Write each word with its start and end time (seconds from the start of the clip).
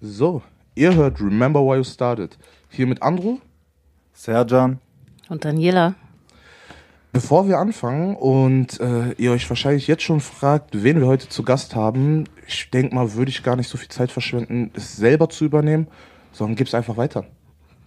So, 0.00 0.42
ihr 0.74 0.94
hört 0.94 1.20
Remember 1.20 1.60
Why 1.60 1.76
You 1.76 1.84
Started. 1.84 2.36
Hier 2.68 2.86
mit 2.86 3.02
Andrew. 3.02 3.38
Serjan. 4.12 4.78
Und 5.28 5.44
Daniela. 5.44 5.94
Bevor 7.12 7.46
wir 7.46 7.58
anfangen 7.58 8.16
und 8.16 8.80
äh, 8.80 9.12
ihr 9.12 9.30
euch 9.30 9.48
wahrscheinlich 9.48 9.86
jetzt 9.86 10.02
schon 10.02 10.20
fragt, 10.20 10.82
wen 10.82 10.98
wir 10.98 11.06
heute 11.06 11.28
zu 11.28 11.44
Gast 11.44 11.76
haben, 11.76 12.24
ich 12.46 12.70
denke 12.70 12.94
mal, 12.94 13.14
würde 13.14 13.30
ich 13.30 13.42
gar 13.44 13.54
nicht 13.54 13.68
so 13.68 13.78
viel 13.78 13.88
Zeit 13.88 14.10
verschwenden, 14.10 14.72
es 14.74 14.96
selber 14.96 15.28
zu 15.28 15.44
übernehmen, 15.44 15.86
sondern 16.32 16.56
gib's 16.56 16.74
einfach 16.74 16.96
weiter. 16.96 17.24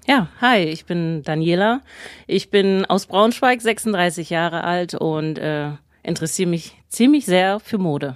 Ja, 0.08 0.30
hi, 0.40 0.60
ich 0.60 0.86
bin 0.86 1.24
Daniela. 1.24 1.82
Ich 2.26 2.50
bin 2.50 2.86
aus 2.86 3.06
Braunschweig, 3.06 3.62
36 3.62 4.30
Jahre 4.30 4.64
alt 4.64 4.96
und 4.96 5.38
äh, 5.38 5.72
interessiere 6.04 6.50
mich 6.50 6.82
ziemlich 6.88 7.26
sehr 7.26 7.60
für 7.60 7.78
Mode. 7.78 8.16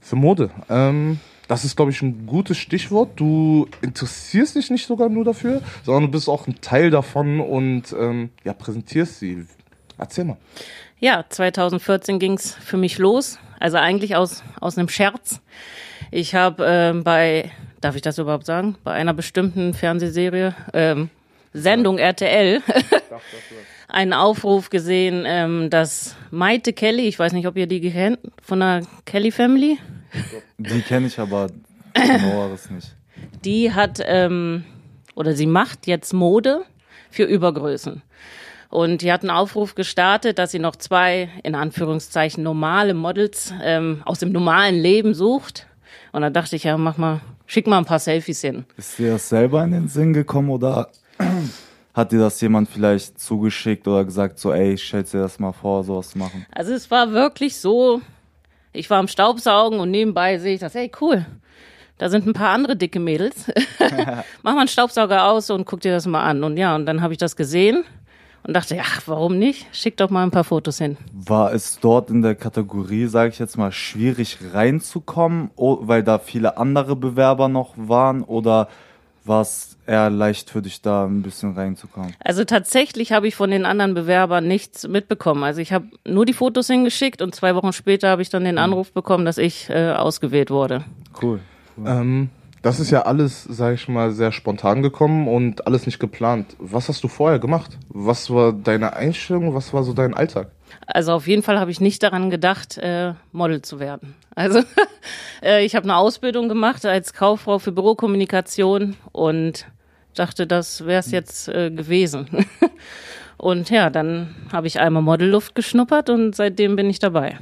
Für 0.00 0.16
Mode. 0.16 0.50
Ähm, 0.68 1.20
das 1.48 1.64
ist, 1.64 1.76
glaube 1.76 1.90
ich, 1.90 2.00
ein 2.02 2.26
gutes 2.26 2.58
Stichwort. 2.58 3.10
Du 3.16 3.66
interessierst 3.82 4.54
dich 4.54 4.70
nicht 4.70 4.86
sogar 4.86 5.08
nur 5.08 5.24
dafür, 5.24 5.62
sondern 5.82 6.04
du 6.04 6.08
bist 6.10 6.28
auch 6.28 6.46
ein 6.46 6.60
Teil 6.60 6.90
davon 6.90 7.40
und 7.40 7.92
ähm, 7.98 8.30
ja, 8.44 8.52
präsentierst 8.52 9.18
sie. 9.18 9.46
Erzähl 9.96 10.24
mal. 10.24 10.36
Ja, 11.00 11.24
2014 11.28 12.18
ging's 12.18 12.54
für 12.54 12.76
mich 12.76 12.98
los. 12.98 13.38
Also 13.58 13.78
eigentlich 13.78 14.14
aus, 14.14 14.44
aus 14.60 14.78
einem 14.78 14.88
Scherz. 14.88 15.40
Ich 16.10 16.34
habe 16.34 16.94
äh, 16.94 17.00
bei 17.02 17.50
darf 17.80 17.96
ich 17.96 18.02
das 18.02 18.18
überhaupt 18.18 18.46
sagen? 18.46 18.76
Bei 18.84 18.92
einer 18.92 19.14
bestimmten 19.14 19.74
Fernsehserie, 19.74 20.54
ähm, 20.72 21.10
Sendung 21.52 21.98
RTL, 21.98 22.62
einen 23.88 24.12
Aufruf 24.12 24.70
gesehen, 24.70 25.24
ähm, 25.26 25.70
dass 25.70 26.16
Maite 26.30 26.72
Kelly, 26.72 27.08
ich 27.08 27.18
weiß 27.18 27.32
nicht, 27.32 27.46
ob 27.46 27.56
ihr 27.56 27.66
die 27.66 27.80
kennt, 27.90 28.18
von 28.42 28.60
der 28.60 28.82
Kelly 29.04 29.30
Family. 29.30 29.78
Die 30.58 30.80
kenne 30.82 31.06
ich 31.06 31.18
aber 31.18 31.48
genaueres 31.94 32.70
nicht. 32.70 32.94
Die 33.44 33.72
hat, 33.72 34.00
ähm, 34.04 34.64
oder 35.14 35.34
sie 35.34 35.46
macht 35.46 35.86
jetzt 35.86 36.12
Mode 36.12 36.62
für 37.10 37.24
Übergrößen. 37.24 38.02
Und 38.70 39.02
die 39.02 39.12
hat 39.12 39.22
einen 39.22 39.30
Aufruf 39.30 39.74
gestartet, 39.74 40.38
dass 40.38 40.50
sie 40.50 40.58
noch 40.58 40.76
zwei, 40.76 41.30
in 41.42 41.54
Anführungszeichen, 41.54 42.42
normale 42.42 42.94
Models 42.94 43.52
ähm, 43.62 44.02
aus 44.04 44.18
dem 44.18 44.30
normalen 44.30 44.74
Leben 44.74 45.14
sucht. 45.14 45.66
Und 46.12 46.22
da 46.22 46.30
dachte 46.30 46.56
ich, 46.56 46.64
ja, 46.64 46.76
mach 46.76 46.98
mal 46.98 47.20
Schick 47.50 47.66
mal 47.66 47.78
ein 47.78 47.86
paar 47.86 47.98
Selfies 47.98 48.42
hin. 48.42 48.66
Ist 48.76 48.98
dir 48.98 49.12
das 49.12 49.30
selber 49.30 49.64
in 49.64 49.70
den 49.70 49.88
Sinn 49.88 50.12
gekommen 50.12 50.50
oder 50.50 50.90
hat 51.94 52.12
dir 52.12 52.18
das 52.18 52.38
jemand 52.42 52.68
vielleicht 52.68 53.18
zugeschickt 53.18 53.88
oder 53.88 54.04
gesagt, 54.04 54.38
so, 54.38 54.52
ey, 54.52 54.76
stell 54.76 55.04
dir 55.04 55.22
das 55.22 55.38
mal 55.38 55.52
vor, 55.52 55.82
sowas 55.82 56.10
zu 56.10 56.18
machen? 56.18 56.44
Also 56.52 56.74
es 56.74 56.90
war 56.90 57.12
wirklich 57.12 57.56
so, 57.56 58.02
ich 58.78 58.88
war 58.90 58.98
am 58.98 59.08
Staubsaugen 59.08 59.80
und 59.80 59.90
nebenbei 59.90 60.38
sehe 60.38 60.54
ich 60.54 60.60
das, 60.60 60.74
ey, 60.74 60.90
cool. 61.00 61.26
Da 61.98 62.08
sind 62.08 62.26
ein 62.26 62.32
paar 62.32 62.50
andere 62.50 62.76
dicke 62.76 63.00
Mädels. 63.00 63.46
Mach 64.42 64.52
mal 64.54 64.60
einen 64.60 64.68
Staubsauger 64.68 65.24
aus 65.24 65.50
und 65.50 65.64
guck 65.64 65.80
dir 65.80 65.92
das 65.92 66.06
mal 66.06 66.22
an. 66.22 66.44
Und 66.44 66.56
ja, 66.56 66.76
und 66.76 66.86
dann 66.86 67.02
habe 67.02 67.12
ich 67.12 67.18
das 67.18 67.34
gesehen 67.34 67.84
und 68.44 68.54
dachte, 68.54 68.76
ja, 68.76 68.84
warum 69.06 69.36
nicht? 69.36 69.66
Schick 69.72 69.96
doch 69.96 70.08
mal 70.08 70.22
ein 70.22 70.30
paar 70.30 70.44
Fotos 70.44 70.78
hin. 70.78 70.96
War 71.12 71.52
es 71.52 71.80
dort 71.80 72.08
in 72.10 72.22
der 72.22 72.36
Kategorie, 72.36 73.06
sage 73.06 73.30
ich 73.30 73.40
jetzt 73.40 73.58
mal, 73.58 73.72
schwierig 73.72 74.38
reinzukommen, 74.52 75.50
weil 75.56 76.04
da 76.04 76.20
viele 76.20 76.56
andere 76.56 76.94
Bewerber 76.94 77.48
noch 77.48 77.74
waren 77.76 78.22
oder 78.22 78.68
war 79.28 79.42
es 79.42 79.76
eher 79.86 80.10
leicht 80.10 80.50
für 80.50 80.62
dich 80.62 80.82
da 80.82 81.04
ein 81.04 81.22
bisschen 81.22 81.54
reinzukommen? 81.54 82.14
Also 82.20 82.44
tatsächlich 82.44 83.12
habe 83.12 83.28
ich 83.28 83.34
von 83.34 83.50
den 83.50 83.64
anderen 83.64 83.94
Bewerbern 83.94 84.48
nichts 84.48 84.88
mitbekommen. 84.88 85.44
Also 85.44 85.60
ich 85.60 85.72
habe 85.72 85.86
nur 86.06 86.26
die 86.26 86.32
Fotos 86.32 86.66
hingeschickt 86.66 87.22
und 87.22 87.34
zwei 87.34 87.54
Wochen 87.54 87.72
später 87.72 88.08
habe 88.08 88.22
ich 88.22 88.30
dann 88.30 88.44
den 88.44 88.56
mhm. 88.56 88.62
Anruf 88.62 88.92
bekommen, 88.92 89.24
dass 89.24 89.38
ich 89.38 89.70
äh, 89.70 89.92
ausgewählt 89.92 90.50
wurde. 90.50 90.84
Cool. 91.22 91.40
cool. 91.76 91.86
Ähm, 91.86 92.30
das 92.62 92.80
ist 92.80 92.90
ja 92.90 93.02
alles, 93.02 93.44
sag 93.44 93.74
ich 93.74 93.88
mal, 93.88 94.10
sehr 94.10 94.32
spontan 94.32 94.82
gekommen 94.82 95.28
und 95.28 95.66
alles 95.66 95.86
nicht 95.86 96.00
geplant. 96.00 96.56
Was 96.58 96.88
hast 96.88 97.04
du 97.04 97.08
vorher 97.08 97.38
gemacht? 97.38 97.78
Was 97.88 98.30
war 98.30 98.52
deine 98.52 98.94
Einstellung? 98.94 99.54
Was 99.54 99.72
war 99.72 99.84
so 99.84 99.92
dein 99.92 100.14
Alltag? 100.14 100.50
Also 100.86 101.12
auf 101.12 101.26
jeden 101.26 101.42
Fall 101.42 101.58
habe 101.58 101.70
ich 101.70 101.80
nicht 101.80 102.02
daran 102.02 102.30
gedacht, 102.30 102.78
äh, 102.78 103.14
Model 103.32 103.62
zu 103.62 103.78
werden. 103.78 104.14
Also 104.34 104.60
äh, 105.42 105.64
ich 105.64 105.74
habe 105.74 105.84
eine 105.84 105.96
Ausbildung 105.96 106.48
gemacht 106.48 106.84
als 106.86 107.12
Kauffrau 107.12 107.58
für 107.58 107.72
Bürokommunikation 107.72 108.96
und 109.12 109.66
dachte, 110.14 110.46
das 110.46 110.86
wäre 110.86 111.00
es 111.00 111.10
jetzt 111.10 111.48
äh, 111.48 111.70
gewesen. 111.70 112.46
und 113.36 113.70
ja, 113.70 113.90
dann 113.90 114.34
habe 114.52 114.66
ich 114.66 114.80
einmal 114.80 115.02
Modelluft 115.02 115.54
geschnuppert 115.54 116.10
und 116.10 116.34
seitdem 116.34 116.76
bin 116.76 116.88
ich 116.90 116.98
dabei. 116.98 117.38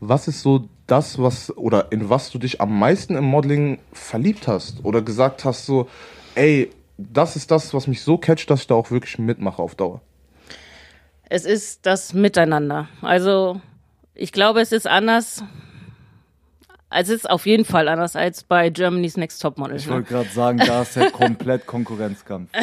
Was 0.00 0.28
ist 0.28 0.42
so 0.42 0.68
das, 0.86 1.20
was 1.20 1.56
oder 1.56 1.92
in 1.92 2.08
was 2.08 2.30
du 2.30 2.38
dich 2.38 2.60
am 2.60 2.78
meisten 2.78 3.14
im 3.14 3.24
Modeling 3.24 3.78
verliebt 3.92 4.48
hast 4.48 4.84
oder 4.84 5.02
gesagt 5.02 5.44
hast, 5.44 5.66
so, 5.66 5.88
ey, 6.34 6.70
das 6.96 7.36
ist 7.36 7.50
das, 7.50 7.72
was 7.74 7.86
mich 7.86 8.02
so 8.02 8.18
catcht, 8.18 8.50
dass 8.50 8.62
ich 8.62 8.66
da 8.66 8.74
auch 8.74 8.90
wirklich 8.90 9.18
mitmache 9.18 9.62
auf 9.62 9.74
Dauer? 9.74 10.00
Es 11.30 11.44
ist 11.44 11.86
das 11.86 12.12
Miteinander. 12.12 12.88
Also, 13.02 13.60
ich 14.14 14.32
glaube, 14.32 14.60
es 14.60 14.72
ist 14.72 14.88
anders. 14.88 15.44
Es 16.90 17.08
ist 17.08 17.30
auf 17.30 17.46
jeden 17.46 17.64
Fall 17.64 17.86
anders 17.86 18.16
als 18.16 18.42
bei 18.42 18.68
Germany's 18.68 19.16
Next 19.16 19.40
Top 19.40 19.56
Model. 19.56 19.76
Ich 19.76 19.86
ne? 19.86 19.92
wollte 19.92 20.08
gerade 20.08 20.28
sagen, 20.28 20.58
da 20.58 20.82
ist 20.82 20.96
ja 20.96 21.08
komplett 21.08 21.66
Konkurrenzkampf. 21.66 22.50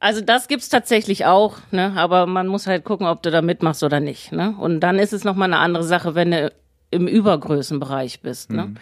Also 0.00 0.20
das 0.20 0.46
gibt's 0.46 0.68
tatsächlich 0.68 1.26
auch, 1.26 1.56
ne? 1.72 1.92
aber 1.96 2.26
man 2.26 2.46
muss 2.46 2.68
halt 2.68 2.84
gucken, 2.84 3.08
ob 3.08 3.20
du 3.20 3.32
da 3.32 3.42
mitmachst 3.42 3.82
oder 3.82 3.98
nicht. 3.98 4.30
Ne? 4.30 4.54
Und 4.56 4.78
dann 4.78 4.96
ist 4.96 5.12
es 5.12 5.24
nochmal 5.24 5.52
eine 5.52 5.58
andere 5.58 5.82
Sache, 5.82 6.14
wenn 6.14 6.30
du 6.30 6.52
im 6.92 7.08
Übergrößenbereich 7.08 8.20
bist. 8.20 8.52
Ne? 8.52 8.66
Mhm. 8.66 8.74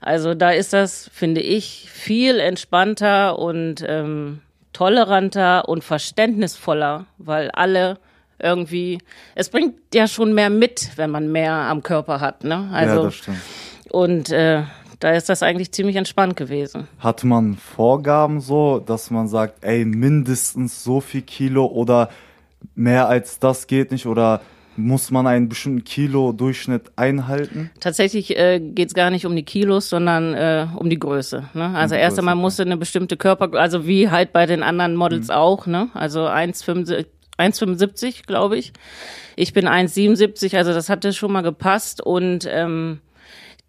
Also 0.00 0.34
da 0.34 0.50
ist 0.50 0.72
das, 0.72 1.08
finde 1.14 1.40
ich, 1.40 1.88
viel 1.92 2.40
entspannter 2.40 3.38
und 3.38 3.84
ähm, 3.86 4.40
toleranter 4.72 5.68
und 5.68 5.84
verständnisvoller, 5.84 7.06
weil 7.18 7.52
alle 7.52 7.98
irgendwie, 8.38 8.98
es 9.34 9.48
bringt 9.48 9.74
ja 9.94 10.06
schon 10.06 10.34
mehr 10.34 10.50
mit, 10.50 10.90
wenn 10.96 11.10
man 11.10 11.30
mehr 11.32 11.52
am 11.52 11.82
Körper 11.82 12.20
hat. 12.20 12.44
Ne? 12.44 12.68
Also, 12.72 12.96
ja, 12.96 13.02
das 13.02 13.14
stimmt. 13.14 13.38
Und 13.90 14.30
äh, 14.30 14.62
da 15.00 15.10
ist 15.12 15.28
das 15.28 15.42
eigentlich 15.42 15.72
ziemlich 15.72 15.96
entspannt 15.96 16.36
gewesen. 16.36 16.88
Hat 16.98 17.24
man 17.24 17.56
Vorgaben 17.56 18.40
so, 18.40 18.78
dass 18.78 19.10
man 19.10 19.28
sagt, 19.28 19.64
ey, 19.64 19.84
mindestens 19.84 20.82
so 20.82 21.00
viel 21.00 21.22
Kilo 21.22 21.66
oder 21.66 22.10
mehr 22.74 23.08
als 23.08 23.38
das 23.38 23.66
geht 23.66 23.90
nicht 23.90 24.06
oder 24.06 24.40
muss 24.78 25.10
man 25.10 25.26
einen 25.26 25.48
bestimmten 25.48 25.84
Kilo-Durchschnitt 25.84 26.92
einhalten? 26.96 27.70
Tatsächlich 27.80 28.36
äh, 28.36 28.60
geht 28.60 28.88
es 28.88 28.94
gar 28.94 29.10
nicht 29.10 29.26
um 29.26 29.34
die 29.34 29.42
Kilos, 29.42 29.88
sondern 29.88 30.34
äh, 30.34 30.66
um 30.76 30.90
die 30.90 30.98
Größe. 30.98 31.44
Ne? 31.54 31.74
Also 31.74 31.94
um 31.94 32.00
erst 32.00 32.18
einmal 32.18 32.34
musste 32.34 32.62
eine 32.62 32.76
bestimmte 32.76 33.16
Körper, 33.16 33.54
also 33.54 33.86
wie 33.86 34.10
halt 34.10 34.32
bei 34.32 34.46
den 34.46 34.62
anderen 34.62 34.94
Models 34.94 35.28
mhm. 35.28 35.34
auch, 35.34 35.66
ne? 35.66 35.88
Also 35.94 36.26
1,75, 36.26 37.06
glaube 38.26 38.56
ich. 38.56 38.72
Ich 39.36 39.52
bin 39.52 39.66
1,77, 39.66 40.56
also 40.56 40.72
das 40.72 40.88
hatte 40.88 41.12
schon 41.12 41.32
mal 41.32 41.42
gepasst 41.42 42.00
und 42.00 42.46
ähm, 42.50 43.00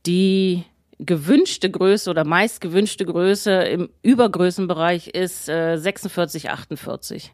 die 0.05 0.63
gewünschte 0.99 1.69
Größe 1.69 2.09
oder 2.09 2.23
meist 2.23 2.61
gewünschte 2.61 3.05
Größe 3.05 3.51
im 3.51 3.89
Übergrößenbereich 4.01 5.09
ist 5.09 5.47
äh, 5.49 5.77
46, 5.77 6.49
48. 6.49 7.33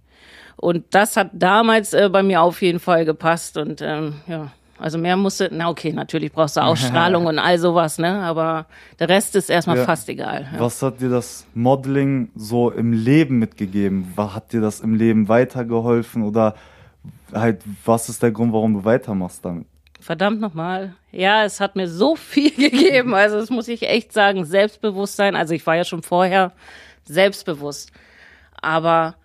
Und 0.58 0.86
das 0.92 1.18
hat 1.18 1.32
damals 1.34 1.94
äh, 1.94 2.10
bei 2.10 2.24
mir 2.24 2.42
auf 2.42 2.62
jeden 2.62 2.80
Fall 2.80 3.06
gepasst 3.06 3.58
und 3.58 3.82
ähm, 3.82 4.22
ja. 4.28 4.52
Also 4.80 4.98
mehr 4.98 5.16
musste, 5.16 5.50
na 5.52 5.70
okay, 5.70 5.94
natürlich 5.94 6.32
brauchst 6.32 6.58
du 6.58 6.62
Ausstrahlung 6.64 7.26
und 7.26 7.40
all 7.40 7.58
sowas, 7.58 8.00
ne? 8.00 8.22
Aber 8.22 8.66
der 9.00 9.10
Rest 9.10 9.36
ist 9.36 9.50
erstmal 9.50 9.78
ja. 9.78 9.86
fast 9.86 10.10
egal. 10.10 10.48
Ja. 10.54 10.60
Was 10.60 10.82
hat 10.82 11.00
dir 11.00 11.10
das 11.10 11.46
Modeling 11.54 12.30
so 12.36 12.72
im 12.72 12.94
Leben 12.94 13.40
mitgegeben? 13.40 14.14
Hat 14.18 14.52
dir 14.54 14.62
das 14.62 14.80
im 14.82 14.96
Leben 14.96 15.28
weitergeholfen 15.28 16.24
oder 16.24 16.56
halt, 17.34 17.62
was 17.86 18.10
ist 18.10 18.24
der 18.24 18.32
Grund, 18.32 18.54
warum 18.54 18.74
du 18.74 18.86
weitermachst 18.86 19.44
damit? 19.46 19.68
Verdammt 20.00 20.42
nochmal. 20.42 20.96
Ja, 21.12 21.46
es 21.46 21.62
hat 21.62 21.76
mir 21.76 21.88
so 21.88 22.16
viel 22.16 22.52
gegeben. 22.56 23.14
Also, 23.14 23.38
das 23.38 23.50
muss 23.50 23.68
ich 23.68 23.84
echt 23.84 24.12
sagen. 24.12 24.44
Selbstbewusstsein. 24.44 25.36
Also, 25.36 25.54
ich 25.54 25.66
war 25.66 25.76
ja 25.76 25.86
schon 25.86 26.04
vorher 26.04 26.52
selbstbewusst. 27.06 27.92
Aber 28.62 29.16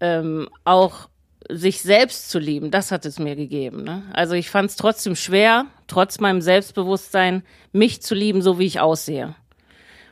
ähm, 0.00 0.48
auch 0.64 1.08
sich 1.50 1.82
selbst 1.82 2.30
zu 2.30 2.38
lieben, 2.38 2.70
das 2.70 2.90
hat 2.92 3.06
es 3.06 3.18
mir 3.18 3.36
gegeben. 3.36 3.84
Ne? 3.84 4.02
Also 4.12 4.34
ich 4.34 4.50
fand 4.50 4.70
es 4.70 4.76
trotzdem 4.76 5.16
schwer, 5.16 5.66
trotz 5.86 6.20
meinem 6.20 6.40
Selbstbewusstsein, 6.40 7.42
mich 7.72 8.02
zu 8.02 8.14
lieben, 8.14 8.42
so 8.42 8.58
wie 8.58 8.66
ich 8.66 8.80
aussehe. 8.80 9.34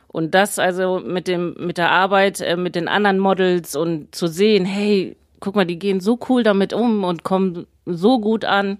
Und 0.07 0.33
das 0.33 0.59
also 0.59 0.99
mit 0.99 1.27
dem 1.27 1.55
mit 1.59 1.77
der 1.77 1.91
Arbeit 1.91 2.39
äh, 2.39 2.55
mit 2.55 2.75
den 2.75 2.87
anderen 2.87 3.19
Models 3.19 3.75
und 3.75 4.15
zu 4.15 4.27
sehen, 4.27 4.65
hey, 4.65 5.17
guck 5.41 5.55
mal, 5.55 5.65
die 5.65 5.77
gehen 5.77 5.99
so 5.99 6.17
cool 6.29 6.43
damit 6.43 6.71
um 6.71 7.03
und 7.03 7.23
kommen 7.23 7.67
so 7.85 8.19
gut 8.19 8.45
an 8.45 8.77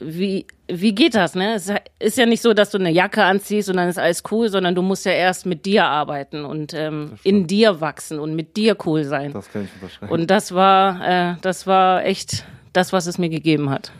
wie, 0.00 0.46
wie 0.68 0.94
geht 0.94 1.14
das, 1.14 1.34
ne? 1.34 1.54
Es 1.54 1.72
ist 1.98 2.18
ja 2.18 2.26
nicht 2.26 2.42
so, 2.42 2.54
dass 2.54 2.70
du 2.70 2.78
eine 2.78 2.90
Jacke 2.90 3.24
anziehst 3.24 3.68
und 3.68 3.76
dann 3.76 3.88
ist 3.88 3.98
alles 3.98 4.22
cool, 4.30 4.48
sondern 4.48 4.74
du 4.74 4.82
musst 4.82 5.06
ja 5.06 5.12
erst 5.12 5.46
mit 5.46 5.66
dir 5.66 5.84
arbeiten 5.84 6.44
und 6.44 6.74
ähm, 6.74 7.12
in 7.24 7.46
dir 7.46 7.80
wachsen 7.80 8.18
und 8.18 8.34
mit 8.34 8.56
dir 8.56 8.76
cool 8.86 9.04
sein. 9.04 9.32
Das 9.32 9.50
kann 9.50 9.64
ich 9.64 9.70
unterschreiben. 9.74 10.12
Und 10.12 10.30
das 10.30 10.54
war, 10.54 11.32
äh, 11.32 11.34
das 11.40 11.66
war 11.66 12.04
echt 12.04 12.44
das, 12.72 12.92
was 12.92 13.06
es 13.06 13.18
mir 13.18 13.28
gegeben 13.28 13.70
hat. 13.70 13.92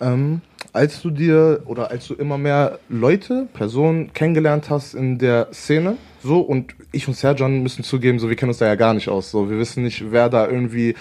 Ähm, 0.00 0.40
als 0.72 1.00
du 1.00 1.10
dir 1.10 1.62
oder 1.66 1.90
als 1.90 2.06
du 2.06 2.14
immer 2.14 2.38
mehr 2.38 2.78
Leute, 2.88 3.48
Personen 3.54 4.12
kennengelernt 4.12 4.68
hast 4.68 4.94
in 4.94 5.18
der 5.18 5.48
Szene, 5.52 5.96
so 6.22 6.40
und 6.40 6.74
ich 6.92 7.08
und 7.08 7.14
Serjan 7.14 7.62
müssen 7.62 7.82
zugeben, 7.82 8.18
so 8.18 8.28
wir 8.28 8.36
kennen 8.36 8.50
uns 8.50 8.58
da 8.58 8.66
ja 8.66 8.74
gar 8.74 8.92
nicht 8.92 9.08
aus, 9.08 9.30
so 9.30 9.48
wir 9.48 9.58
wissen 9.58 9.84
nicht, 9.84 10.10
wer 10.10 10.28
da 10.28 10.46
irgendwie 10.48 10.94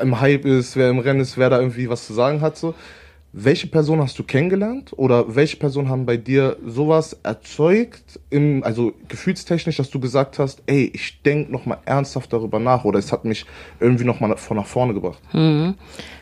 im 0.00 0.20
Hype 0.20 0.44
ist, 0.44 0.76
wer 0.76 0.90
im 0.90 0.98
Rennen 0.98 1.20
ist, 1.20 1.38
wer 1.38 1.50
da 1.50 1.60
irgendwie 1.60 1.88
was 1.88 2.06
zu 2.06 2.12
sagen 2.12 2.40
hat, 2.40 2.58
so. 2.58 2.74
Welche 3.34 3.66
Person 3.66 4.02
hast 4.02 4.18
du 4.18 4.24
kennengelernt 4.24 4.92
oder 4.94 5.34
welche 5.34 5.56
Personen 5.56 5.88
haben 5.88 6.04
bei 6.04 6.18
dir 6.18 6.58
sowas 6.66 7.18
erzeugt, 7.22 8.20
im, 8.28 8.62
also 8.62 8.92
gefühlstechnisch, 9.08 9.78
dass 9.78 9.88
du 9.88 10.00
gesagt 10.00 10.38
hast, 10.38 10.62
ey, 10.66 10.90
ich 10.92 11.22
denke 11.22 11.50
nochmal 11.50 11.78
ernsthaft 11.86 12.30
darüber 12.30 12.58
nach 12.58 12.84
oder 12.84 12.98
es 12.98 13.10
hat 13.10 13.24
mich 13.24 13.46
irgendwie 13.80 14.04
nochmal 14.04 14.36
von 14.36 14.58
nach 14.58 14.66
vorne 14.66 14.92
gebracht? 14.92 15.18
Mhm. 15.32 15.76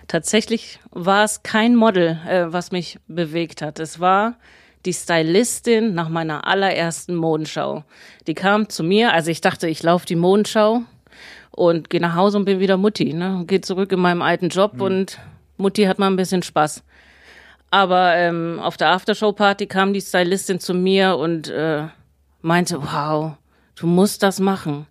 Tatsächlich 0.07 0.79
war 0.93 1.25
es 1.25 1.43
kein 1.43 1.75
Model, 1.75 2.21
äh, 2.29 2.47
was 2.53 2.71
mich 2.71 3.01
bewegt 3.09 3.61
hat. 3.61 3.81
Es 3.81 3.99
war 3.99 4.37
die 4.87 4.93
Stylistin 4.93 5.95
nach 5.95 6.09
meiner 6.09 6.47
allerersten 6.47 7.17
Modenschau. 7.17 7.83
Die 8.29 8.35
kam 8.35 8.69
zu 8.69 8.85
mir, 8.85 9.13
also 9.13 9.33
ich 9.33 9.41
dachte, 9.41 9.69
ich 9.69 9.83
laufe 9.83 10.07
die 10.07 10.17
Modenschau 10.17 10.83
und 11.51 11.91
gehe 11.91 12.01
nach 12.01 12.15
Hause 12.15 12.39
und 12.39 12.45
bin 12.45 12.61
wieder 12.61 12.77
Mutti. 12.77 13.13
Ne? 13.13 13.43
Gehe 13.49 13.61
zurück 13.63 13.91
in 13.91 13.99
meinem 13.99 14.23
alten 14.23 14.49
Job 14.49 14.75
mhm. 14.75 14.81
und 14.81 15.19
Mutti 15.57 15.83
hat 15.85 15.99
mal 15.99 16.07
ein 16.07 16.17
bisschen 16.17 16.45
Spaß. 16.45 16.85
Aber 17.71 18.17
ähm, 18.17 18.59
auf 18.61 18.77
der 18.77 18.89
Aftershow-Party 18.91 19.67
kam 19.67 19.93
die 19.93 20.01
Stylistin 20.01 20.59
zu 20.59 20.75
mir 20.75 21.17
und 21.17 21.49
äh, 21.49 21.85
meinte, 22.43 22.83
wow, 22.83 23.33
du 23.77 23.87
musst 23.87 24.23
das 24.23 24.41
machen. 24.41 24.87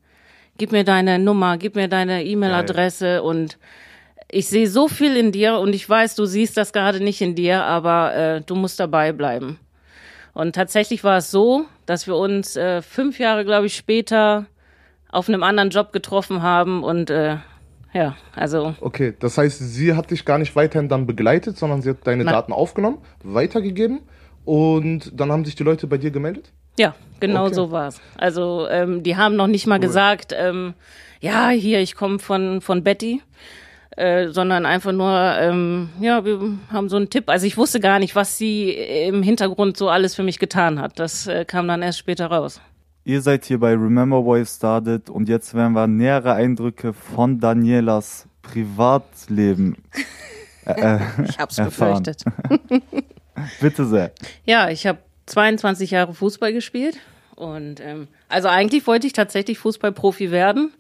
Gib 0.58 0.72
mir 0.72 0.84
deine 0.84 1.20
Nummer, 1.20 1.58
gib 1.58 1.76
mir 1.76 1.88
deine 1.88 2.24
E-Mail-Adresse 2.24 3.22
und 3.24 3.58
ich 4.32 4.48
sehe 4.48 4.70
so 4.70 4.88
viel 4.88 5.18
in 5.18 5.32
dir 5.32 5.58
und 5.58 5.74
ich 5.74 5.90
weiß, 5.90 6.16
du 6.16 6.26
siehst 6.26 6.56
das 6.56 6.72
gerade 6.72 7.04
nicht 7.04 7.22
in 7.22 7.36
dir, 7.36 7.64
aber 7.64 8.16
äh, 8.16 8.42
du 8.42 8.56
musst 8.56 8.80
dabei 8.80 9.12
bleiben. 9.12 9.60
Und 10.34 10.54
tatsächlich 10.54 11.04
war 11.04 11.18
es 11.18 11.32
so, 11.32 11.66
dass 11.86 12.08
wir 12.08 12.16
uns 12.16 12.56
äh, 12.56 12.82
fünf 12.82 13.20
Jahre, 13.20 13.44
glaube 13.44 13.66
ich, 13.66 13.76
später 13.76 14.46
auf 15.12 15.28
einem 15.28 15.44
anderen 15.44 15.72
Job 15.72 15.92
getroffen 15.92 16.44
haben 16.44 16.84
und 16.84 17.10
äh, 17.10 17.38
ja, 17.94 18.16
also. 18.36 18.76
Okay, 18.82 19.14
das 19.20 19.38
heißt, 19.38 19.60
sie 19.60 19.96
hat 19.96 20.12
dich 20.12 20.26
gar 20.26 20.38
nicht 20.38 20.56
weiterhin 20.56 20.90
dann 20.90 21.08
begleitet, 21.08 21.58
sondern 21.58 21.82
sie 21.82 21.90
hat 21.90 22.06
deine 22.06 22.24
Nein. 22.24 22.34
Daten 22.34 22.54
aufgenommen, 22.54 23.00
weitergegeben 23.24 24.02
und 24.46 25.20
dann 25.20 25.32
haben 25.32 25.46
sich 25.46 25.56
die 25.56 25.64
Leute 25.64 25.88
bei 25.88 25.98
dir 25.98 26.12
gemeldet? 26.12 26.52
Ja, 26.78 26.96
genau 27.20 27.46
okay. 27.46 27.56
so 27.56 27.72
war's. 27.72 28.00
Also 28.18 28.68
ähm, 28.70 29.04
die 29.04 29.18
haben 29.18 29.36
noch 29.36 29.48
nicht 29.48 29.68
mal 29.68 29.76
cool. 29.76 29.88
gesagt, 29.88 30.34
ähm, 30.38 30.74
ja, 31.20 31.50
hier, 31.50 31.82
ich 31.82 31.96
komme 31.96 32.20
von, 32.20 32.62
von 32.62 32.84
Betty. 32.84 33.22
Äh, 33.98 34.30
sondern 34.30 34.66
einfach 34.66 34.94
nur, 34.94 35.12
ähm, 35.12 35.90
ja, 36.00 36.24
wir 36.24 36.40
haben 36.72 36.88
so 36.88 36.96
einen 36.96 37.10
Tipp. 37.10 37.26
Also 37.28 37.46
ich 37.46 37.58
wusste 37.58 37.82
gar 37.82 38.00
nicht, 38.00 38.16
was 38.16 38.38
sie 38.38 38.72
im 38.72 39.24
Hintergrund 39.24 39.76
so 39.76 39.90
alles 39.90 40.16
für 40.16 40.24
mich 40.24 40.40
getan 40.40 40.80
hat. 40.80 41.00
Das 41.00 41.28
äh, 41.28 41.44
kam 41.44 41.68
dann 41.68 41.82
erst 41.82 42.00
später 42.00 42.28
raus. 42.28 42.62
Ihr 43.06 43.22
seid 43.22 43.46
hier 43.46 43.60
bei 43.60 43.72
Remember 43.72 44.24
Why 44.26 44.46
Started 44.46 45.10
und 45.10 45.30
jetzt 45.30 45.54
werden 45.54 45.74
wir 45.74 45.88
nähere 45.88 46.34
Eindrücke 46.34 46.94
von 46.94 47.40
Danielas 47.40 48.28
Privatleben 48.42 49.78
äh, 50.66 50.98
äh 50.98 51.00
ich 51.24 51.40
hab's 51.40 51.58
erfahren. 51.58 52.04
befürchtet. 52.04 52.26
Bitte 53.62 53.86
sehr. 53.86 54.12
Ja, 54.46 54.70
ich 54.70 54.86
habe 54.86 55.00
22 55.28 55.92
Jahre 55.92 56.14
Fußball 56.14 56.52
gespielt 56.52 56.98
und 57.36 57.80
ähm, 57.80 58.08
also 58.28 58.50
eigentlich 58.50 58.86
wollte 58.86 59.08
ich 59.08 59.14
tatsächlich 59.14 59.60
Fußballprofi 59.60 60.32
werden. 60.32 60.74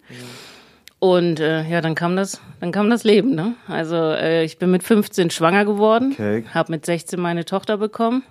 Und 0.99 1.39
äh, 1.39 1.63
ja, 1.63 1.79
dann 1.79 1.95
kam 1.95 2.17
das, 2.17 2.41
dann 2.59 2.73
kam 2.73 2.89
das 2.89 3.05
Leben. 3.05 3.33
Ne? 3.33 3.55
Also 3.69 3.95
äh, 3.95 4.43
ich 4.43 4.59
bin 4.59 4.69
mit 4.69 4.83
15 4.83 5.29
schwanger 5.29 5.63
geworden, 5.63 6.11
okay. 6.11 6.43
habe 6.53 6.73
mit 6.73 6.85
16 6.85 7.17
meine 7.17 7.45
Tochter 7.45 7.77
bekommen 7.77 8.23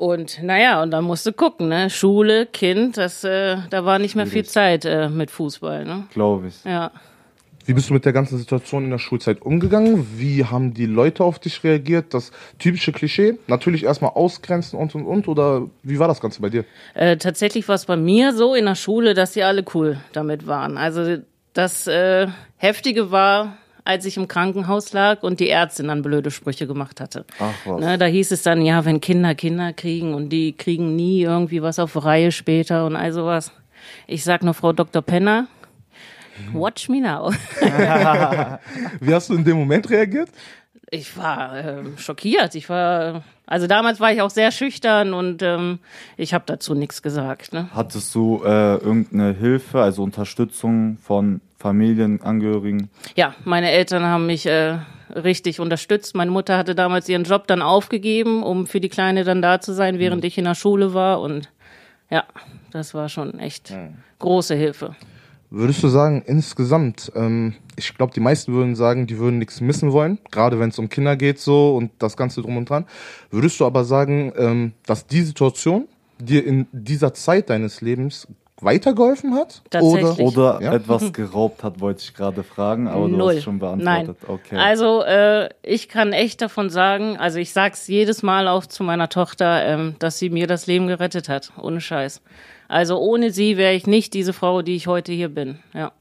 und 0.00 0.42
naja, 0.42 0.82
und 0.82 0.92
dann 0.92 1.04
musst 1.04 1.26
du 1.26 1.32
gucken, 1.32 1.68
ne? 1.68 1.90
Schule, 1.90 2.46
Kind, 2.46 2.96
das, 2.96 3.22
äh, 3.22 3.58
da 3.68 3.84
war 3.84 3.98
nicht 3.98 4.16
mehr 4.16 4.26
viel 4.26 4.46
Zeit 4.46 4.86
äh, 4.86 5.10
mit 5.10 5.30
Fußball, 5.30 5.84
ne? 5.84 6.06
Glaube 6.14 6.48
ich. 6.48 6.64
Ja. 6.64 6.90
Wie 7.66 7.74
bist 7.74 7.90
du 7.90 7.94
mit 7.94 8.06
der 8.06 8.14
ganzen 8.14 8.38
Situation 8.38 8.84
in 8.84 8.90
der 8.90 8.98
Schulzeit 8.98 9.42
umgegangen? 9.42 10.06
Wie 10.16 10.46
haben 10.46 10.72
die 10.72 10.86
Leute 10.86 11.22
auf 11.22 11.38
dich 11.38 11.62
reagiert? 11.62 12.14
Das 12.14 12.32
typische 12.58 12.92
Klischee? 12.92 13.34
Natürlich 13.46 13.84
erstmal 13.84 14.12
ausgrenzen 14.12 14.78
und 14.78 14.94
und 14.94 15.04
und 15.04 15.28
oder 15.28 15.68
wie 15.82 15.98
war 15.98 16.08
das 16.08 16.20
Ganze 16.20 16.40
bei 16.40 16.48
dir? 16.48 16.64
Äh, 16.94 17.18
tatsächlich 17.18 17.68
war 17.68 17.74
es 17.74 17.84
bei 17.84 17.96
mir 17.96 18.32
so 18.32 18.54
in 18.54 18.64
der 18.64 18.76
Schule, 18.76 19.12
dass 19.12 19.34
sie 19.34 19.42
alle 19.42 19.64
cool 19.74 19.98
damit 20.14 20.46
waren. 20.46 20.78
Also 20.78 21.18
das 21.52 21.86
äh, 21.86 22.26
Heftige 22.56 23.10
war, 23.10 23.58
als 23.90 24.04
ich 24.04 24.16
im 24.16 24.28
Krankenhaus 24.28 24.92
lag 24.92 25.22
und 25.22 25.40
die 25.40 25.50
Ärztin 25.50 25.88
dann 25.88 26.02
blöde 26.02 26.30
Sprüche 26.30 26.66
gemacht 26.66 27.00
hatte. 27.00 27.24
Ach 27.38 27.52
was. 27.64 27.80
Ne, 27.80 27.98
da 27.98 28.06
hieß 28.06 28.30
es 28.30 28.42
dann, 28.42 28.64
ja, 28.64 28.84
wenn 28.84 29.00
Kinder 29.00 29.34
Kinder 29.34 29.72
kriegen 29.72 30.14
und 30.14 30.30
die 30.30 30.52
kriegen 30.52 30.94
nie 30.94 31.22
irgendwie 31.22 31.60
was 31.60 31.78
auf 31.78 32.04
Reihe 32.04 32.32
später 32.32 32.86
und 32.86 32.94
all 32.94 33.12
sowas. 33.12 33.52
Ich 34.06 34.22
sag 34.22 34.42
nur 34.42 34.54
Frau 34.54 34.72
Dr. 34.72 35.02
Penner, 35.02 35.48
watch 36.52 36.88
me 36.88 37.00
now. 37.00 37.32
Wie 39.00 39.12
hast 39.12 39.28
du 39.30 39.34
in 39.34 39.44
dem 39.44 39.58
Moment 39.58 39.90
reagiert? 39.90 40.28
Ich 40.92 41.16
war 41.16 41.56
äh, 41.56 41.82
schockiert. 41.96 42.54
Ich 42.54 42.68
war, 42.68 43.22
also 43.46 43.66
damals 43.66 44.00
war 44.00 44.12
ich 44.12 44.22
auch 44.22 44.30
sehr 44.30 44.50
schüchtern 44.50 45.14
und 45.14 45.42
ähm, 45.42 45.78
ich 46.16 46.34
habe 46.34 46.44
dazu 46.46 46.74
nichts 46.74 47.02
gesagt. 47.02 47.52
Ne? 47.52 47.68
Hattest 47.74 48.14
du 48.14 48.42
äh, 48.44 48.76
irgendeine 48.76 49.32
Hilfe, 49.32 49.80
also 49.80 50.02
Unterstützung 50.02 50.98
von 51.02 51.40
Familienangehörigen? 51.60 52.88
Ja, 53.16 53.34
meine 53.44 53.70
Eltern 53.70 54.02
haben 54.02 54.26
mich 54.26 54.46
äh, 54.46 54.78
richtig 55.14 55.60
unterstützt. 55.60 56.14
Meine 56.14 56.30
Mutter 56.30 56.56
hatte 56.56 56.74
damals 56.74 57.08
ihren 57.08 57.24
Job 57.24 57.46
dann 57.46 57.60
aufgegeben, 57.60 58.42
um 58.42 58.66
für 58.66 58.80
die 58.80 58.88
Kleine 58.88 59.24
dann 59.24 59.42
da 59.42 59.60
zu 59.60 59.74
sein, 59.74 59.98
während 59.98 60.22
mhm. 60.22 60.26
ich 60.26 60.38
in 60.38 60.46
der 60.46 60.54
Schule 60.54 60.94
war. 60.94 61.20
Und 61.20 61.50
ja, 62.08 62.24
das 62.70 62.94
war 62.94 63.10
schon 63.10 63.38
echt 63.38 63.72
mhm. 63.72 63.98
große 64.18 64.54
Hilfe. 64.54 64.96
Würdest 65.50 65.82
du 65.82 65.88
sagen, 65.88 66.22
insgesamt, 66.24 67.12
ähm, 67.14 67.54
ich 67.76 67.94
glaube, 67.94 68.14
die 68.14 68.20
meisten 68.20 68.52
würden 68.54 68.74
sagen, 68.74 69.06
die 69.06 69.18
würden 69.18 69.38
nichts 69.38 69.60
missen 69.60 69.92
wollen, 69.92 70.18
gerade 70.30 70.60
wenn 70.60 70.70
es 70.70 70.78
um 70.78 70.88
Kinder 70.88 71.16
geht 71.16 71.40
so 71.40 71.76
und 71.76 71.90
das 71.98 72.16
Ganze 72.16 72.40
drum 72.40 72.56
und 72.56 72.70
dran. 72.70 72.86
Würdest 73.30 73.60
du 73.60 73.66
aber 73.66 73.84
sagen, 73.84 74.32
ähm, 74.36 74.72
dass 74.86 75.06
die 75.06 75.22
Situation 75.22 75.88
dir 76.20 76.46
in 76.46 76.68
dieser 76.72 77.14
Zeit 77.14 77.50
deines 77.50 77.80
Lebens 77.80 78.28
weitergeholfen 78.62 79.34
hat? 79.34 79.62
Tatsächlich. 79.70 80.18
Oder, 80.18 80.56
oder 80.56 80.62
ja? 80.62 80.74
etwas 80.74 81.12
geraubt 81.12 81.62
hat, 81.62 81.80
wollte 81.80 82.02
ich 82.02 82.14
gerade 82.14 82.42
fragen, 82.42 82.88
aber 82.88 83.08
Null. 83.08 83.18
du 83.18 83.28
hast 83.36 83.42
schon 83.44 83.58
beantwortet. 83.58 84.16
Nein. 84.22 84.34
Okay. 84.34 84.56
Also 84.56 85.02
äh, 85.02 85.48
ich 85.62 85.88
kann 85.88 86.12
echt 86.12 86.42
davon 86.42 86.70
sagen, 86.70 87.16
also 87.16 87.38
ich 87.38 87.52
sag's 87.52 87.86
jedes 87.88 88.22
Mal 88.22 88.48
auch 88.48 88.66
zu 88.66 88.84
meiner 88.84 89.08
Tochter, 89.08 89.64
ähm, 89.64 89.96
dass 89.98 90.18
sie 90.18 90.30
mir 90.30 90.46
das 90.46 90.66
Leben 90.66 90.86
gerettet 90.86 91.28
hat, 91.28 91.52
ohne 91.60 91.80
Scheiß. 91.80 92.20
Also 92.68 92.98
ohne 92.98 93.30
sie 93.30 93.56
wäre 93.56 93.74
ich 93.74 93.86
nicht 93.86 94.14
diese 94.14 94.32
Frau, 94.32 94.62
die 94.62 94.76
ich 94.76 94.86
heute 94.86 95.12
hier 95.12 95.28
bin. 95.28 95.58
Ja. 95.74 95.92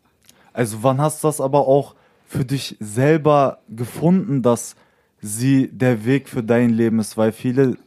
Also 0.54 0.84
wann 0.84 1.02
hast 1.02 1.24
du 1.24 1.28
das 1.28 1.42
aber 1.42 1.68
auch 1.68 1.96
für 2.28 2.46
dich 2.46 2.78
selber 2.80 3.60
gefunden, 3.70 4.42
dass 4.42 4.76
sie 5.22 5.70
der 5.72 6.06
Weg 6.06 6.30
für 6.30 6.44
dein 6.44 6.70
Leben 6.70 7.00
ist? 7.00 7.18
Weil 7.18 7.32
viele 7.32 7.78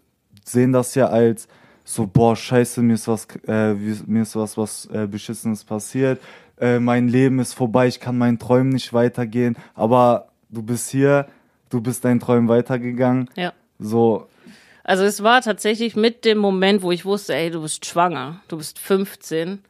sehen 0.44 0.72
das 0.72 0.94
ja 0.94 1.06
als 1.06 1.46
so, 1.84 2.06
boah, 2.06 2.36
scheiße, 2.36 2.82
mir 2.82 2.94
ist 2.94 3.08
was, 3.08 3.26
äh, 3.46 3.74
mir 3.74 4.22
ist 4.22 4.36
was, 4.36 4.56
was 4.56 4.86
äh, 4.86 5.06
Beschissenes 5.06 5.64
passiert, 5.64 6.20
äh, 6.60 6.78
mein 6.78 7.08
Leben 7.08 7.40
ist 7.40 7.54
vorbei, 7.54 7.88
ich 7.88 8.00
kann 8.00 8.16
meinen 8.16 8.38
Träumen 8.38 8.70
nicht 8.70 8.92
weitergehen, 8.92 9.56
aber 9.74 10.28
du 10.48 10.62
bist 10.62 10.90
hier, 10.90 11.26
du 11.70 11.80
bist 11.80 12.04
deinen 12.04 12.20
Träumen 12.20 12.48
weitergegangen. 12.48 13.28
Ja. 13.36 13.52
So. 13.78 14.28
Also 14.84 15.04
es 15.04 15.22
war 15.22 15.40
tatsächlich 15.42 15.96
mit 15.96 16.24
dem 16.24 16.38
Moment, 16.38 16.82
wo 16.82 16.92
ich 16.92 17.04
wusste, 17.04 17.34
ey, 17.34 17.50
du 17.50 17.62
bist 17.62 17.86
schwanger, 17.86 18.40
du 18.48 18.58
bist 18.58 18.78
15. 18.78 19.62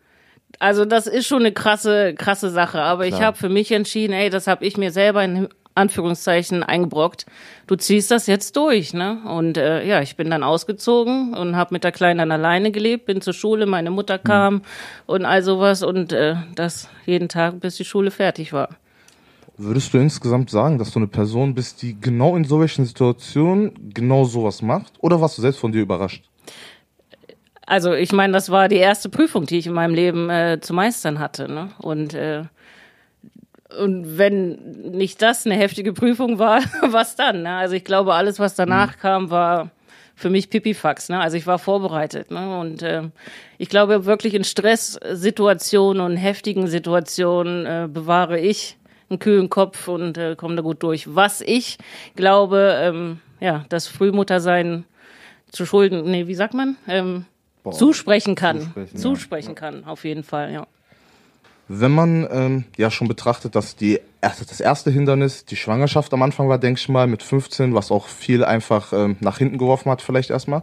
Also 0.58 0.84
das 0.84 1.06
ist 1.06 1.26
schon 1.26 1.40
eine 1.40 1.52
krasse, 1.52 2.14
krasse 2.14 2.50
Sache. 2.50 2.82
Aber 2.82 3.06
Klar. 3.06 3.18
ich 3.18 3.24
habe 3.24 3.36
für 3.36 3.48
mich 3.48 3.72
entschieden, 3.72 4.12
ey, 4.12 4.30
das 4.30 4.46
habe 4.46 4.64
ich 4.64 4.76
mir 4.76 4.90
selber 4.90 5.24
in 5.24 5.48
Anführungszeichen 5.74 6.62
eingebrockt. 6.62 7.26
Du 7.66 7.76
ziehst 7.76 8.10
das 8.10 8.26
jetzt 8.26 8.56
durch, 8.56 8.92
ne? 8.92 9.22
Und 9.26 9.56
äh, 9.56 9.86
ja, 9.86 10.00
ich 10.02 10.16
bin 10.16 10.30
dann 10.30 10.42
ausgezogen 10.42 11.34
und 11.34 11.56
habe 11.56 11.74
mit 11.74 11.84
der 11.84 11.92
Kleinen 11.92 12.18
dann 12.18 12.32
alleine 12.32 12.70
gelebt, 12.70 13.06
bin 13.06 13.20
zur 13.20 13.32
Schule, 13.32 13.66
meine 13.66 13.90
Mutter 13.90 14.14
hm. 14.14 14.24
kam 14.24 14.54
mhm. 14.54 14.62
und 15.06 15.24
all 15.24 15.42
sowas 15.42 15.82
und 15.82 16.12
äh, 16.12 16.36
das 16.54 16.88
jeden 17.06 17.28
Tag, 17.28 17.60
bis 17.60 17.76
die 17.76 17.84
Schule 17.84 18.10
fertig 18.10 18.52
war. 18.52 18.68
Würdest 19.58 19.92
du 19.92 19.98
insgesamt 19.98 20.50
sagen, 20.50 20.78
dass 20.78 20.92
du 20.92 20.98
eine 20.98 21.08
Person 21.08 21.54
bist, 21.54 21.82
die 21.82 22.00
genau 22.00 22.36
in 22.36 22.44
solchen 22.44 22.84
Situationen 22.84 23.92
genau 23.92 24.24
sowas 24.24 24.62
macht? 24.62 24.92
Oder 24.98 25.20
warst 25.20 25.38
du 25.38 25.42
selbst 25.42 25.60
von 25.60 25.72
dir 25.72 25.82
überrascht? 25.82 26.24
Also 27.66 27.92
ich 27.92 28.12
meine, 28.12 28.32
das 28.32 28.50
war 28.50 28.68
die 28.68 28.76
erste 28.76 29.08
Prüfung, 29.08 29.46
die 29.46 29.58
ich 29.58 29.66
in 29.66 29.72
meinem 29.72 29.94
Leben 29.94 30.28
äh, 30.30 30.58
zu 30.60 30.74
meistern 30.74 31.18
hatte. 31.18 31.50
Ne? 31.50 31.68
Und 31.78 32.14
äh, 32.14 32.44
und 33.80 34.18
wenn 34.18 34.52
nicht 34.92 35.22
das 35.22 35.46
eine 35.46 35.54
heftige 35.54 35.92
Prüfung 35.92 36.38
war, 36.38 36.60
was 36.82 37.16
dann? 37.16 37.42
Ne? 37.42 37.56
Also 37.56 37.74
ich 37.74 37.84
glaube, 37.84 38.14
alles, 38.14 38.38
was 38.38 38.54
danach 38.54 38.96
mhm. 38.96 39.00
kam, 39.00 39.30
war 39.30 39.70
für 40.14 40.30
mich 40.30 40.50
Pipifax. 40.50 41.08
Ne? 41.08 41.20
Also 41.20 41.36
ich 41.36 41.46
war 41.46 41.58
vorbereitet. 41.58 42.30
Ne? 42.30 42.58
Und 42.58 42.82
äh, 42.82 43.02
ich 43.58 43.68
glaube 43.68 44.04
wirklich 44.04 44.34
in 44.34 44.44
Stresssituationen 44.44 46.02
und 46.02 46.16
heftigen 46.16 46.66
Situationen 46.66 47.66
äh, 47.66 47.88
bewahre 47.88 48.38
ich 48.38 48.76
einen 49.10 49.18
kühlen 49.18 49.50
Kopf 49.50 49.88
und 49.88 50.16
äh, 50.18 50.36
komme 50.36 50.56
da 50.56 50.62
gut 50.62 50.82
durch. 50.82 51.14
Was 51.14 51.40
ich 51.40 51.78
glaube, 52.16 52.78
ähm, 52.80 53.20
ja, 53.40 53.64
das 53.68 53.86
Frühmuttersein 53.86 54.84
zu 55.50 55.66
Schulden, 55.66 56.10
nee, 56.10 56.26
wie 56.26 56.34
sagt 56.34 56.54
man? 56.54 56.76
Ähm, 56.88 57.26
zusprechen 57.70 58.34
kann. 58.34 58.60
Zusprechen, 58.60 58.96
Zusprechen, 58.96 59.48
ja. 59.50 59.54
kann, 59.54 59.84
auf 59.84 60.04
jeden 60.04 60.24
Fall, 60.24 60.52
ja. 60.52 60.66
Wenn 61.74 61.92
man 61.92 62.28
ähm, 62.30 62.64
ja 62.76 62.90
schon 62.90 63.08
betrachtet, 63.08 63.54
dass 63.54 63.76
die 63.76 63.98
erste, 64.20 64.44
das 64.44 64.60
erste 64.60 64.90
Hindernis 64.90 65.46
die 65.46 65.56
Schwangerschaft 65.56 66.12
am 66.12 66.22
Anfang 66.22 66.48
war, 66.50 66.58
denke 66.58 66.78
ich 66.78 66.88
mal, 66.90 67.06
mit 67.06 67.22
15, 67.22 67.74
was 67.74 67.90
auch 67.90 68.08
viel 68.08 68.44
einfach 68.44 68.92
ähm, 68.92 69.16
nach 69.20 69.38
hinten 69.38 69.56
geworfen 69.56 69.90
hat, 69.90 70.02
vielleicht 70.02 70.28
erstmal, 70.28 70.62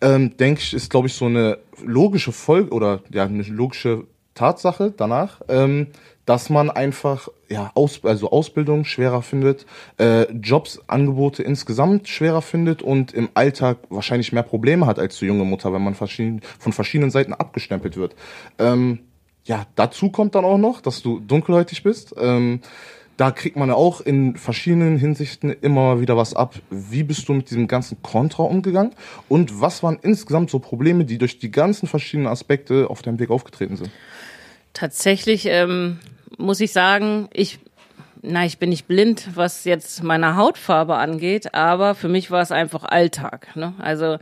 ähm, 0.00 0.36
denke 0.36 0.60
ich, 0.60 0.74
ist, 0.74 0.90
glaube 0.90 1.06
ich, 1.06 1.14
so 1.14 1.26
eine 1.26 1.58
logische 1.84 2.32
Folge 2.32 2.70
oder 2.70 3.00
ja, 3.10 3.24
eine 3.24 3.44
logische 3.44 4.06
Tatsache 4.34 4.92
danach, 4.96 5.40
ähm, 5.48 5.88
dass 6.24 6.50
man 6.50 6.68
einfach 6.68 7.28
ja, 7.48 7.70
Aus, 7.74 8.04
also 8.04 8.30
Ausbildung 8.30 8.84
schwerer 8.84 9.22
findet, 9.22 9.66
äh, 9.98 10.30
Jobs, 10.32 10.80
Angebote 10.86 11.42
insgesamt 11.42 12.08
schwerer 12.08 12.42
findet 12.42 12.82
und 12.82 13.12
im 13.12 13.28
Alltag 13.34 13.78
wahrscheinlich 13.88 14.32
mehr 14.32 14.42
Probleme 14.42 14.86
hat 14.86 14.98
als 14.98 15.18
die 15.18 15.26
junge 15.26 15.44
Mutter, 15.44 15.72
wenn 15.72 15.82
man 15.82 15.94
verschieden, 15.94 16.40
von 16.58 16.72
verschiedenen 16.72 17.10
Seiten 17.10 17.34
abgestempelt 17.34 17.96
wird. 17.96 18.16
Ähm, 18.58 19.00
ja, 19.50 19.66
dazu 19.74 20.10
kommt 20.10 20.36
dann 20.36 20.44
auch 20.44 20.58
noch, 20.58 20.80
dass 20.80 21.02
du 21.02 21.18
dunkelhäutig 21.18 21.82
bist. 21.82 22.14
Ähm, 22.16 22.60
da 23.16 23.32
kriegt 23.32 23.56
man 23.56 23.68
ja 23.68 23.74
auch 23.74 24.00
in 24.00 24.36
verschiedenen 24.36 24.96
Hinsichten 24.96 25.50
immer 25.50 26.00
wieder 26.00 26.16
was 26.16 26.34
ab. 26.34 26.54
Wie 26.70 27.02
bist 27.02 27.28
du 27.28 27.32
mit 27.32 27.50
diesem 27.50 27.66
ganzen 27.66 28.00
Kontra 28.00 28.44
umgegangen? 28.44 28.92
Und 29.28 29.60
was 29.60 29.82
waren 29.82 29.98
insgesamt 30.02 30.50
so 30.50 30.60
Probleme, 30.60 31.04
die 31.04 31.18
durch 31.18 31.40
die 31.40 31.50
ganzen 31.50 31.88
verschiedenen 31.88 32.28
Aspekte 32.28 32.88
auf 32.88 33.02
deinem 33.02 33.18
Weg 33.18 33.30
aufgetreten 33.30 33.76
sind? 33.76 33.90
Tatsächlich 34.72 35.46
ähm, 35.46 35.98
muss 36.38 36.60
ich 36.60 36.72
sagen, 36.72 37.28
ich, 37.32 37.58
na, 38.22 38.46
ich 38.46 38.58
bin 38.58 38.70
nicht 38.70 38.86
blind, 38.86 39.30
was 39.34 39.64
jetzt 39.64 40.04
meine 40.04 40.36
Hautfarbe 40.36 40.94
angeht, 40.94 41.54
aber 41.54 41.96
für 41.96 42.08
mich 42.08 42.30
war 42.30 42.40
es 42.40 42.52
einfach 42.52 42.84
Alltag. 42.84 43.48
Ne? 43.56 43.74
Also 43.78 44.18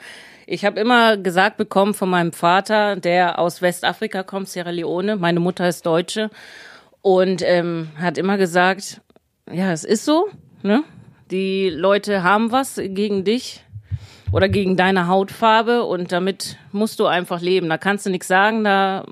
ich 0.51 0.65
habe 0.65 0.81
immer 0.81 1.19
gesagt 1.19 1.59
bekommen 1.59 1.93
von 1.93 2.09
meinem 2.09 2.33
Vater, 2.33 2.97
der 2.97 3.39
aus 3.39 3.61
Westafrika 3.61 4.23
kommt, 4.23 4.49
Sierra 4.49 4.71
Leone. 4.71 5.17
Meine 5.17 5.41
Mutter 5.41 5.69
ist 5.69 5.85
Deutsche 5.85 6.31
und 7.03 7.43
ähm, 7.45 7.89
hat 8.01 8.17
immer 8.17 8.39
gesagt, 8.39 9.03
ja, 9.53 9.73
es 9.73 9.85
ist 9.85 10.07
so. 10.07 10.29
Ne? 10.63 10.85
Die 11.31 11.69
Leute 11.69 12.23
haben 12.23 12.51
was 12.51 12.81
gegen 12.83 13.25
dich 13.25 13.63
oder 14.33 14.49
gegen 14.49 14.77
deine 14.77 15.07
Hautfarbe 15.07 15.85
und 15.85 16.13
damit 16.13 16.57
musst 16.73 16.99
du 16.99 17.07
einfach 17.07 17.43
leben. 17.43 17.69
Da 17.69 17.77
kannst 17.77 18.07
du 18.07 18.11
nichts 18.11 18.29
sagen, 18.29 18.65
da 18.65 19.05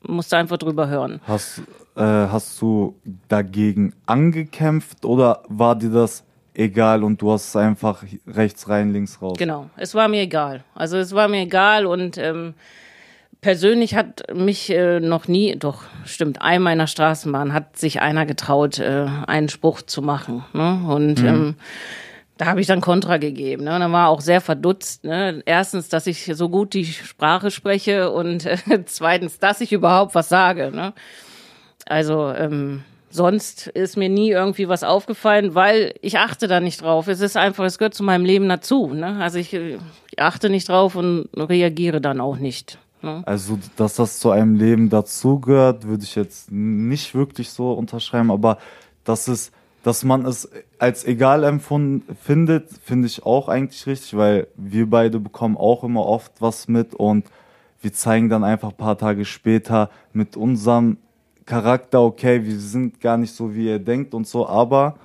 musst 0.00 0.30
du 0.30 0.36
einfach 0.36 0.58
drüber 0.58 0.86
hören. 0.86 1.20
Hast, 1.26 1.58
äh, 1.96 2.02
hast 2.02 2.60
du 2.62 2.94
dagegen 3.26 3.94
angekämpft 4.06 5.04
oder 5.04 5.42
war 5.48 5.74
dir 5.74 5.90
das 5.90 6.24
egal 6.54 7.04
und 7.04 7.20
du 7.20 7.32
hast 7.32 7.48
es 7.48 7.56
einfach 7.56 8.02
rechts 8.26 8.68
rein, 8.68 8.92
links 8.92 9.20
raus? 9.20 9.36
Genau, 9.38 9.70
es 9.76 9.94
war 9.94 10.08
mir 10.08 10.22
egal. 10.22 10.64
Also 10.74 10.96
es 10.96 11.12
war 11.12 11.28
mir 11.28 11.42
egal 11.42 11.86
und 11.86 12.16
ähm, 12.18 12.54
persönlich 13.40 13.94
hat 13.94 14.34
mich 14.34 14.70
äh, 14.70 15.00
noch 15.00 15.28
nie, 15.28 15.56
doch 15.56 15.82
stimmt, 16.04 16.40
einmal 16.40 16.72
in 16.72 16.78
der 16.78 16.86
Straßenbahn 16.86 17.52
hat 17.52 17.76
sich 17.76 18.00
einer 18.00 18.24
getraut, 18.24 18.78
äh, 18.78 19.06
einen 19.26 19.48
Spruch 19.48 19.82
zu 19.82 20.00
machen. 20.00 20.44
Ne? 20.54 20.80
Und 20.88 21.20
ähm, 21.20 21.56
da 22.38 22.46
habe 22.46 22.60
ich 22.60 22.66
dann 22.66 22.80
Kontra 22.80 23.18
gegeben. 23.18 23.64
Ne? 23.64 23.74
Und 23.74 23.80
dann 23.80 23.92
war 23.92 24.08
auch 24.08 24.22
sehr 24.22 24.40
verdutzt. 24.40 25.04
Ne? 25.04 25.42
Erstens, 25.44 25.88
dass 25.88 26.06
ich 26.06 26.24
so 26.34 26.48
gut 26.48 26.72
die 26.72 26.86
Sprache 26.86 27.50
spreche 27.50 28.10
und 28.10 28.46
äh, 28.46 28.56
zweitens, 28.86 29.38
dass 29.38 29.60
ich 29.60 29.72
überhaupt 29.72 30.14
was 30.14 30.28
sage. 30.28 30.70
Ne? 30.72 30.94
Also 31.86 32.30
ähm, 32.30 32.82
sonst 33.14 33.68
ist 33.68 33.96
mir 33.96 34.08
nie 34.08 34.30
irgendwie 34.30 34.68
was 34.68 34.82
aufgefallen, 34.82 35.54
weil 35.54 35.94
ich 36.02 36.18
achte 36.18 36.48
da 36.48 36.58
nicht 36.58 36.82
drauf. 36.82 37.06
Es 37.06 37.20
ist 37.20 37.36
einfach, 37.36 37.64
es 37.64 37.78
gehört 37.78 37.94
zu 37.94 38.02
meinem 38.02 38.24
Leben 38.24 38.48
dazu. 38.48 38.88
Ne? 38.92 39.18
Also 39.20 39.38
ich, 39.38 39.54
ich 39.54 39.78
achte 40.18 40.50
nicht 40.50 40.68
drauf 40.68 40.96
und 40.96 41.28
reagiere 41.36 42.00
dann 42.00 42.20
auch 42.20 42.38
nicht. 42.38 42.78
Ne? 43.02 43.22
Also, 43.24 43.58
dass 43.76 43.94
das 43.94 44.18
zu 44.18 44.30
einem 44.30 44.56
Leben 44.56 44.90
dazugehört, 44.90 45.86
würde 45.86 46.02
ich 46.02 46.16
jetzt 46.16 46.50
nicht 46.50 47.14
wirklich 47.14 47.50
so 47.50 47.72
unterschreiben, 47.72 48.32
aber 48.32 48.58
dass 49.04 49.28
es, 49.28 49.52
dass 49.84 50.02
man 50.02 50.26
es 50.26 50.50
als 50.80 51.04
egal 51.04 51.44
empfunden 51.44 52.16
findet, 52.20 52.68
finde 52.82 53.06
ich 53.06 53.24
auch 53.24 53.48
eigentlich 53.48 53.86
richtig, 53.86 54.16
weil 54.16 54.48
wir 54.56 54.90
beide 54.90 55.20
bekommen 55.20 55.56
auch 55.56 55.84
immer 55.84 56.04
oft 56.04 56.32
was 56.40 56.66
mit 56.66 56.96
und 56.96 57.26
wir 57.80 57.92
zeigen 57.92 58.28
dann 58.28 58.42
einfach 58.42 58.70
ein 58.70 58.76
paar 58.76 58.98
Tage 58.98 59.24
später 59.24 59.88
mit 60.12 60.36
unserem 60.36 60.96
Charakter, 61.46 62.02
okay, 62.02 62.44
wir 62.44 62.58
sind 62.58 63.00
gar 63.00 63.16
nicht 63.16 63.34
so, 63.34 63.54
wie 63.54 63.66
ihr 63.66 63.78
denkt 63.78 64.14
und 64.14 64.26
so, 64.26 64.46
aber 64.48 64.96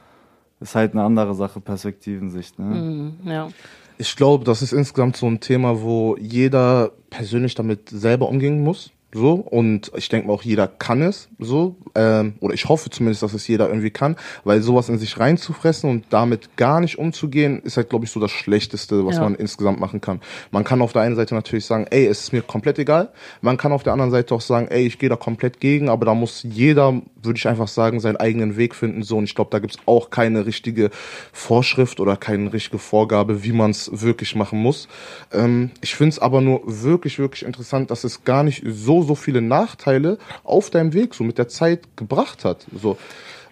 ist 0.60 0.75
halt 0.75 0.93
eine 0.93 1.03
andere 1.03 1.36
Sache, 1.36 1.60
Perspektivensicht. 1.60 2.60
Ne? 2.60 2.65
Mhm, 2.65 3.13
ja. 3.25 3.50
Ich 3.98 4.15
glaube, 4.15 4.46
das 4.46 4.62
ist 4.62 4.72
insgesamt 4.72 5.17
so 5.17 5.27
ein 5.27 5.39
Thema, 5.39 5.81
wo 5.81 6.15
jeder 6.17 6.91
persönlich 7.10 7.55
damit 7.55 7.89
selber 7.89 8.29
umgehen 8.29 8.63
muss. 8.63 8.91
So, 9.12 9.34
und 9.34 9.92
ich 9.96 10.08
denke 10.10 10.28
mal 10.28 10.34
auch 10.34 10.44
jeder 10.44 10.68
kann 10.68 11.01
es 11.01 11.30
so, 11.39 11.75
ähm, 11.96 12.36
oder 12.42 12.54
ich 12.54 12.70
hoffe 12.70 12.92
zumindest, 12.92 13.24
dass 13.24 13.34
es 13.34 13.48
jeder 13.48 13.68
irgendwie 13.68 13.89
kann, 13.89 14.16
weil 14.44 14.62
sowas 14.62 14.88
in 14.88 15.00
sich 15.00 15.20
reinzufressen 15.20 15.89
und 15.89 16.06
damit 16.12 16.56
gar 16.58 16.80
nicht 16.80 17.00
umzugehen, 17.00 17.60
ist 17.63 17.78
halt, 17.78 17.89
glaube 17.89 18.06
ich, 18.06 18.12
so 18.12 18.20
das 18.20 18.30
Schlechteste, 18.30 19.06
was 19.08 19.16
Ja. 19.16 19.24
man 19.24 19.34
insgesamt 19.34 19.80
machen 19.80 20.00
kann. 20.00 20.22
Man 20.51 20.63
kann 20.63 20.82
auf 20.84 20.94
der 20.94 21.01
einen 21.01 21.16
Seite 21.16 21.34
natürlich 21.34 21.66
sagen, 21.66 21.88
ey, 21.89 22.06
es 22.06 22.22
ist 22.22 22.34
mir 22.34 22.44
komplett 22.44 22.78
egal. 22.78 23.10
Man 23.42 23.58
kann 23.58 23.72
auf 23.72 23.82
der 23.82 23.94
anderen 23.94 24.12
Seite 24.12 24.36
auch 24.36 24.42
sagen, 24.42 24.68
ey, 24.70 24.86
ich 24.86 25.00
gehe 25.00 25.10
da 25.10 25.16
komplett 25.16 25.60
gegen, 25.60 25.89
aber 25.89 26.06
da 26.06 26.13
muss 26.13 26.44
jeder, 26.44 27.01
würde 27.24 27.38
ich 27.38 27.48
einfach 27.48 27.68
sagen, 27.68 28.00
seinen 28.00 28.18
eigenen 28.18 28.58
Weg 28.58 28.75
finden. 28.75 29.01
So, 29.01 29.18
und 29.18 29.24
ich 29.24 29.34
glaube, 29.34 29.50
da 29.50 29.58
gibt's 29.58 29.78
auch 29.88 30.12
keine 30.12 30.46
richtige 30.46 30.92
Vorschrift 31.34 32.00
oder 32.00 32.16
keine 32.16 32.54
richtige 32.54 32.78
Vorgabe, 32.78 33.44
wie 33.44 33.54
man 33.54 33.72
es 33.72 33.89
wirklich 34.04 34.36
machen 34.36 34.60
muss. 34.62 34.88
Ähm, 35.34 35.72
ich 35.82 35.96
finde 35.96 36.10
es 36.10 36.20
aber 36.20 36.42
nur 36.42 36.62
wirklich, 36.66 37.18
wirklich 37.18 37.44
interessant, 37.44 37.89
dass 37.89 38.04
es 38.04 38.24
gar 38.24 38.44
nicht 38.44 38.63
so, 38.68 38.99
so 39.03 39.15
viele 39.15 39.41
Nachteile 39.41 40.18
auf 40.44 40.70
deinem 40.70 40.94
Weg 40.94 41.13
so 41.13 41.24
mit 41.24 41.38
der 41.38 41.48
Zeit 41.48 41.98
gebracht 41.98 42.46
hat. 42.46 42.65
So. 42.82 42.98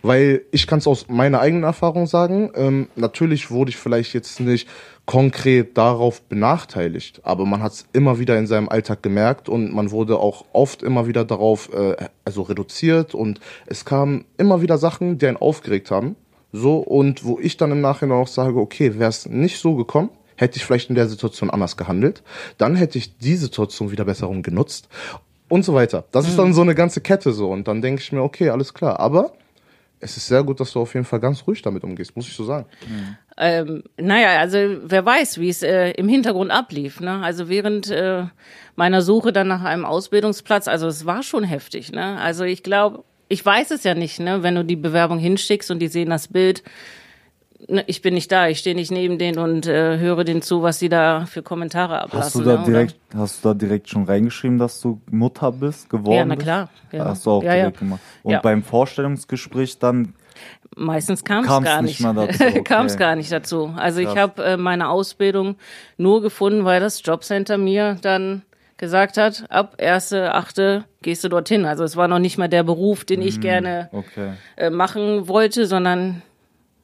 Weil 0.02 0.44
ich 0.52 0.68
kann 0.68 0.80
es 0.80 0.88
aus 0.88 1.08
meiner 1.10 1.40
eigenen 1.40 1.64
Erfahrung 1.64 2.08
sagen, 2.08 2.52
ähm, 2.56 2.88
natürlich 2.96 3.52
wurde 3.52 3.70
ich 3.70 3.78
vielleicht 3.78 4.14
jetzt 4.14 4.40
nicht 4.40 4.68
konkret 5.06 5.78
darauf 5.78 6.22
benachteiligt, 6.22 7.22
aber 7.24 7.46
man 7.46 7.64
hat 7.64 7.72
es 7.72 7.86
immer 7.94 8.20
wieder 8.20 8.38
in 8.38 8.46
seinem 8.46 8.70
Alltag 8.70 9.02
gemerkt 9.02 9.50
und 9.50 9.74
man 9.74 9.92
wurde 9.92 10.20
auch 10.20 10.46
oft 10.54 10.84
immer 10.84 11.08
wieder 11.08 11.24
darauf 11.26 11.74
äh, 11.74 11.96
also 12.26 12.42
reduziert 12.44 13.16
und 13.16 13.40
es 13.66 13.86
kamen 13.86 14.26
immer 14.38 14.62
wieder 14.62 14.78
Sachen, 14.78 15.18
die 15.18 15.28
einen 15.28 15.38
aufgeregt 15.38 15.92
haben. 15.92 16.16
So, 16.52 16.78
und 16.78 17.26
wo 17.26 17.40
ich 17.40 17.58
dann 17.58 17.72
im 17.72 17.82
Nachhinein 17.82 18.18
auch 18.18 18.28
sage, 18.28 18.60
okay, 18.60 19.00
wäre 19.00 19.10
es 19.10 19.28
nicht 19.28 19.60
so 19.60 19.76
gekommen, 19.76 20.10
hätte 20.36 20.58
ich 20.58 20.66
vielleicht 20.66 20.90
in 20.90 20.96
der 20.96 21.08
Situation 21.08 21.50
anders 21.50 21.78
gehandelt, 21.78 22.24
dann 22.58 22.76
hätte 22.76 22.98
ich 22.98 23.18
die 23.18 23.36
Situation 23.36 23.92
wieder 23.92 24.06
besser 24.06 24.30
genutzt 24.42 24.88
und 25.50 25.64
so 25.64 25.74
weiter. 25.74 26.06
Das 26.12 26.28
ist 26.28 26.38
dann 26.38 26.54
so 26.54 26.62
eine 26.62 26.76
ganze 26.76 27.02
Kette 27.02 27.32
so 27.32 27.50
und 27.50 27.68
dann 27.68 27.82
denke 27.82 28.02
ich 28.02 28.12
mir, 28.12 28.22
okay, 28.22 28.50
alles 28.50 28.74
klar, 28.74 29.00
aber 29.00 29.32
es 30.00 30.16
ist 30.16 30.28
sehr 30.28 30.44
gut, 30.44 30.60
dass 30.60 30.72
du 30.74 30.82
auf 30.82 30.94
jeden 30.94 31.06
Fall 31.06 31.20
ganz 31.20 31.46
ruhig 31.48 31.62
damit 31.62 31.84
umgehst, 31.84 32.16
muss 32.16 32.28
ich 32.28 32.36
so 32.36 32.44
sagen. 32.44 32.66
Ähm, 33.38 33.84
naja, 33.98 34.40
also 34.40 34.58
wer 34.84 35.06
weiß, 35.06 35.40
wie 35.40 35.50
es 35.50 35.64
äh, 35.64 35.92
im 35.92 36.08
Hintergrund 36.08 36.52
ablief. 36.52 37.00
Ne? 37.00 37.22
Also 37.24 37.50
während 37.50 37.90
äh, 37.90 38.26
meiner 38.76 39.02
Suche 39.02 39.34
dann 39.34 39.48
nach 39.48 39.64
einem 39.64 39.86
Ausbildungsplatz, 39.86 40.68
also 40.68 40.88
es 40.88 41.06
war 41.06 41.24
schon 41.24 41.44
heftig. 41.44 41.92
Ne? 41.92 42.20
Also 42.20 42.44
ich 42.44 42.62
glaube, 42.62 43.04
ich 43.28 43.44
weiß 43.44 43.72
es 43.72 43.84
ja 43.84 43.96
nicht, 43.96 44.20
ne? 44.20 44.44
wenn 44.44 44.56
du 44.56 44.64
die 44.64 44.76
Bewerbung 44.76 45.18
hinschickst 45.18 45.72
und 45.72 45.80
die 45.80 45.88
sehen 45.88 46.10
das 46.10 46.28
Bild. 46.28 46.64
Ne, 47.68 47.84
ich 47.88 48.04
bin 48.04 48.14
nicht 48.14 48.32
da, 48.32 48.48
ich 48.48 48.60
stehe 48.60 48.76
nicht 48.76 48.92
neben 48.92 49.18
denen 49.18 49.40
und 49.40 49.66
äh, 49.66 49.98
höre 49.98 50.24
denen 50.24 50.44
zu, 50.44 50.62
was 50.62 50.78
sie 50.78 50.90
da 50.90 51.26
für 51.26 51.42
Kommentare 51.42 52.02
ablassen. 52.04 52.24
Hast 52.24 52.36
du 52.36 52.44
da 52.44 52.60
ne? 52.60 52.66
direkt, 52.66 52.96
hast 53.16 53.44
du 53.44 53.50
da 53.50 53.54
direkt 53.56 53.90
schon 53.90 54.04
reingeschrieben, 54.06 54.60
dass 54.60 54.80
du 54.80 55.02
Mutter 55.10 55.52
bist, 55.52 55.90
geworden 55.90 56.16
Ja, 56.18 56.26
na 56.26 56.36
klar. 56.36 56.70
Ja. 56.92 57.06
Hast 57.06 57.26
du 57.26 57.32
auch 57.32 57.44
Ja, 57.44 57.56
ja. 57.56 57.62
direkt 57.64 57.80
gemacht. 57.80 58.00
Und 58.22 58.32
Ja. 58.34 58.42
beim 58.42 58.64
Vorstellungsgespräch 58.64 59.80
dann, 59.80 60.14
Meistens 60.76 61.24
kam 61.24 61.40
es 61.44 61.48
gar 61.64 61.82
nicht 61.82 62.00
nicht. 62.00 62.16
dazu, 62.18 62.44
okay. 62.48 62.64
kam 62.64 62.86
es 62.86 62.98
gar 62.98 63.16
nicht 63.16 63.32
dazu. 63.32 63.74
Also 63.76 64.00
ich 64.02 64.06
Krass. 64.08 64.18
habe 64.18 64.44
äh, 64.44 64.58
meine 64.58 64.90
Ausbildung 64.90 65.56
nur 65.98 66.22
gefunden, 66.22 66.64
weil 66.64 66.80
das 66.80 67.02
Jobcenter 67.04 67.58
mir 67.58 67.98
dann 68.04 68.44
gesagt 68.78 69.18
hat, 69.18 69.46
ab 69.50 69.78
1.8. 69.80 70.84
gehst 71.02 71.24
du 71.24 71.30
dorthin. 71.30 71.66
Also 71.66 71.84
es 71.84 71.96
war 71.96 72.08
noch 72.08 72.20
nicht 72.20 72.38
mal 72.38 72.48
der 72.48 72.62
Beruf, 72.64 73.06
den 73.06 73.24
ich 73.24 73.42
gerne 73.42 73.90
okay. 73.92 74.34
äh, 74.56 74.70
machen 74.70 75.28
wollte, 75.28 75.66
sondern 75.66 76.22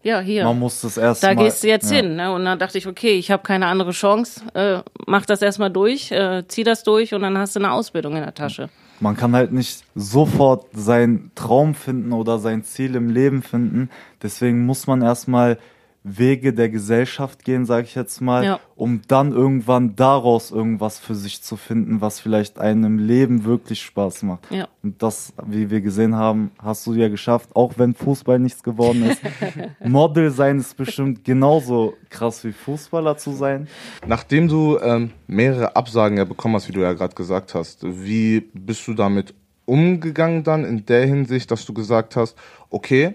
ja, 0.04 0.20
hier. 0.20 0.44
Man 0.44 0.60
muss 0.60 0.82
das 0.82 0.98
erst 0.98 1.24
da 1.24 1.34
mal, 1.34 1.44
gehst 1.44 1.64
du 1.64 1.68
jetzt 1.68 1.90
ja. 1.90 1.98
hin. 1.98 2.18
Ne? 2.18 2.32
Und 2.32 2.44
dann 2.46 2.60
dachte 2.60 2.78
ich, 2.78 2.88
okay, 2.88 3.14
ich 3.14 3.32
habe 3.32 3.42
keine 3.44 3.68
andere 3.68 3.92
Chance. 3.92 4.42
Äh, 4.54 4.80
mach 5.08 5.26
das 5.26 5.42
erstmal 5.42 5.72
durch, 5.72 6.12
äh, 6.12 6.44
zieh 6.48 6.64
das 6.64 6.84
durch 6.84 7.14
und 7.14 7.22
dann 7.22 7.38
hast 7.38 7.56
du 7.56 7.60
eine 7.60 7.72
Ausbildung 7.72 8.16
in 8.16 8.22
der 8.22 8.34
Tasche. 8.34 8.70
Man 9.00 9.18
kann 9.18 9.34
halt 9.34 9.52
nicht 9.52 9.84
sofort 9.96 10.68
seinen 10.74 11.32
Traum 11.36 11.74
finden 11.74 12.12
oder 12.14 12.38
sein 12.38 12.64
Ziel 12.64 12.96
im 12.96 13.10
Leben 13.10 13.42
finden. 13.42 13.90
Deswegen 14.22 14.66
muss 14.66 14.88
man 14.88 15.02
erstmal 15.02 15.58
Wege 16.04 16.54
der 16.54 16.68
Gesellschaft 16.70 17.46
gehen, 17.46 17.66
sage 17.66 17.88
ich 17.88 17.96
jetzt 17.96 18.20
mal, 18.20 18.44
Ja. 18.44 18.60
um 18.76 19.02
dann 19.08 19.32
irgendwann 19.32 19.96
daraus 19.96 20.52
irgendwas 20.52 21.00
für 21.00 21.16
sich 21.16 21.42
zu 21.42 21.56
finden, 21.56 22.02
was 22.02 22.20
vielleicht 22.20 22.60
einem 22.60 22.84
im 22.84 23.00
Leben 23.00 23.46
wirklich 23.46 23.82
Spaß 23.82 24.24
macht. 24.24 24.52
Ja. 24.52 24.68
Und 24.84 25.02
das, 25.02 25.32
wie 25.46 25.70
wir 25.70 25.80
gesehen 25.80 26.16
haben, 26.16 26.52
hast 26.62 26.86
du 26.88 26.94
ja 26.94 27.08
geschafft, 27.08 27.56
auch 27.56 27.74
wenn 27.78 27.94
Fußball 27.94 28.38
nichts 28.38 28.64
geworden 28.64 29.04
ist. 29.10 29.22
Model 29.84 30.32
sein 30.32 30.60
ist 30.60 30.76
bestimmt 30.76 31.24
genauso 31.24 31.94
krass 32.10 32.44
wie 32.44 32.52
Fußballer 32.52 33.16
zu 33.18 33.32
sein. 33.32 33.68
Nachdem 34.06 34.50
du 34.50 34.78
ähm, 34.80 35.12
mehrere 35.28 35.76
Absagen 35.78 36.18
ja 36.18 36.26
bekommen 36.26 36.56
hast, 36.56 36.68
wie 36.68 36.74
du 36.74 36.82
ja 36.82 36.92
gerade 36.94 37.16
gesagt 37.16 37.56
hast, 37.56 37.80
wie 37.84 38.42
bist 38.54 38.86
du 38.88 38.94
damit 38.94 39.34
umgegangen 39.66 40.44
dann 40.44 40.66
in 40.66 40.86
der 40.86 41.06
Hinsicht, 41.06 41.50
dass 41.50 41.66
du 41.66 41.74
gesagt 41.74 42.18
hast, 42.18 42.38
okay, 42.70 43.14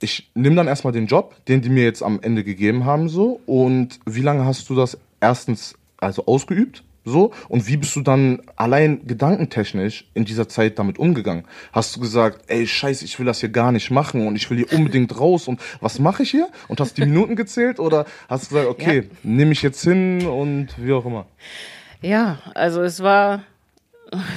ich 0.00 0.30
nehme 0.34 0.56
dann 0.56 0.66
erstmal 0.66 0.92
den 0.92 1.06
Job, 1.06 1.36
den 1.46 1.60
die 1.60 1.68
mir 1.68 1.84
jetzt 1.84 2.02
am 2.02 2.20
Ende 2.22 2.42
gegeben 2.42 2.84
haben, 2.84 3.08
so, 3.08 3.40
und 3.46 4.00
wie 4.06 4.22
lange 4.22 4.44
hast 4.44 4.68
du 4.70 4.74
das 4.74 4.98
erstens 5.20 5.74
also 5.98 6.26
ausgeübt? 6.26 6.82
So, 7.04 7.32
und 7.48 7.66
wie 7.66 7.78
bist 7.78 7.96
du 7.96 8.02
dann 8.02 8.42
allein 8.56 9.06
gedankentechnisch 9.06 10.04
in 10.12 10.26
dieser 10.26 10.48
Zeit 10.48 10.78
damit 10.78 10.98
umgegangen? 10.98 11.44
Hast 11.72 11.96
du 11.96 12.00
gesagt, 12.00 12.42
ey, 12.48 12.66
scheiße, 12.66 13.06
ich 13.06 13.18
will 13.18 13.24
das 13.24 13.40
hier 13.40 13.48
gar 13.48 13.72
nicht 13.72 13.90
machen 13.90 14.26
und 14.26 14.36
ich 14.36 14.50
will 14.50 14.58
hier 14.58 14.72
unbedingt 14.78 15.18
raus 15.18 15.48
und 15.48 15.60
was 15.80 15.98
mache 15.98 16.24
ich 16.24 16.30
hier? 16.30 16.48
Und 16.68 16.78
hast 16.78 16.98
die 16.98 17.06
Minuten 17.06 17.36
gezählt 17.36 17.80
oder 17.80 18.04
hast 18.28 18.50
du 18.50 18.54
gesagt, 18.54 18.70
okay, 18.70 19.08
nehme 19.22 19.52
ich 19.52 19.62
jetzt 19.62 19.82
hin 19.82 20.26
und 20.26 20.68
wie 20.76 20.92
auch 20.92 21.06
immer? 21.06 21.26
Ja, 22.02 22.38
also 22.54 22.82
es 22.82 23.02
war, 23.02 23.44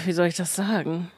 wie 0.06 0.14
soll 0.14 0.28
ich 0.28 0.36
das 0.36 0.56
sagen? 0.56 1.12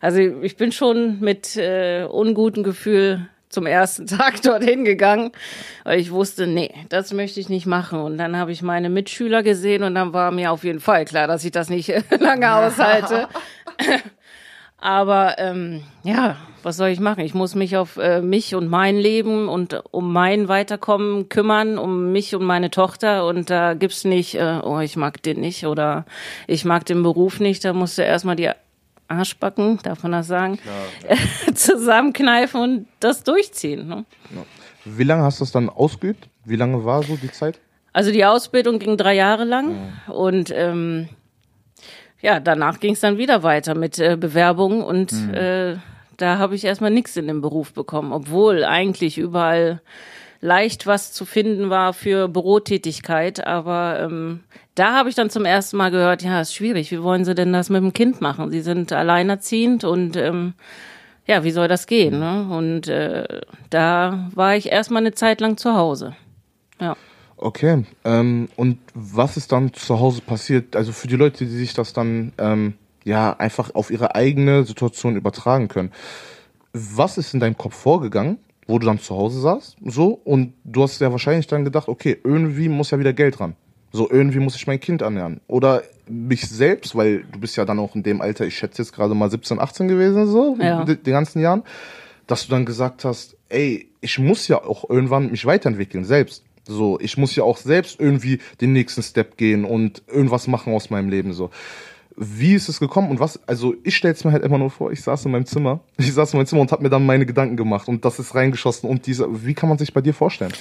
Also 0.00 0.20
ich 0.20 0.56
bin 0.56 0.72
schon 0.72 1.20
mit 1.20 1.56
äh, 1.56 2.04
ungutem 2.04 2.62
Gefühl 2.62 3.28
zum 3.48 3.66
ersten 3.66 4.06
Tag 4.06 4.42
dorthin 4.42 4.84
gegangen, 4.84 5.32
weil 5.84 6.00
ich 6.00 6.10
wusste, 6.10 6.46
nee, 6.46 6.72
das 6.88 7.12
möchte 7.12 7.40
ich 7.40 7.48
nicht 7.48 7.66
machen. 7.66 8.00
Und 8.00 8.18
dann 8.18 8.36
habe 8.36 8.52
ich 8.52 8.62
meine 8.62 8.90
Mitschüler 8.90 9.42
gesehen 9.42 9.82
und 9.82 9.94
dann 9.94 10.12
war 10.12 10.30
mir 10.30 10.52
auf 10.52 10.64
jeden 10.64 10.80
Fall 10.80 11.04
klar, 11.04 11.26
dass 11.26 11.44
ich 11.44 11.52
das 11.52 11.70
nicht 11.70 11.92
lange 12.18 12.54
aushalte. 12.54 13.28
Aber 14.80 15.38
ähm, 15.38 15.82
ja, 16.04 16.36
was 16.62 16.76
soll 16.76 16.90
ich 16.90 17.00
machen? 17.00 17.24
Ich 17.24 17.34
muss 17.34 17.56
mich 17.56 17.76
auf 17.76 17.96
äh, 17.96 18.20
mich 18.20 18.54
und 18.54 18.68
mein 18.68 18.96
Leben 18.96 19.48
und 19.48 19.82
um 19.90 20.12
mein 20.12 20.46
Weiterkommen 20.46 21.28
kümmern, 21.28 21.78
um 21.78 22.12
mich 22.12 22.34
und 22.36 22.44
meine 22.44 22.70
Tochter. 22.70 23.26
Und 23.26 23.50
da 23.50 23.74
gibt's 23.74 24.04
nicht, 24.04 24.36
äh, 24.36 24.60
oh, 24.62 24.78
ich 24.78 24.96
mag 24.96 25.20
den 25.22 25.40
nicht 25.40 25.66
oder 25.66 26.04
ich 26.46 26.64
mag 26.64 26.86
den 26.86 27.02
Beruf 27.02 27.40
nicht. 27.40 27.64
Da 27.64 27.72
musst 27.72 27.98
du 27.98 28.02
erstmal 28.02 28.36
die 28.36 28.50
Arschbacken, 29.08 29.78
darf 29.82 30.02
man 30.02 30.12
das 30.12 30.26
sagen, 30.26 30.58
zusammenkneifen 31.54 32.60
und 32.60 32.86
das 33.00 33.24
durchziehen. 33.24 33.88
Ne? 33.88 34.04
Wie 34.84 35.04
lange 35.04 35.22
hast 35.22 35.40
du 35.40 35.44
das 35.44 35.52
dann 35.52 35.68
ausgeübt? 35.68 36.28
Wie 36.44 36.56
lange 36.56 36.84
war 36.84 37.02
so 37.02 37.16
die 37.16 37.32
Zeit? 37.32 37.58
Also 37.92 38.12
die 38.12 38.24
Ausbildung 38.24 38.78
ging 38.78 38.96
drei 38.96 39.14
Jahre 39.14 39.44
lang 39.44 39.92
und 40.08 40.52
ähm, 40.54 41.08
ja, 42.20 42.38
danach 42.38 42.80
ging 42.80 42.92
es 42.92 43.00
dann 43.00 43.18
wieder 43.18 43.42
weiter 43.42 43.74
mit 43.74 43.98
äh, 43.98 44.16
Bewerbungen 44.16 44.82
und 44.82 45.12
äh, 45.32 45.76
da 46.16 46.38
habe 46.38 46.54
ich 46.54 46.64
erstmal 46.64 46.90
nichts 46.90 47.16
in 47.16 47.28
dem 47.28 47.40
Beruf 47.40 47.72
bekommen, 47.72 48.12
obwohl 48.12 48.64
eigentlich 48.64 49.18
überall 49.18 49.80
leicht 50.40 50.86
was 50.86 51.12
zu 51.12 51.24
finden 51.24 51.70
war 51.70 51.92
für 51.92 52.28
Bürotätigkeit, 52.28 53.46
aber 53.46 54.00
ähm, 54.00 54.40
da 54.74 54.94
habe 54.94 55.08
ich 55.08 55.14
dann 55.14 55.30
zum 55.30 55.44
ersten 55.44 55.76
Mal 55.76 55.90
gehört, 55.90 56.22
ja, 56.22 56.40
ist 56.40 56.54
schwierig, 56.54 56.90
wie 56.92 57.02
wollen 57.02 57.24
Sie 57.24 57.34
denn 57.34 57.52
das 57.52 57.70
mit 57.70 57.82
dem 57.82 57.92
Kind 57.92 58.20
machen? 58.20 58.50
Sie 58.50 58.60
sind 58.60 58.92
alleinerziehend 58.92 59.84
und 59.84 60.16
ähm, 60.16 60.54
ja, 61.26 61.44
wie 61.44 61.50
soll 61.50 61.68
das 61.68 61.86
gehen? 61.86 62.18
Ne? 62.18 62.48
Und 62.50 62.88
äh, 62.88 63.40
da 63.70 64.30
war 64.34 64.56
ich 64.56 64.70
erstmal 64.70 65.02
eine 65.02 65.12
Zeit 65.12 65.40
lang 65.40 65.56
zu 65.56 65.74
Hause. 65.74 66.16
Ja. 66.80 66.96
Okay. 67.36 67.84
Ähm, 68.04 68.48
und 68.56 68.78
was 68.94 69.36
ist 69.36 69.52
dann 69.52 69.72
zu 69.72 70.00
Hause 70.00 70.22
passiert? 70.22 70.74
Also 70.74 70.92
für 70.92 71.06
die 71.06 71.16
Leute, 71.16 71.44
die 71.44 71.56
sich 71.56 71.74
das 71.74 71.92
dann 71.92 72.32
ähm, 72.38 72.74
ja 73.04 73.34
einfach 73.38 73.74
auf 73.74 73.90
ihre 73.90 74.14
eigene 74.14 74.64
Situation 74.64 75.16
übertragen 75.16 75.68
können. 75.68 75.92
Was 76.72 77.18
ist 77.18 77.34
in 77.34 77.40
deinem 77.40 77.58
Kopf 77.58 77.74
vorgegangen, 77.74 78.38
wo 78.68 78.78
du 78.78 78.86
dann 78.86 79.00
zu 79.00 79.16
Hause 79.16 79.40
saßt? 79.40 79.76
So 79.84 80.20
und 80.24 80.52
du 80.62 80.82
hast 80.84 81.00
ja 81.00 81.10
wahrscheinlich 81.10 81.48
dann 81.48 81.64
gedacht, 81.64 81.88
okay, 81.88 82.16
irgendwie 82.22 82.68
muss 82.68 82.92
ja 82.92 82.98
wieder 83.00 83.12
Geld 83.12 83.40
ran. 83.40 83.56
So 83.90 84.08
irgendwie 84.08 84.38
muss 84.38 84.54
ich 84.54 84.66
mein 84.66 84.78
Kind 84.78 85.02
ernähren 85.02 85.40
oder 85.48 85.82
mich 86.06 86.46
selbst, 86.48 86.94
weil 86.94 87.24
du 87.32 87.40
bist 87.40 87.56
ja 87.56 87.64
dann 87.64 87.78
auch 87.78 87.94
in 87.94 88.02
dem 88.02 88.20
Alter, 88.20 88.46
ich 88.46 88.56
schätze 88.56 88.82
jetzt 88.82 88.92
gerade 88.92 89.14
mal 89.14 89.30
17, 89.30 89.58
18 89.58 89.88
gewesen 89.88 90.26
so, 90.26 90.56
Ja. 90.60 90.84
die, 90.84 90.96
die 90.96 91.10
ganzen 91.10 91.40
Jahren, 91.40 91.62
dass 92.26 92.44
du 92.46 92.50
dann 92.50 92.66
gesagt 92.66 93.04
hast, 93.04 93.36
ey, 93.48 93.88
ich 94.02 94.18
muss 94.18 94.46
ja 94.46 94.62
auch 94.62 94.88
irgendwann 94.88 95.30
mich 95.30 95.46
weiterentwickeln 95.46 96.04
selbst. 96.04 96.44
So, 96.66 97.00
ich 97.00 97.16
muss 97.16 97.34
ja 97.34 97.44
auch 97.44 97.56
selbst 97.56 97.98
irgendwie 97.98 98.40
den 98.60 98.74
nächsten 98.74 99.02
Step 99.02 99.38
gehen 99.38 99.64
und 99.64 100.02
irgendwas 100.06 100.46
machen 100.46 100.74
aus 100.74 100.90
meinem 100.90 101.08
Leben 101.08 101.32
so. 101.32 101.48
Wie 102.18 102.54
ist 102.54 102.68
es 102.68 102.80
gekommen 102.80 103.10
und 103.10 103.20
was? 103.20 103.40
Also 103.46 103.74
ich 103.84 103.96
stell's 103.96 104.24
mir 104.24 104.32
halt 104.32 104.44
immer 104.44 104.58
nur 104.58 104.70
vor. 104.70 104.90
Ich 104.90 105.02
saß 105.02 105.24
in 105.24 105.32
meinem 105.32 105.46
Zimmer, 105.46 105.80
ich 105.96 106.12
saß 106.12 106.32
in 106.32 106.38
meinem 106.38 106.46
Zimmer 106.46 106.62
und 106.62 106.72
habe 106.72 106.82
mir 106.82 106.90
dann 106.90 107.06
meine 107.06 107.26
Gedanken 107.26 107.56
gemacht 107.56 107.88
und 107.88 108.04
das 108.04 108.18
ist 108.18 108.34
reingeschossen 108.34 108.88
und 108.88 109.06
diese. 109.06 109.46
Wie 109.46 109.54
kann 109.54 109.68
man 109.68 109.78
sich 109.78 109.92
bei 109.92 110.00
dir 110.00 110.14
vorstellen? 110.14 110.52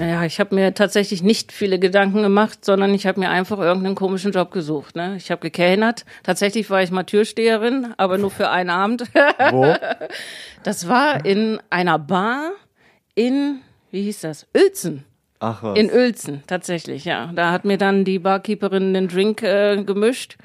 Ja, 0.00 0.24
ich 0.24 0.40
habe 0.40 0.54
mir 0.54 0.72
tatsächlich 0.72 1.22
nicht 1.22 1.52
viele 1.52 1.78
Gedanken 1.78 2.22
gemacht, 2.22 2.64
sondern 2.64 2.94
ich 2.94 3.06
habe 3.06 3.20
mir 3.20 3.28
einfach 3.28 3.58
irgendeinen 3.58 3.94
komischen 3.94 4.32
Job 4.32 4.50
gesucht. 4.50 4.96
Ne? 4.96 5.16
Ich 5.18 5.30
habe 5.30 5.42
gekellnert. 5.42 6.06
Tatsächlich 6.22 6.70
war 6.70 6.82
ich 6.82 6.90
mal 6.90 7.04
Türsteherin, 7.04 7.92
aber 7.98 8.16
nur 8.16 8.30
für 8.30 8.48
einen 8.48 8.70
Abend. 8.70 9.04
Wo? 9.50 9.74
Das 10.62 10.86
war 10.86 11.24
in 11.24 11.58
einer 11.70 11.98
Bar 11.98 12.52
in, 13.16 13.62
wie 13.90 14.02
hieß 14.02 14.20
das? 14.20 14.46
Uelzen. 14.56 15.04
Ach 15.40 15.60
was. 15.64 15.76
In 15.76 15.90
Uelzen, 15.90 16.44
tatsächlich, 16.46 17.04
ja. 17.04 17.32
Da 17.34 17.50
hat 17.50 17.64
mir 17.64 17.78
dann 17.78 18.04
die 18.04 18.20
Barkeeperin 18.20 18.94
den 18.94 19.08
Drink 19.08 19.42
äh, 19.42 19.82
gemischt. 19.82 20.36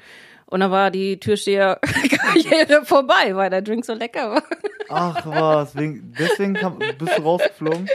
Und 0.50 0.60
da 0.60 0.70
war 0.70 0.90
die 0.90 1.20
Türsteherkarriere 1.20 2.82
vorbei, 2.84 3.34
weil 3.36 3.50
der 3.50 3.62
Drink 3.62 3.84
so 3.84 3.92
lecker 3.92 4.30
war. 4.30 4.42
Ach 4.88 5.26
was, 5.26 5.76
wegen, 5.76 6.14
deswegen 6.18 6.54
kam, 6.54 6.78
bist 6.78 7.18
du 7.18 7.22
rausgeflogen? 7.22 7.86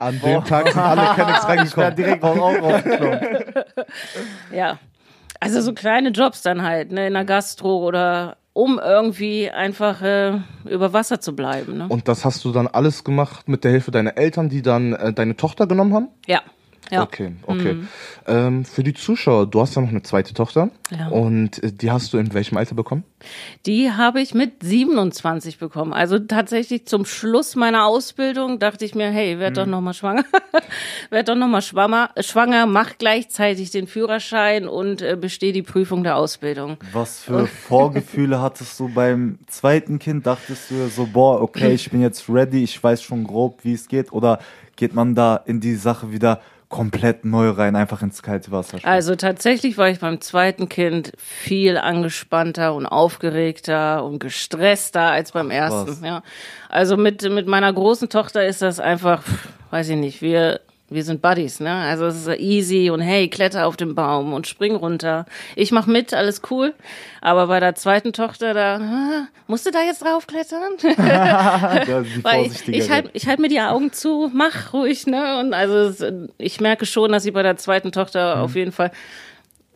An 0.00 0.20
dem 0.20 0.44
Tag 0.44 0.68
sind 0.72 0.78
alle 0.82 1.14
Kennex 1.14 1.42
Ich 1.42 1.48
reingekommen. 1.48 1.94
direkt 1.96 2.24
auch 2.24 2.36
rausgeflogen. 2.36 3.44
Ja. 4.52 4.78
Also 5.38 5.60
so 5.60 5.72
kleine 5.74 6.08
Jobs 6.10 6.42
dann 6.42 6.62
halt, 6.62 6.90
ne, 6.90 7.06
in 7.06 7.14
der 7.14 7.24
Gastro 7.24 7.78
oder 7.86 8.38
um 8.52 8.80
irgendwie 8.82 9.50
einfach 9.50 10.00
äh, 10.00 10.40
über 10.64 10.92
Wasser 10.94 11.20
zu 11.20 11.36
bleiben. 11.36 11.76
Ne? 11.76 11.86
Und 11.90 12.08
das 12.08 12.24
hast 12.24 12.42
du 12.44 12.52
dann 12.52 12.66
alles 12.66 13.04
gemacht 13.04 13.48
mit 13.48 13.62
der 13.64 13.70
Hilfe 13.70 13.90
deiner 13.90 14.16
Eltern, 14.16 14.48
die 14.48 14.62
dann 14.62 14.94
äh, 14.94 15.12
deine 15.12 15.36
Tochter 15.36 15.66
genommen 15.66 15.92
haben? 15.94 16.08
Ja. 16.26 16.40
Ja. 16.90 17.02
Okay, 17.02 17.32
okay. 17.46 17.76
Ähm, 18.26 18.64
für 18.64 18.82
die 18.82 18.94
Zuschauer, 18.94 19.46
du 19.46 19.60
hast 19.60 19.74
ja 19.74 19.82
noch 19.82 19.88
eine 19.88 20.02
zweite 20.02 20.34
Tochter. 20.34 20.70
Ja. 20.96 21.08
Und 21.08 21.62
äh, 21.62 21.72
die 21.72 21.90
hast 21.90 22.12
du 22.12 22.18
in 22.18 22.32
welchem 22.32 22.56
Alter 22.56 22.74
bekommen? 22.74 23.04
Die 23.66 23.90
habe 23.90 24.20
ich 24.20 24.34
mit 24.34 24.62
27 24.62 25.58
bekommen. 25.58 25.92
Also 25.92 26.18
tatsächlich 26.18 26.86
zum 26.86 27.04
Schluss 27.04 27.56
meiner 27.56 27.86
Ausbildung 27.86 28.58
dachte 28.58 28.84
ich 28.84 28.94
mir, 28.94 29.10
hey, 29.10 29.38
werd 29.38 29.56
doch 29.56 29.66
noch 29.66 29.80
mal 29.80 29.94
schwanger. 29.94 30.24
werd 31.10 31.28
doch 31.28 31.34
noch 31.34 31.48
mal 31.48 31.62
schwanger, 31.62 32.10
schwanger, 32.20 32.66
mach 32.66 32.98
gleichzeitig 32.98 33.70
den 33.70 33.86
Führerschein 33.86 34.68
und 34.68 35.02
äh, 35.02 35.16
besteh 35.20 35.52
die 35.52 35.62
Prüfung 35.62 36.04
der 36.04 36.16
Ausbildung. 36.16 36.76
Was 36.92 37.20
für 37.20 37.46
Vorgefühle 37.68 38.40
hattest 38.40 38.78
du 38.78 38.88
beim 38.88 39.38
zweiten 39.48 39.98
Kind? 39.98 40.26
Dachtest 40.26 40.70
du 40.70 40.88
so, 40.88 41.08
boah, 41.12 41.40
okay, 41.40 41.72
ich 41.72 41.90
bin 41.90 42.00
jetzt 42.00 42.28
ready, 42.28 42.62
ich 42.62 42.82
weiß 42.82 43.02
schon 43.02 43.24
grob, 43.24 43.64
wie 43.64 43.72
es 43.72 43.88
geht? 43.88 44.12
Oder 44.12 44.38
geht 44.76 44.94
man 44.94 45.14
da 45.14 45.36
in 45.36 45.60
die 45.60 45.74
Sache 45.74 46.12
wieder 46.12 46.40
komplett 46.68 47.24
neu 47.24 47.50
rein, 47.50 47.76
einfach 47.76 48.02
ins 48.02 48.22
kalte 48.22 48.50
Wasser? 48.50 48.78
Also 48.82 49.14
tatsächlich 49.14 49.78
war 49.78 49.88
ich 49.88 50.00
beim 50.00 50.20
zweiten 50.20 50.68
Kind 50.68 51.12
viel 51.16 51.78
angespannter 51.78 52.74
und 52.74 52.86
aufgeregter 52.86 54.04
und 54.04 54.18
gestresster 54.18 55.10
als 55.10 55.32
beim 55.32 55.50
ersten. 55.50 56.04
Ja. 56.04 56.22
Also 56.68 56.96
mit, 56.96 57.22
mit 57.30 57.46
meiner 57.46 57.72
großen 57.72 58.08
Tochter 58.08 58.46
ist 58.46 58.62
das 58.62 58.80
einfach, 58.80 59.22
weiß 59.70 59.90
ich 59.90 59.96
nicht, 59.96 60.22
wir, 60.22 60.60
wir 60.88 61.02
sind 61.02 61.20
Buddies, 61.20 61.60
ne? 61.60 61.72
Also 61.72 62.06
es 62.06 62.26
ist 62.26 62.38
easy 62.38 62.90
und 62.90 63.00
hey, 63.00 63.28
kletter 63.28 63.66
auf 63.66 63.76
den 63.76 63.94
Baum 63.94 64.32
und 64.32 64.46
spring 64.46 64.76
runter. 64.76 65.26
Ich 65.56 65.72
mach 65.72 65.86
mit, 65.86 66.14
alles 66.14 66.42
cool. 66.50 66.74
Aber 67.20 67.48
bei 67.48 67.58
der 67.58 67.74
zweiten 67.74 68.12
Tochter, 68.12 68.54
da, 68.54 68.76
ah, 68.76 69.28
musst 69.48 69.66
du 69.66 69.70
da 69.70 69.82
jetzt 69.82 70.02
draufklettern? 70.02 70.74
Weil 72.22 72.46
ich, 72.46 72.68
ich 72.68 72.90
halt, 72.90 73.10
ich 73.14 73.26
halt 73.26 73.40
mir 73.40 73.48
die 73.48 73.60
Augen 73.60 73.92
zu, 73.92 74.30
mach 74.32 74.72
ruhig, 74.72 75.06
ne? 75.06 75.40
Und 75.40 75.54
also 75.54 75.76
es, 75.76 76.04
ich 76.38 76.60
merke 76.60 76.86
schon, 76.86 77.10
dass 77.10 77.24
ich 77.24 77.32
bei 77.32 77.42
der 77.42 77.56
zweiten 77.56 77.90
Tochter 77.90 78.40
auf 78.40 78.54
jeden 78.54 78.72
Fall 78.72 78.92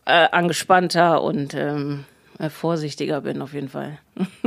äh, 0.05 0.27
angespannter 0.31 1.21
und 1.21 1.53
ähm, 1.53 2.05
äh, 2.39 2.49
vorsichtiger 2.49 3.21
bin, 3.21 3.41
auf 3.41 3.53
jeden 3.53 3.69
Fall. 3.69 3.99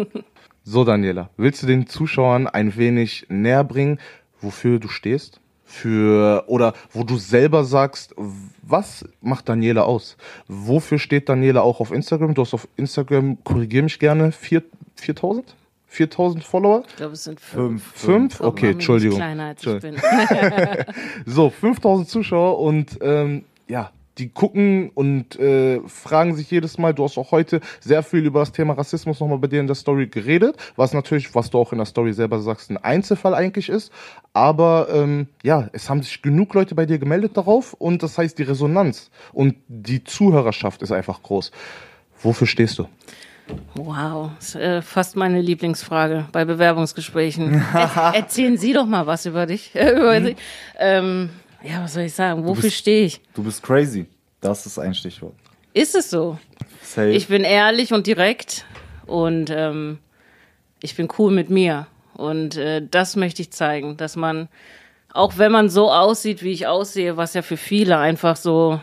So, 0.66 0.83
Daniela, 0.83 1.29
willst 1.37 1.62
du 1.62 1.66
den 1.66 1.87
Zuschauern 1.87 2.46
ein 2.46 2.74
wenig 2.79 3.27
näher 3.29 3.64
bringen, 3.64 4.00
wofür 4.40 4.79
du 4.79 4.88
stehst? 4.88 5.38
Für, 5.74 6.44
oder 6.46 6.72
wo 6.92 7.02
du 7.02 7.16
selber 7.16 7.64
sagst, 7.64 8.14
was 8.62 9.04
macht 9.20 9.48
Daniela 9.48 9.82
aus? 9.82 10.16
Wofür 10.46 10.98
steht 11.00 11.28
Daniela 11.28 11.62
auch 11.62 11.80
auf 11.80 11.90
Instagram? 11.90 12.32
Du 12.34 12.42
hast 12.42 12.54
auf 12.54 12.68
Instagram, 12.76 13.42
korrigier 13.42 13.82
mich 13.82 13.98
gerne, 13.98 14.30
vier- 14.30 14.62
4000? 14.94 15.54
4000 15.88 16.44
Follower? 16.44 16.84
Ich 16.88 16.96
glaube, 16.96 17.12
es 17.14 17.24
sind 17.24 17.40
fünf. 17.40 17.84
Fünf? 17.94 18.40
Aber 18.40 18.48
Okay, 18.50 18.70
Entschuldigung. 18.70 19.16
Kleiner 19.18 19.44
als 19.46 19.66
ich 19.66 19.80
bin. 19.80 19.96
So, 21.26 21.50
5000 21.50 22.08
Zuschauer 22.08 22.58
und 22.60 22.98
ähm, 23.00 23.44
ja, 23.68 23.90
die 24.18 24.29
gucken 24.29 24.90
und 24.94 25.38
äh, 25.38 25.81
fragen 25.87 26.35
sich 26.35 26.50
jedes 26.50 26.79
Mal, 26.79 26.94
du 26.94 27.05
hast 27.05 27.18
auch 27.18 27.31
heute 27.33 27.61
sehr 27.81 28.03
viel 28.03 28.24
über 28.24 28.40
das 28.40 28.53
Thema 28.53 28.74
Rassismus 28.74 29.20
nochmal 29.20 29.38
bei 29.38 29.48
dir 29.48 29.61
in 29.61 29.66
der 29.66 29.77
Story 29.77 30.07
geredet, 30.07 30.57
was 30.77 30.92
natürlich, 30.92 31.35
was 31.35 31.50
du 31.50 31.59
auch 31.59 31.72
in 31.72 31.79
der 31.79 31.87
Story 31.87 32.12
selber 32.12 32.40
sagst, 32.40 32.70
ein 32.70 32.77
Einzelfall 32.77 33.35
eigentlich 33.35 33.68
ist. 33.68 33.92
Aber 34.33 34.88
ähm, 34.92 35.29
ja, 35.42 35.68
es 35.72 35.88
haben 35.90 36.03
sich 36.03 36.22
genug 36.22 36.55
Leute 36.55 36.74
bei 36.74 36.87
dir 36.87 36.98
gemeldet 36.98 37.37
darauf 37.37 37.72
und 37.74 38.03
das 38.03 38.18
heißt, 38.18 38.38
die 38.38 38.44
Resonanz 38.44 39.11
und 39.33 39.57
die 39.68 40.05
Zuhörerschaft 40.05 40.83
ist 40.83 40.92
einfach 40.92 41.22
groß. 41.22 41.50
Wofür 42.22 42.46
stehst 42.46 42.79
du? 42.79 42.88
Wow, 43.74 44.31
ist, 44.38 44.55
äh, 44.55 44.81
fast 44.81 45.16
meine 45.16 45.40
Lieblingsfrage 45.40 46.27
bei 46.33 46.44
Bewerbungsgesprächen. 46.44 47.62
Er, 47.74 48.12
erzählen 48.14 48.57
Sie 48.57 48.72
doch 48.72 48.87
mal 48.87 49.07
was 49.07 49.27
über 49.27 49.46
dich. 49.46 49.74
Über 49.74 50.20
Sie. 50.22 50.37
Ähm, 50.79 51.31
ja, 51.64 51.83
was 51.83 51.94
soll 51.94 52.05
ich 52.05 52.14
sagen? 52.14 52.44
Wofür 52.44 52.70
stehe 52.70 53.07
ich? 53.07 53.20
Du 53.35 53.42
bist 53.42 53.62
crazy. 53.62 54.07
Das 54.40 54.66
ist 54.66 54.79
ein 54.79 54.94
Stichwort. 54.94 55.35
Ist 55.72 55.94
es 55.94 56.11
so? 56.11 56.38
Safe. 56.83 57.11
Ich 57.11 57.29
bin 57.29 57.42
ehrlich 57.42 57.92
und 57.92 58.07
direkt 58.07 58.64
und 59.07 59.50
ähm, 59.50 59.98
ich 60.83 60.94
bin 60.96 61.09
cool 61.18 61.33
mit 61.33 61.50
mir. 61.50 61.87
Und 62.14 62.57
äh, 62.57 62.87
das 62.88 63.16
möchte 63.16 63.42
ich 63.42 63.50
zeigen, 63.50 63.96
dass 63.96 64.14
man, 64.14 64.48
auch 65.12 65.38
wenn 65.38 65.50
man 65.50 65.68
so 65.68 65.90
aussieht, 65.90 66.42
wie 66.42 66.53
ich 66.53 66.66
aussehe, 66.66 67.16
was 67.16 67.35
ja 67.35 67.42
für 67.42 67.57
viele 67.57 67.98
einfach 67.98 68.37
so, 68.37 68.81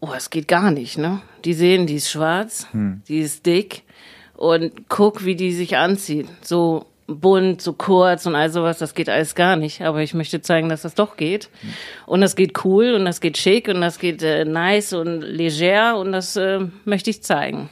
oh, 0.00 0.10
es 0.16 0.30
geht 0.30 0.48
gar 0.48 0.70
nicht, 0.70 0.96
ne? 0.96 1.20
Die 1.44 1.54
sehen, 1.54 1.86
die 1.86 1.96
ist 1.96 2.10
schwarz, 2.10 2.68
die 3.08 3.18
ist 3.18 3.44
dick 3.44 3.82
und 4.34 4.88
guck, 4.88 5.24
wie 5.24 5.34
die 5.34 5.52
sich 5.52 5.76
anzieht. 5.76 6.28
So 6.40 6.86
bunt, 7.16 7.60
so 7.60 7.72
kurz 7.72 8.26
und 8.26 8.34
all 8.34 8.50
sowas, 8.50 8.78
das 8.78 8.94
geht 8.94 9.08
alles 9.08 9.34
gar 9.34 9.56
nicht. 9.56 9.82
Aber 9.82 10.02
ich 10.02 10.14
möchte 10.14 10.40
zeigen, 10.40 10.68
dass 10.68 10.82
das 10.82 10.94
doch 10.94 11.16
geht. 11.16 11.50
Und 12.06 12.20
das 12.20 12.36
geht 12.36 12.64
cool 12.64 12.94
und 12.94 13.04
das 13.04 13.20
geht 13.20 13.38
schick 13.38 13.68
und 13.68 13.80
das 13.80 13.98
geht 13.98 14.22
äh, 14.22 14.44
nice 14.44 14.92
und 14.92 15.20
leger 15.22 15.98
und 15.98 16.12
das 16.12 16.36
äh, 16.36 16.60
möchte 16.84 17.10
ich 17.10 17.22
zeigen. 17.22 17.70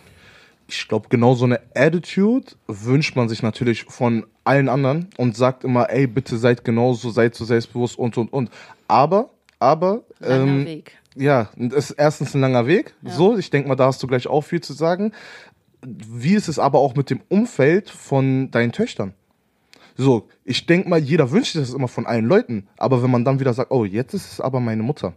ich 0.69 0.89
glaube, 0.89 1.09
genau 1.09 1.35
so 1.35 1.45
eine 1.45 1.61
Attitude 1.75 2.53
wünscht 2.67 3.17
man 3.17 3.29
sich 3.29 3.43
natürlich 3.43 3.85
von 3.85 4.27
allen 4.45 4.69
anderen 4.69 5.09
und 5.17 5.37
sagt 5.37 5.65
immer, 5.65 5.91
ey, 5.91 6.07
bitte 6.07 6.37
seid 6.37 6.65
genauso, 6.65 7.11
seid 7.11 7.35
so 7.35 7.45
selbstbewusst 7.45 7.99
und, 7.99 8.17
und, 8.17 8.33
und. 8.33 8.51
Aber, 8.89 9.31
aber, 9.59 10.03
Langer 10.19 10.43
ähm, 10.43 10.67
Weg. 10.67 10.93
ja, 11.15 11.51
es 11.57 11.91
ist 11.91 11.93
erstens 11.93 12.35
ein 12.35 12.41
langer 12.41 12.67
Weg. 12.67 12.95
So, 13.05 13.37
ich 13.37 13.51
denke 13.51 13.69
mal, 13.69 13.77
da 13.77 13.87
hast 13.87 14.03
du 14.03 14.07
gleich 14.07 14.27
auch 14.27 14.43
viel 14.43 14.61
zu 14.61 14.73
sagen. 14.73 15.13
Wie 15.83 16.35
ist 16.35 16.49
es 16.49 16.59
aber 16.59 16.79
auch 16.79 16.95
mit 16.95 17.11
dem 17.11 17.21
Umfeld 17.29 17.91
von 17.91 18.51
deinen 18.51 18.73
Töchtern? 18.73 19.15
So, 19.97 20.29
ich 20.45 20.67
denke 20.67 20.89
mal, 20.89 20.99
jeder 20.99 21.31
wünscht 21.31 21.53
sich 21.53 21.63
das 21.63 21.75
immer 21.75 21.89
von 21.89 22.07
allen 22.07 22.27
Leuten. 22.27 22.69
Aber 22.77 23.03
wenn 23.03 23.11
man 23.11 23.25
dann 23.25 23.41
wieder 23.41 23.55
sagt, 23.55 23.71
oh, 23.71 23.85
jetzt 23.85 24.15
ist 24.15 24.33
es 24.33 24.41
aber 24.41 24.61
meine 24.61 24.83
Mutter. 24.83 25.15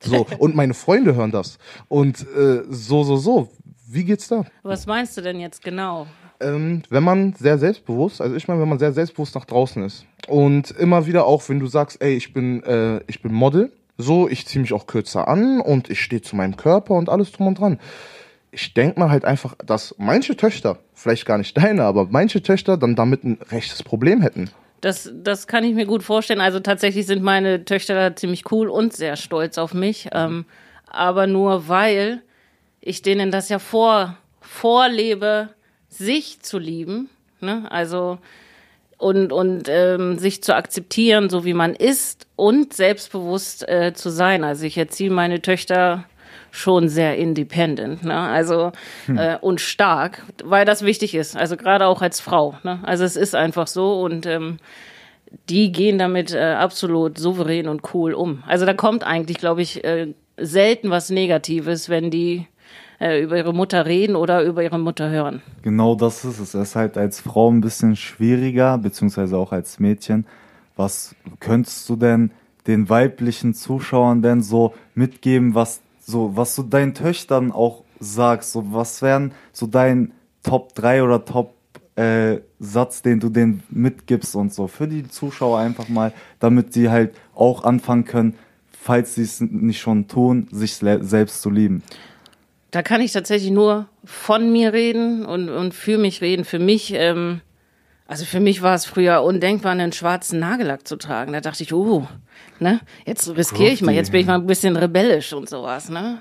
So, 0.00 0.26
und 0.38 0.54
meine 0.54 0.74
Freunde 0.74 1.14
hören 1.14 1.30
das. 1.30 1.58
Und 1.88 2.20
äh, 2.36 2.62
so, 2.68 3.04
so, 3.04 3.16
so. 3.16 3.48
Wie 3.86 4.04
geht's 4.04 4.28
da? 4.28 4.44
Was 4.62 4.86
meinst 4.86 5.16
du 5.16 5.20
denn 5.20 5.38
jetzt 5.38 5.62
genau? 5.62 6.06
Ähm, 6.40 6.82
wenn 6.90 7.04
man 7.04 7.34
sehr 7.34 7.58
selbstbewusst, 7.58 8.20
also 8.20 8.34
ich 8.34 8.48
meine, 8.48 8.60
wenn 8.60 8.68
man 8.68 8.78
sehr 8.78 8.92
selbstbewusst 8.92 9.34
nach 9.34 9.44
draußen 9.44 9.82
ist 9.84 10.04
und 10.26 10.70
immer 10.72 11.06
wieder 11.06 11.26
auch, 11.26 11.48
wenn 11.48 11.60
du 11.60 11.66
sagst, 11.66 12.02
ey, 12.02 12.14
ich 12.14 12.32
bin, 12.32 12.62
äh, 12.64 13.00
ich 13.06 13.22
bin 13.22 13.32
Model, 13.32 13.72
so, 13.96 14.28
ich 14.28 14.46
ziehe 14.46 14.60
mich 14.60 14.72
auch 14.72 14.86
kürzer 14.86 15.28
an 15.28 15.60
und 15.60 15.90
ich 15.90 16.00
stehe 16.00 16.22
zu 16.22 16.34
meinem 16.34 16.56
Körper 16.56 16.94
und 16.94 17.08
alles 17.08 17.30
drum 17.30 17.46
und 17.46 17.60
dran. 17.60 17.78
Ich 18.54 18.72
denke 18.72 19.00
mal 19.00 19.10
halt 19.10 19.24
einfach, 19.24 19.56
dass 19.66 19.96
manche 19.98 20.36
Töchter, 20.36 20.78
vielleicht 20.94 21.26
gar 21.26 21.38
nicht 21.38 21.56
deine, 21.56 21.82
aber 21.82 22.06
manche 22.08 22.42
Töchter 22.42 22.76
dann 22.76 22.94
damit 22.94 23.24
ein 23.24 23.38
rechtes 23.50 23.82
Problem 23.82 24.22
hätten. 24.22 24.48
Das, 24.80 25.10
das 25.12 25.46
kann 25.46 25.64
ich 25.64 25.74
mir 25.74 25.86
gut 25.86 26.02
vorstellen. 26.02 26.40
Also 26.40 26.60
tatsächlich 26.60 27.06
sind 27.06 27.22
meine 27.22 27.64
Töchter 27.64 27.94
da 27.94 28.14
ziemlich 28.14 28.50
cool 28.52 28.68
und 28.68 28.92
sehr 28.92 29.16
stolz 29.16 29.58
auf 29.58 29.74
mich. 29.74 30.08
Ähm, 30.12 30.44
aber 30.86 31.26
nur 31.26 31.68
weil 31.68 32.22
ich 32.80 33.02
denen 33.02 33.30
das 33.30 33.48
ja 33.48 33.58
vor, 33.58 34.16
vorlebe, 34.40 35.48
sich 35.88 36.40
zu 36.40 36.58
lieben. 36.58 37.08
Ne? 37.40 37.66
Also 37.70 38.18
und, 38.98 39.32
und 39.32 39.68
ähm, 39.68 40.18
sich 40.18 40.42
zu 40.42 40.54
akzeptieren, 40.54 41.28
so 41.28 41.44
wie 41.44 41.54
man 41.54 41.74
ist 41.74 42.26
und 42.36 42.72
selbstbewusst 42.72 43.68
äh, 43.68 43.92
zu 43.94 44.10
sein. 44.10 44.44
Also 44.44 44.64
ich 44.64 44.78
erziehe 44.78 45.10
meine 45.10 45.42
Töchter 45.42 46.04
schon 46.54 46.88
sehr 46.88 47.18
independent, 47.18 48.04
ne? 48.04 48.16
Also 48.16 48.70
äh, 49.08 49.36
und 49.40 49.60
stark, 49.60 50.22
weil 50.44 50.64
das 50.64 50.84
wichtig 50.84 51.16
ist. 51.16 51.36
Also 51.36 51.56
gerade 51.56 51.86
auch 51.86 52.00
als 52.00 52.20
Frau. 52.20 52.54
Ne? 52.62 52.78
Also 52.84 53.02
es 53.02 53.16
ist 53.16 53.34
einfach 53.34 53.66
so 53.66 54.00
und 54.00 54.24
ähm, 54.24 54.58
die 55.48 55.72
gehen 55.72 55.98
damit 55.98 56.32
äh, 56.32 56.54
absolut 56.56 57.18
souverän 57.18 57.66
und 57.66 57.82
cool 57.92 58.14
um. 58.14 58.44
Also 58.46 58.66
da 58.66 58.72
kommt 58.72 59.02
eigentlich, 59.04 59.38
glaube 59.38 59.62
ich, 59.62 59.82
äh, 59.82 60.14
selten 60.36 60.90
was 60.90 61.10
Negatives, 61.10 61.88
wenn 61.88 62.12
die 62.12 62.46
äh, 63.00 63.20
über 63.20 63.36
ihre 63.36 63.52
Mutter 63.52 63.84
reden 63.84 64.14
oder 64.14 64.44
über 64.44 64.62
ihre 64.62 64.78
Mutter 64.78 65.10
hören. 65.10 65.42
Genau 65.62 65.96
das 65.96 66.24
ist 66.24 66.38
es. 66.38 66.54
Es 66.54 66.68
ist 66.68 66.76
halt 66.76 66.96
als 66.96 67.20
Frau 67.20 67.50
ein 67.50 67.62
bisschen 67.62 67.96
schwieriger, 67.96 68.78
beziehungsweise 68.78 69.36
auch 69.36 69.50
als 69.50 69.80
Mädchen. 69.80 70.24
Was 70.76 71.16
könntest 71.40 71.88
du 71.88 71.96
denn 71.96 72.30
den 72.68 72.88
weiblichen 72.88 73.54
Zuschauern 73.54 74.22
denn 74.22 74.42
so 74.42 74.72
mitgeben, 74.94 75.54
was 75.54 75.82
so, 76.06 76.36
was 76.36 76.54
du 76.54 76.62
deinen 76.62 76.94
Töchtern 76.94 77.52
auch 77.52 77.84
sagst? 77.98 78.52
So, 78.52 78.72
was 78.72 79.00
wären 79.02 79.32
so 79.52 79.66
dein 79.66 80.12
Top 80.42 80.74
3 80.74 81.02
oder 81.02 81.24
Top 81.24 81.54
äh, 81.96 82.40
Satz, 82.58 83.02
den 83.02 83.20
du 83.20 83.28
denen 83.28 83.62
mitgibst 83.70 84.34
und 84.36 84.52
so 84.52 84.66
für 84.66 84.88
die 84.88 85.08
Zuschauer 85.08 85.58
einfach 85.58 85.88
mal, 85.88 86.12
damit 86.40 86.72
sie 86.72 86.90
halt 86.90 87.14
auch 87.34 87.64
anfangen 87.64 88.04
können, 88.04 88.34
falls 88.72 89.14
sie 89.14 89.22
es 89.22 89.40
nicht 89.40 89.80
schon 89.80 90.08
tun, 90.08 90.48
sich 90.50 90.74
selbst 90.74 91.40
zu 91.40 91.50
lieben. 91.50 91.82
Da 92.70 92.82
kann 92.82 93.00
ich 93.00 93.12
tatsächlich 93.12 93.52
nur 93.52 93.88
von 94.04 94.52
mir 94.52 94.72
reden 94.72 95.24
und, 95.24 95.48
und 95.48 95.72
für 95.74 95.96
mich 95.96 96.20
reden. 96.20 96.44
Für 96.44 96.58
mich, 96.58 96.92
ähm, 96.92 97.40
also 98.06 98.24
für 98.24 98.40
mich 98.40 98.62
war 98.62 98.74
es 98.74 98.84
früher 98.84 99.22
undenkbar, 99.22 99.72
einen 99.72 99.92
schwarzen 99.92 100.38
Nagellack 100.38 100.86
zu 100.86 100.96
tragen. 100.96 101.32
Da 101.32 101.40
dachte 101.40 101.62
ich, 101.62 101.72
uh, 101.72 102.06
ne, 102.60 102.80
jetzt 103.06 103.28
riskiere 103.36 103.70
ich 103.70 103.82
mal, 103.82 103.94
jetzt 103.94 104.12
bin 104.12 104.20
ich 104.20 104.26
mal 104.26 104.34
ein 104.34 104.46
bisschen 104.46 104.76
rebellisch 104.76 105.32
und 105.32 105.48
sowas, 105.48 105.88
ne? 105.88 106.20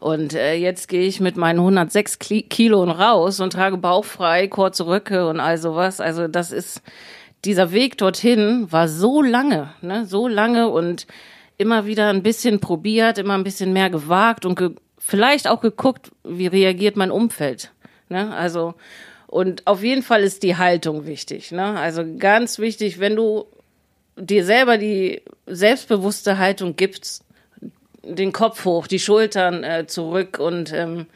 Und 0.00 0.32
äh, 0.32 0.54
jetzt 0.54 0.88
gehe 0.88 1.06
ich 1.06 1.20
mit 1.20 1.36
meinen 1.36 1.58
106 1.58 2.18
Kli- 2.18 2.48
Kilo 2.48 2.82
raus 2.84 3.38
und 3.40 3.52
trage 3.52 3.76
bauchfrei, 3.76 4.48
kurze 4.48 4.86
Röcke 4.86 5.28
und 5.28 5.40
all 5.40 5.58
sowas. 5.58 6.00
Also 6.00 6.26
das 6.26 6.52
ist, 6.52 6.80
dieser 7.44 7.70
Weg 7.72 7.98
dorthin 7.98 8.66
war 8.72 8.88
so 8.88 9.20
lange, 9.20 9.68
ne, 9.82 10.06
so 10.06 10.26
lange 10.26 10.68
und 10.68 11.06
immer 11.58 11.84
wieder 11.84 12.08
ein 12.08 12.22
bisschen 12.22 12.60
probiert, 12.60 13.18
immer 13.18 13.34
ein 13.34 13.44
bisschen 13.44 13.74
mehr 13.74 13.90
gewagt 13.90 14.46
und 14.46 14.58
ge 14.58 14.70
vielleicht 14.98 15.48
auch 15.48 15.60
geguckt, 15.60 16.10
wie 16.24 16.46
reagiert 16.46 16.96
mein 16.96 17.10
Umfeld. 17.10 17.70
Ne? 18.08 18.34
Also, 18.34 18.74
und 19.30 19.64
auf 19.68 19.84
jeden 19.84 20.02
Fall 20.02 20.24
ist 20.24 20.42
die 20.42 20.56
Haltung 20.56 21.06
wichtig. 21.06 21.52
Ne? 21.52 21.78
Also 21.78 22.04
ganz 22.18 22.58
wichtig, 22.58 22.98
wenn 22.98 23.14
du 23.14 23.46
dir 24.16 24.44
selber 24.44 24.76
die 24.76 25.22
selbstbewusste 25.46 26.38
Haltung 26.38 26.74
gibst, 26.74 27.24
den 28.02 28.32
Kopf 28.32 28.64
hoch, 28.64 28.88
die 28.88 28.98
Schultern 28.98 29.62
äh, 29.62 29.86
zurück 29.86 30.40
und 30.40 30.72
ähm, 30.72 31.06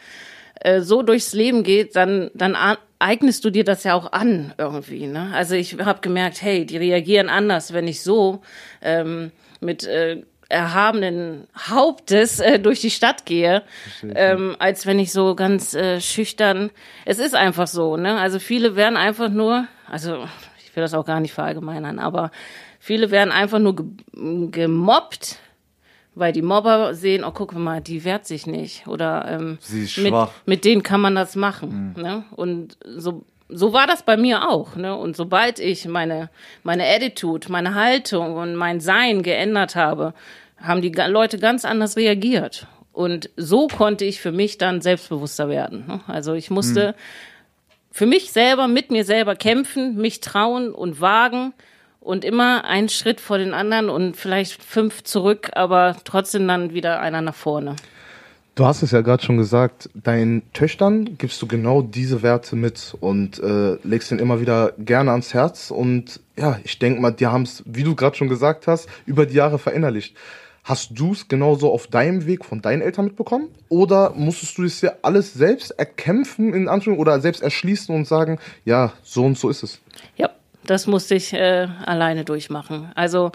äh, 0.60 0.80
so 0.80 1.02
durchs 1.02 1.32
Leben 1.32 1.64
geht, 1.64 1.96
dann, 1.96 2.30
dann 2.34 2.56
eignest 3.00 3.44
du 3.44 3.50
dir 3.50 3.64
das 3.64 3.82
ja 3.82 3.94
auch 3.94 4.12
an 4.12 4.54
irgendwie. 4.58 5.08
Ne? 5.08 5.32
Also 5.34 5.56
ich 5.56 5.76
habe 5.80 6.00
gemerkt, 6.00 6.40
hey, 6.40 6.64
die 6.64 6.76
reagieren 6.76 7.28
anders, 7.28 7.72
wenn 7.72 7.88
ich 7.88 8.00
so 8.00 8.42
ähm, 8.80 9.32
mit 9.60 9.88
äh, 9.88 10.22
erhabenen 10.54 11.46
Hauptes 11.68 12.40
äh, 12.40 12.58
durch 12.58 12.80
die 12.80 12.90
Stadt 12.90 13.26
gehe, 13.26 13.62
ähm, 14.14 14.56
als 14.58 14.86
wenn 14.86 14.98
ich 14.98 15.12
so 15.12 15.34
ganz 15.34 15.74
äh, 15.74 16.00
schüchtern. 16.00 16.70
Es 17.04 17.18
ist 17.18 17.34
einfach 17.34 17.66
so, 17.66 17.96
ne? 17.96 18.18
Also 18.18 18.38
viele 18.38 18.76
werden 18.76 18.96
einfach 18.96 19.28
nur, 19.28 19.66
also 19.90 20.24
ich 20.64 20.74
will 20.74 20.82
das 20.82 20.94
auch 20.94 21.04
gar 21.04 21.20
nicht 21.20 21.32
verallgemeinern, 21.32 21.98
aber 21.98 22.30
viele 22.78 23.10
werden 23.10 23.32
einfach 23.32 23.58
nur 23.58 23.76
ge 23.76 23.86
gemobbt, 24.50 25.38
weil 26.14 26.32
die 26.32 26.42
Mobber 26.42 26.94
sehen, 26.94 27.24
oh 27.24 27.32
guck 27.32 27.52
mal, 27.54 27.80
die 27.80 28.04
wehrt 28.04 28.26
sich 28.26 28.46
nicht 28.46 28.86
oder 28.86 29.26
ähm, 29.28 29.58
Sie 29.60 29.82
ist 29.82 29.98
mit, 29.98 30.08
schwach. 30.08 30.30
mit 30.46 30.64
denen 30.64 30.84
kann 30.84 31.00
man 31.00 31.16
das 31.16 31.34
machen. 31.34 31.94
Ne? 31.96 32.24
Und 32.36 32.78
so, 32.86 33.24
so 33.48 33.72
war 33.72 33.86
das 33.86 34.04
bei 34.04 34.16
mir 34.16 34.48
auch. 34.48 34.76
Ne? 34.76 34.96
Und 34.96 35.16
sobald 35.16 35.58
ich 35.58 35.86
meine, 35.86 36.30
meine 36.62 36.84
Attitude, 36.86 37.50
meine 37.50 37.74
Haltung 37.74 38.36
und 38.36 38.54
mein 38.54 38.80
Sein 38.80 39.22
geändert 39.22 39.76
habe, 39.76 40.14
haben 40.56 40.82
die 40.82 40.90
Leute 40.90 41.38
ganz 41.38 41.64
anders 41.64 41.96
reagiert. 41.96 42.66
Und 42.92 43.30
so 43.36 43.66
konnte 43.66 44.04
ich 44.04 44.20
für 44.20 44.32
mich 44.32 44.56
dann 44.56 44.80
selbstbewusster 44.80 45.48
werden. 45.48 45.84
Ne? 45.86 46.00
Also 46.06 46.34
ich 46.34 46.50
musste 46.50 46.94
für 47.90 48.06
mich 48.06 48.32
selber, 48.32 48.68
mit 48.68 48.90
mir 48.90 49.04
selber 49.04 49.36
kämpfen, 49.36 49.96
mich 49.96 50.20
trauen 50.20 50.72
und 50.72 51.00
wagen 51.00 51.52
und 52.00 52.24
immer 52.24 52.64
einen 52.64 52.88
Schritt 52.88 53.20
vor 53.20 53.38
den 53.38 53.54
anderen 53.54 53.88
und 53.88 54.16
vielleicht 54.16 54.62
fünf 54.62 55.02
zurück, 55.04 55.50
aber 55.54 55.96
trotzdem 56.04 56.46
dann 56.46 56.72
wieder 56.72 57.00
einer 57.00 57.20
nach 57.20 57.34
vorne. 57.34 57.76
Du 58.56 58.64
hast 58.64 58.82
es 58.82 58.92
ja 58.92 59.00
gerade 59.00 59.24
schon 59.24 59.36
gesagt, 59.36 59.90
deinen 59.94 60.42
Töchtern 60.52 61.18
gibst 61.18 61.42
du 61.42 61.48
genau 61.48 61.82
diese 61.82 62.22
Werte 62.22 62.54
mit 62.54 62.96
und 63.00 63.40
äh, 63.40 63.78
legst 63.82 64.12
ihnen 64.12 64.20
immer 64.20 64.40
wieder 64.40 64.74
gerne 64.78 65.10
ans 65.10 65.34
Herz. 65.34 65.72
Und 65.72 66.20
ja, 66.36 66.60
ich 66.62 66.78
denke 66.78 67.00
mal, 67.00 67.10
die 67.10 67.26
haben 67.26 67.42
es, 67.42 67.64
wie 67.66 67.82
du 67.82 67.96
gerade 67.96 68.14
schon 68.14 68.28
gesagt 68.28 68.68
hast, 68.68 68.88
über 69.06 69.26
die 69.26 69.34
Jahre 69.34 69.58
verinnerlicht. 69.58 70.16
Hast 70.64 70.98
du 70.98 71.12
es 71.12 71.28
genauso 71.28 71.70
auf 71.70 71.86
deinem 71.86 72.24
Weg 72.26 72.42
von 72.44 72.62
deinen 72.62 72.80
Eltern 72.80 73.04
mitbekommen? 73.04 73.48
Oder 73.68 74.12
musstest 74.16 74.56
du 74.56 74.64
es 74.64 74.80
dir 74.80 74.96
alles 75.02 75.34
selbst 75.34 75.72
erkämpfen, 75.72 76.54
in 76.54 76.68
Anführungszeichen, 76.68 77.00
oder 77.00 77.20
selbst 77.20 77.42
erschließen 77.42 77.94
und 77.94 78.06
sagen, 78.06 78.38
ja, 78.64 78.94
so 79.02 79.24
und 79.24 79.36
so 79.36 79.50
ist 79.50 79.62
es? 79.62 79.80
Ja, 80.16 80.30
das 80.66 80.86
musste 80.86 81.16
ich 81.16 81.34
äh, 81.34 81.68
alleine 81.84 82.24
durchmachen. 82.24 82.90
Also 82.94 83.30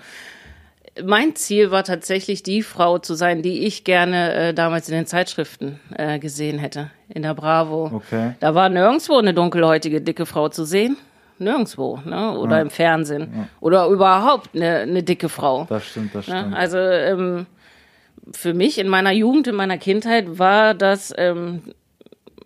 mein 1.05 1.35
Ziel 1.35 1.71
war 1.71 1.83
tatsächlich, 1.83 2.41
die 2.41 2.63
Frau 2.63 2.97
zu 2.97 3.13
sein, 3.13 3.41
die 3.41 3.65
ich 3.65 3.83
gerne 3.83 4.33
äh, 4.33 4.53
damals 4.53 4.89
in 4.89 4.95
den 4.95 5.05
Zeitschriften 5.05 5.79
äh, 5.95 6.19
gesehen 6.19 6.57
hätte. 6.57 6.89
In 7.09 7.21
der 7.21 7.35
Bravo. 7.35 7.91
Okay. 7.93 8.33
Da 8.39 8.55
war 8.55 8.69
nirgendwo 8.69 9.17
eine 9.17 9.33
dunkelhäutige, 9.33 10.01
dicke 10.01 10.25
Frau 10.25 10.49
zu 10.49 10.65
sehen. 10.65 10.97
Nirgendwo, 11.39 11.99
ne? 12.06 12.38
Oder 12.38 12.58
Ja. 12.58 12.62
im 12.62 12.69
Fernsehen. 12.69 13.47
Oder 13.62 13.88
überhaupt 13.88 14.49
eine, 14.56 14.80
eine 14.80 15.04
dicke 15.04 15.30
Frau. 15.30 15.65
Das 15.69 15.86
stimmt, 15.86 16.13
das 16.13 16.28
Ne? 16.28 16.39
stimmt. 16.39 16.56
Also 16.56 16.78
ähm, 16.78 17.45
für 18.34 18.54
mich 18.54 18.78
in 18.78 18.88
meiner 18.89 19.12
Jugend, 19.12 19.47
in 19.47 19.56
meiner 19.56 19.78
Kindheit 19.78 20.38
war 20.38 20.73
das 20.73 21.13
ähm, 21.17 21.62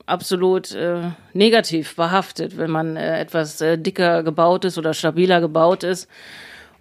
absolut 0.05 0.73
äh, 0.73 1.11
negativ 1.33 1.95
behaftet, 1.95 2.57
wenn 2.57 2.69
man 2.71 2.95
äh, 2.97 3.19
etwas 3.19 3.61
äh, 3.61 3.77
dicker 3.77 4.23
gebaut 4.23 4.65
ist 4.65 4.77
oder 4.77 4.93
stabiler 4.93 5.41
gebaut 5.41 5.83
ist. 5.83 6.09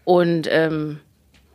Und 0.05 0.49
ähm, 0.51 1.01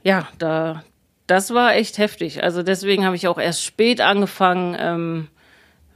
ja, 0.03 0.27
da 0.39 0.83
das 1.27 1.53
war 1.53 1.75
echt 1.75 1.97
heftig. 1.97 2.41
Also 2.41 2.63
deswegen 2.63 3.05
habe 3.05 3.17
ich 3.17 3.27
auch 3.27 3.37
erst 3.37 3.61
spät 3.65 3.99
angefangen, 3.99 4.77
ähm, 4.79 5.27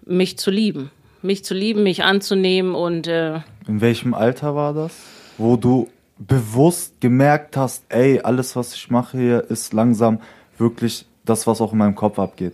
mich 0.06 0.38
zu 0.38 0.52
lieben. 0.52 0.92
Mich 1.22 1.46
zu 1.46 1.54
lieben, 1.54 1.84
mich 1.84 2.04
anzunehmen 2.04 2.76
und 2.76 3.08
äh, 3.08 3.40
In 3.68 3.82
welchem 3.82 4.14
Alter 4.14 4.56
war 4.56 4.74
das? 4.74 4.94
Wo 5.38 5.56
du 5.56 5.90
bewusst 6.18 7.00
gemerkt 7.02 7.58
hast, 7.58 7.84
ey, 7.90 8.22
alles, 8.22 8.56
was 8.56 8.74
ich 8.74 8.90
mache 8.90 9.18
hier, 9.18 9.50
ist 9.50 9.74
langsam 9.74 10.20
wirklich 10.58 11.06
das, 11.26 11.48
was 11.48 11.62
auch 11.62 11.72
in 11.72 11.80
meinem 11.80 11.96
Kopf 11.96 12.20
abgeht. 12.20 12.54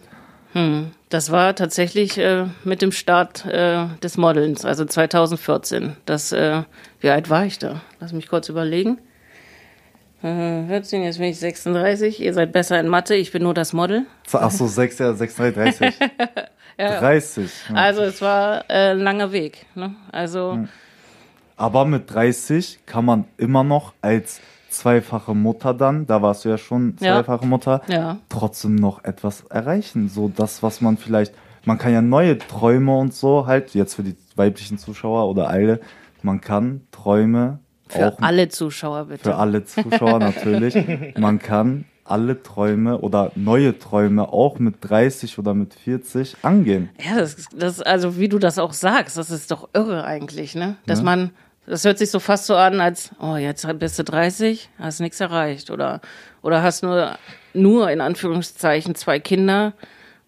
Das 1.10 1.32
war 1.32 1.56
tatsächlich 1.56 2.17
äh, 2.17 2.46
mit 2.63 2.82
dem 2.82 2.91
Start 2.91 3.46
äh, 3.46 3.86
des 4.02 4.17
Modelns, 4.17 4.65
also 4.65 4.86
2014. 4.86 5.96
Das, 6.06 6.32
äh, 6.32 6.63
wie 7.00 7.10
alt 7.10 7.30
war 7.30 7.46
ich 7.46 7.60
da? 7.60 7.82
Lass 8.00 8.12
mich 8.12 8.28
kurz 8.28 8.50
überlegen. 8.50 8.98
Äh, 10.24 10.65
14, 10.67 11.04
jetzt 11.04 11.20
bin 11.20 11.28
ich 11.28 11.39
36. 11.39 12.22
Ihr 12.22 12.34
seid 12.34 12.52
besser 12.54 12.80
in 12.80 12.88
Mathe, 12.88 13.13
ich 13.15 13.32
bin 13.32 13.43
nur 13.43 13.54
das 13.54 13.74
Model. 13.74 14.06
Ach 14.32 14.50
so, 14.50 14.65
6, 14.65 14.98
ja, 14.98 15.13
36, 15.13 15.78
30. 15.80 16.00
30. 16.78 17.52
ja. 17.70 17.76
Also 17.76 18.02
es 18.02 18.22
war 18.22 18.65
äh, 18.70 18.91
ein 18.91 19.00
langer 19.00 19.32
Weg. 19.32 19.67
Ne? 19.76 19.96
Also 20.12 20.67
Aber 21.58 21.86
mit 21.86 22.13
30 22.13 22.80
kann 22.86 23.04
man 23.06 23.26
immer 23.38 23.63
noch 23.63 23.93
als 24.02 24.39
zweifache 24.70 25.34
Mutter 25.34 25.74
dann, 25.74 26.06
da 26.06 26.22
warst 26.22 26.46
du 26.46 26.50
ja 26.50 26.58
schon 26.58 26.96
Ja. 27.00 27.15
zweifache 27.15 27.46
Mutter, 27.48 27.82
Ja. 27.88 28.17
trotzdem 28.30 28.76
noch 28.76 29.04
etwas 29.04 29.41
erreichen. 29.50 30.08
So 30.08 30.32
das, 30.34 30.62
was 30.62 30.82
man 30.82 30.98
vielleicht, 30.98 31.34
man 31.65 31.78
kann 31.80 31.93
ja 31.93 32.02
neue 32.02 32.38
Träume 32.38 32.96
und 32.98 33.13
so 33.13 33.48
halt, 33.48 33.74
jetzt 33.74 33.96
für 33.96 34.04
die 34.04 34.15
weiblichen 34.36 34.78
Zuschauer 34.78 35.28
oder 35.30 35.50
alle, 35.50 35.80
man 36.22 36.41
kann 36.41 36.82
Träume 36.91 37.60
für 37.88 38.08
auch 38.08 38.20
alle 38.22 38.50
Zuschauer 38.50 39.06
bitte. 39.06 39.24
für 39.24 39.36
alle 39.36 39.63
Zuschauer 39.63 40.20
natürlich, 40.20 40.76
man 41.17 41.39
kann 41.39 41.86
alle 42.04 42.41
Träume 42.43 43.00
oder 43.00 43.32
neue 43.36 43.80
Träume 43.80 44.32
auch 44.32 44.60
mit 44.60 44.76
30 44.82 45.39
oder 45.39 45.54
mit 45.54 45.74
40 45.74 46.38
angehen. 46.43 46.89
Ja, 47.04 47.17
das, 47.17 47.36
das, 47.56 47.82
also 47.82 48.17
wie 48.17 48.30
du 48.30 48.38
das 48.39 48.60
auch 48.60 48.74
sagst, 48.74 49.17
das 49.17 49.32
ist 49.32 49.52
doch 49.52 49.70
irre 49.74 50.04
eigentlich, 50.06 50.56
ne? 50.56 50.76
Dass 50.86 51.02
man, 51.04 51.32
das 51.67 51.84
hört 51.86 51.97
sich 51.97 52.10
so 52.10 52.19
fast 52.19 52.45
so 52.45 52.56
an, 52.56 52.80
als, 52.80 53.12
oh, 53.19 53.36
jetzt 53.36 53.67
bist 53.77 53.99
du 53.99 54.03
30, 54.03 54.69
hast 54.80 55.01
nichts 55.01 55.19
erreicht. 55.19 55.69
Oder, 55.69 56.01
oder 56.41 56.63
hast 56.63 56.82
nur, 56.82 57.17
nur 57.53 57.91
in 57.91 58.01
Anführungszeichen 58.01 58.95
zwei 58.95 59.19
Kinder. 59.19 59.73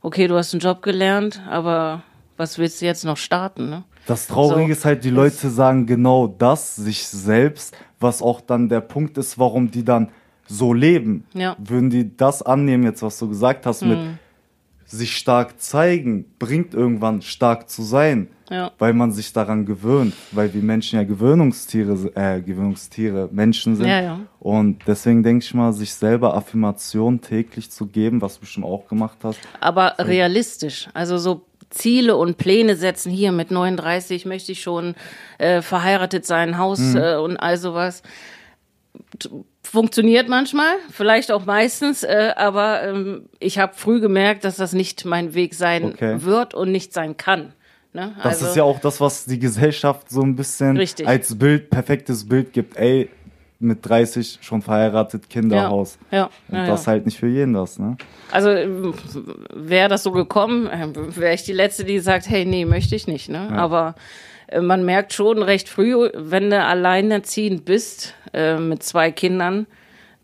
Okay, 0.01 0.27
du 0.27 0.35
hast 0.35 0.53
einen 0.53 0.61
Job 0.61 0.81
gelernt, 0.81 1.41
aber 1.49 2.03
was 2.37 2.57
willst 2.57 2.81
du 2.81 2.85
jetzt 2.85 3.05
noch 3.05 3.17
starten, 3.17 3.69
ne? 3.69 3.83
Das 4.05 4.27
Traurige 4.27 4.67
So. 4.73 4.79
ist 4.79 4.85
halt, 4.85 5.03
die 5.03 5.09
Leute 5.09 5.49
sagen 5.49 5.85
genau 5.85 6.27
das 6.27 6.75
sich 6.75 7.07
selbst, 7.07 7.75
was 7.99 8.21
auch 8.21 8.41
dann 8.41 8.69
der 8.69 8.81
Punkt 8.81 9.17
ist, 9.17 9.37
warum 9.37 9.71
die 9.71 9.83
dann 9.85 10.09
so 10.47 10.73
leben. 10.73 11.25
Ja. 11.33 11.55
Würden 11.59 11.89
die 11.89 12.15
das 12.17 12.41
annehmen, 12.41 12.83
jetzt 12.83 13.03
was 13.03 13.19
du 13.19 13.29
gesagt 13.29 13.65
hast, 13.65 13.83
mit 13.83 13.99
Hm. 13.99 14.17
Sich 14.91 15.15
stark 15.15 15.61
zeigen, 15.61 16.25
bringt 16.39 16.73
irgendwann 16.73 17.21
stark 17.21 17.69
zu 17.69 17.83
sein, 17.83 18.27
Ja. 18.49 18.71
weil 18.79 18.93
man 18.93 19.11
sich 19.11 19.31
daran 19.31 19.65
gewöhnt, 19.65 20.13
weil 20.31 20.51
wir 20.53 20.63
Menschen 20.63 20.97
ja 20.97 21.03
Gewöhnungstiere, 21.05 22.11
äh, 22.15 22.41
Gewöhnungstiere, 22.41 23.29
Menschen 23.31 23.75
sind. 23.75 23.85
Ja, 23.87 24.01
ja. 24.01 24.19
Und 24.39 24.79
deswegen 24.87 25.21
denke 25.21 25.45
ich 25.45 25.53
mal, 25.53 25.71
sich 25.73 25.93
selber 25.93 26.33
Affirmation 26.35 27.21
täglich 27.21 27.69
zu 27.69 27.85
geben, 27.85 28.21
was 28.21 28.35
du 28.35 28.41
bestimmt 28.41 28.65
auch 28.65 28.87
gemacht 28.87 29.19
hast. 29.23 29.39
aber 29.59 29.95
realistisch. 29.99 30.89
Also 30.95 31.17
so 31.19 31.45
Ziele 31.69 32.15
und 32.17 32.37
Pläne 32.39 32.75
setzen. 32.75 33.11
Hier 33.11 33.31
mit 33.31 33.51
39 33.51 34.25
möchte 34.25 34.51
ich 34.53 34.63
schon 34.63 34.95
äh, 35.37 35.61
verheiratet 35.61 36.25
sein, 36.25 36.57
Haus 36.57 36.95
äh, 36.95 37.15
und 37.17 37.37
all 37.37 37.57
sowas. 37.57 38.01
Funktioniert 39.61 40.29
manchmal, 40.29 40.73
vielleicht 40.89 41.31
auch 41.31 41.45
meistens, 41.45 42.03
äh, 42.03 42.33
aber 42.35 42.83
ähm, 42.83 43.25
ich 43.39 43.59
habe 43.59 43.73
früh 43.75 43.99
gemerkt, 43.99 44.43
dass 44.45 44.55
das 44.55 44.73
nicht 44.73 45.05
mein 45.05 45.33
Weg 45.33 45.53
sein 45.53 45.83
Okay. 45.85 46.23
wird 46.23 46.53
und 46.53 46.71
nicht 46.71 46.93
sein 46.93 47.17
kann. 47.17 47.53
Ne? 47.93 48.15
Das 48.23 48.41
ist 48.41 48.55
ja 48.55 48.63
auch 48.63 48.79
das, 48.79 49.01
was 49.01 49.25
die 49.25 49.37
Gesellschaft 49.39 50.09
so 50.09 50.21
ein 50.21 50.35
bisschen 50.35 50.77
Richtig. 50.77 51.07
als 51.07 51.37
Bild, 51.37 51.69
perfektes 51.69 52.27
Bild 52.27 52.53
gibt. 52.53 52.77
Ey, 52.77 53.09
mit 53.59 53.87
30 53.87 54.39
schon 54.41 54.61
verheiratet, 54.61 55.29
Kinderhaus. 55.29 55.97
Ja, 56.11 56.17
ja, 56.17 56.29
Und 56.47 56.57
ja, 56.59 56.65
das 56.65 56.87
halt 56.87 57.05
nicht 57.05 57.19
für 57.19 57.27
jeden 57.27 57.53
das, 57.53 57.77
ne? 57.77 57.97
Also 58.31 58.49
wäre 59.53 59.89
das 59.89 60.03
so 60.03 60.11
gekommen, 60.11 60.69
wäre 61.15 61.33
ich 61.33 61.43
die 61.43 61.51
Letzte, 61.51 61.83
die 61.83 61.99
sagt, 61.99 62.29
hey, 62.29 62.45
nee, 62.45 62.63
möchte 62.63 62.95
ich 62.95 63.07
nicht. 63.07 63.27
Ne? 63.27 63.49
Aber 63.51 63.95
äh, 63.97 64.01
man 64.61 64.83
merkt 64.83 65.13
schon 65.13 65.43
recht 65.43 65.69
früh, 65.69 66.09
wenn 66.13 66.49
du 66.49 66.63
alleinerziehend 66.63 67.65
bist 67.65 68.15
äh, 68.33 68.57
mit 68.57 68.83
zwei 68.83 69.11
Kindern, 69.11 69.67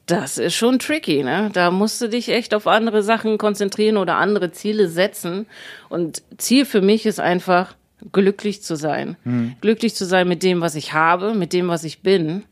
das 0.05 0.37
ist 0.37 0.55
schon 0.55 0.79
tricky. 0.79 1.23
Ne? 1.23 1.49
Da 1.53 1.71
musst 1.71 2.01
du 2.01 2.07
dich 2.07 2.29
echt 2.29 2.53
auf 2.53 2.67
andere 2.67 3.03
Sachen 3.03 3.37
konzentrieren 3.37 3.97
oder 3.97 4.17
andere 4.17 4.51
Ziele 4.51 4.87
setzen. 4.87 5.47
Und 5.89 6.21
Ziel 6.37 6.65
für 6.65 6.81
mich 6.81 7.05
ist 7.05 7.19
einfach, 7.19 7.75
glücklich 8.11 8.61
zu 8.61 8.75
sein. 8.75 9.17
Glücklich 9.61 9.95
zu 9.95 10.05
sein 10.05 10.27
mit 10.27 10.43
dem, 10.43 10.61
was 10.61 10.75
ich 10.75 10.93
habe, 10.93 11.33
mit 11.33 11.53
dem, 11.53 11.67
was 11.69 11.83
ich 11.83 12.01
bin 12.01 12.43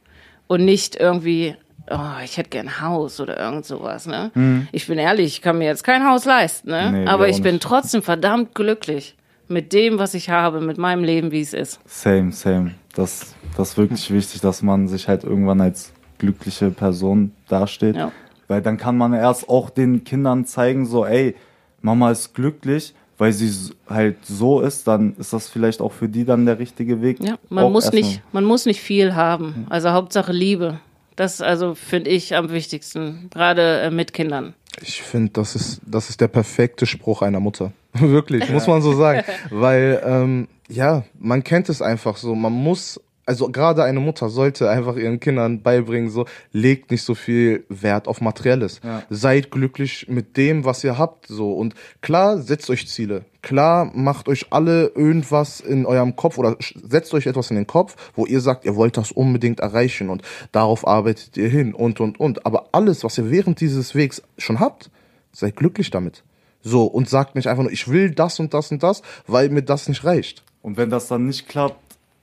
und 0.48 0.66
nicht 0.66 0.96
irgendwie, 0.96 1.56
oh, 1.92 2.24
ich 2.24 2.38
hätte 2.38 2.50
gern 2.50 2.68
ein 2.70 2.82
Haus 2.82 3.20
oder 3.20 3.40
irgend 3.40 3.66
sowas, 3.66 4.08
ne? 4.08 4.32
Ich 4.72 4.88
bin 4.88 4.98
ehrlich, 4.98 5.28
ich 5.28 5.42
kann 5.42 5.58
mir 5.58 5.66
jetzt 5.66 5.84
kein 5.84 6.08
Haus 6.08 6.26
leisten, 6.26 6.70
ne? 6.70 6.92
Nee, 6.92 7.08
Aber 7.08 7.28
ich 7.28 7.42
bin 7.42 7.60
trotzdem 7.60 8.02
verdammt 8.02 8.56
glücklich 8.56 9.16
mit 9.54 9.72
dem, 9.72 10.00
was 10.00 10.14
ich 10.14 10.30
habe, 10.30 10.60
mit 10.60 10.78
meinem 10.78 11.04
Leben, 11.04 11.32
wie 11.32 11.42
es 11.42 11.54
ist. 11.54 11.80
Same, 11.86 12.32
same. 12.32 12.72
Das, 12.96 13.36
das 13.56 13.72
ist 13.72 13.78
wirklich 13.78 14.12
wichtig, 14.12 14.42
dass 14.42 14.62
man 14.62 14.88
sich 14.88 15.08
halt 15.08 15.24
irgendwann 15.24 15.62
als 15.62 15.94
glückliche 16.18 16.72
Person 16.72 17.32
dasteht. 17.48 17.96
Ja. 17.96 18.12
Weil 18.48 18.62
dann 18.62 18.78
kann 18.78 18.98
man 18.98 19.14
erst 19.14 19.48
auch 19.50 19.70
den 19.70 20.04
Kindern 20.04 20.46
zeigen, 20.46 20.86
so, 20.86 21.06
ey, 21.06 21.36
Mama 21.82 22.12
ist 22.12 22.34
glücklich, 22.34 22.94
weil 23.18 23.32
sie 23.32 23.74
halt 23.88 24.26
so 24.26 24.62
ist, 24.62 24.88
dann 24.88 25.16
ist 25.18 25.34
das 25.34 25.50
vielleicht 25.50 25.82
auch 25.82 25.92
für 25.92 26.10
die 26.10 26.26
dann 26.26 26.46
der 26.46 26.60
richtige 26.60 27.02
Weg. 27.02 27.20
Ja, 27.22 27.38
man 27.50 27.66
Auch 27.66 27.70
muss 27.70 27.92
nicht, 27.92 28.22
man 28.32 28.44
muss 28.44 28.66
nicht 28.66 28.82
viel 28.82 29.16
haben. 29.16 29.68
Also 29.70 29.92
Hauptsache 29.92 30.32
Liebe. 30.32 30.80
Das 31.16 31.42
also 31.42 31.76
finde 31.76 32.10
ich 32.10 32.36
am 32.36 32.50
wichtigsten, 32.52 33.30
gerade 33.32 33.82
äh, 33.82 33.92
mit 33.92 34.14
Kindern. 34.14 34.56
Ich 34.82 35.04
finde, 35.04 35.32
das 35.34 35.56
ist, 35.56 35.82
das 35.86 36.10
ist 36.10 36.22
der 36.22 36.28
perfekte 36.28 36.86
Spruch 36.86 37.22
einer 37.22 37.40
Mutter. 37.40 37.72
Wirklich, 38.00 38.50
muss 38.50 38.68
man 38.68 38.82
so 38.82 38.94
sagen. 38.94 39.24
Weil, 39.52 40.02
ähm, 40.04 40.48
ja, 40.68 41.04
man 41.20 41.44
kennt 41.44 41.70
es 41.70 41.82
einfach 41.82 42.18
so. 42.18 42.34
Man 42.34 42.54
muss, 42.54 43.00
also 43.28 43.50
gerade 43.50 43.84
eine 43.84 44.00
Mutter 44.00 44.30
sollte 44.30 44.68
einfach 44.70 44.96
ihren 44.96 45.20
Kindern 45.20 45.62
beibringen, 45.62 46.10
so, 46.10 46.26
legt 46.52 46.90
nicht 46.90 47.04
so 47.04 47.14
viel 47.14 47.66
Wert 47.70 48.08
auf 48.08 48.20
Materielles. 48.20 48.82
Ja. 48.84 49.04
Seid 49.12 49.52
glücklich 49.52 50.08
mit 50.10 50.38
dem, 50.38 50.66
was 50.66 50.84
ihr 50.84 50.98
habt, 50.98 51.28
so. 51.28 51.54
Und 51.54 51.76
klar, 52.02 52.40
setzt 52.40 52.70
euch 52.72 52.88
Ziele. 52.88 53.26
Klar, 53.44 53.92
macht 53.94 54.28
euch 54.28 54.48
alle 54.50 54.88
irgendwas 54.96 55.60
in 55.60 55.86
eurem 55.86 56.16
Kopf 56.16 56.40
oder 56.40 56.58
setzt 56.60 57.14
euch 57.14 57.28
etwas 57.28 57.52
in 57.52 57.58
den 57.58 57.68
Kopf, 57.68 57.96
wo 58.16 58.26
ihr 58.26 58.42
sagt, 58.42 58.66
ihr 58.66 58.76
wollt 58.76 58.98
das 58.98 59.12
unbedingt 59.12 59.60
erreichen 59.60 60.10
und 60.10 60.24
darauf 60.52 60.88
arbeitet 60.88 61.38
ihr 61.38 61.50
hin 61.50 61.76
und, 61.76 62.00
und, 62.00 62.20
und. 62.20 62.46
Aber 62.46 62.70
alles, 62.72 63.04
was 63.04 63.20
ihr 63.20 63.30
während 63.30 63.60
dieses 63.62 63.94
Wegs 63.94 64.24
schon 64.40 64.60
habt, 64.60 64.90
seid 65.32 65.56
glücklich 65.56 65.92
damit. 65.92 66.24
So, 66.64 66.86
und 66.86 67.10
sagt 67.10 67.36
nicht 67.36 67.48
einfach 67.48 67.64
nur, 67.64 67.72
ich 67.72 67.90
will 67.90 68.12
das 68.12 68.40
und 68.40 68.54
das 68.54 68.72
und 68.72 68.82
das, 68.82 69.02
weil 69.28 69.50
mir 69.50 69.64
das 69.64 69.88
nicht 69.88 70.04
reicht. 70.04 70.44
Und 70.62 70.78
wenn 70.78 70.90
das 70.90 71.08
dann 71.10 71.28
nicht 71.28 71.48
klappt, 71.48 71.78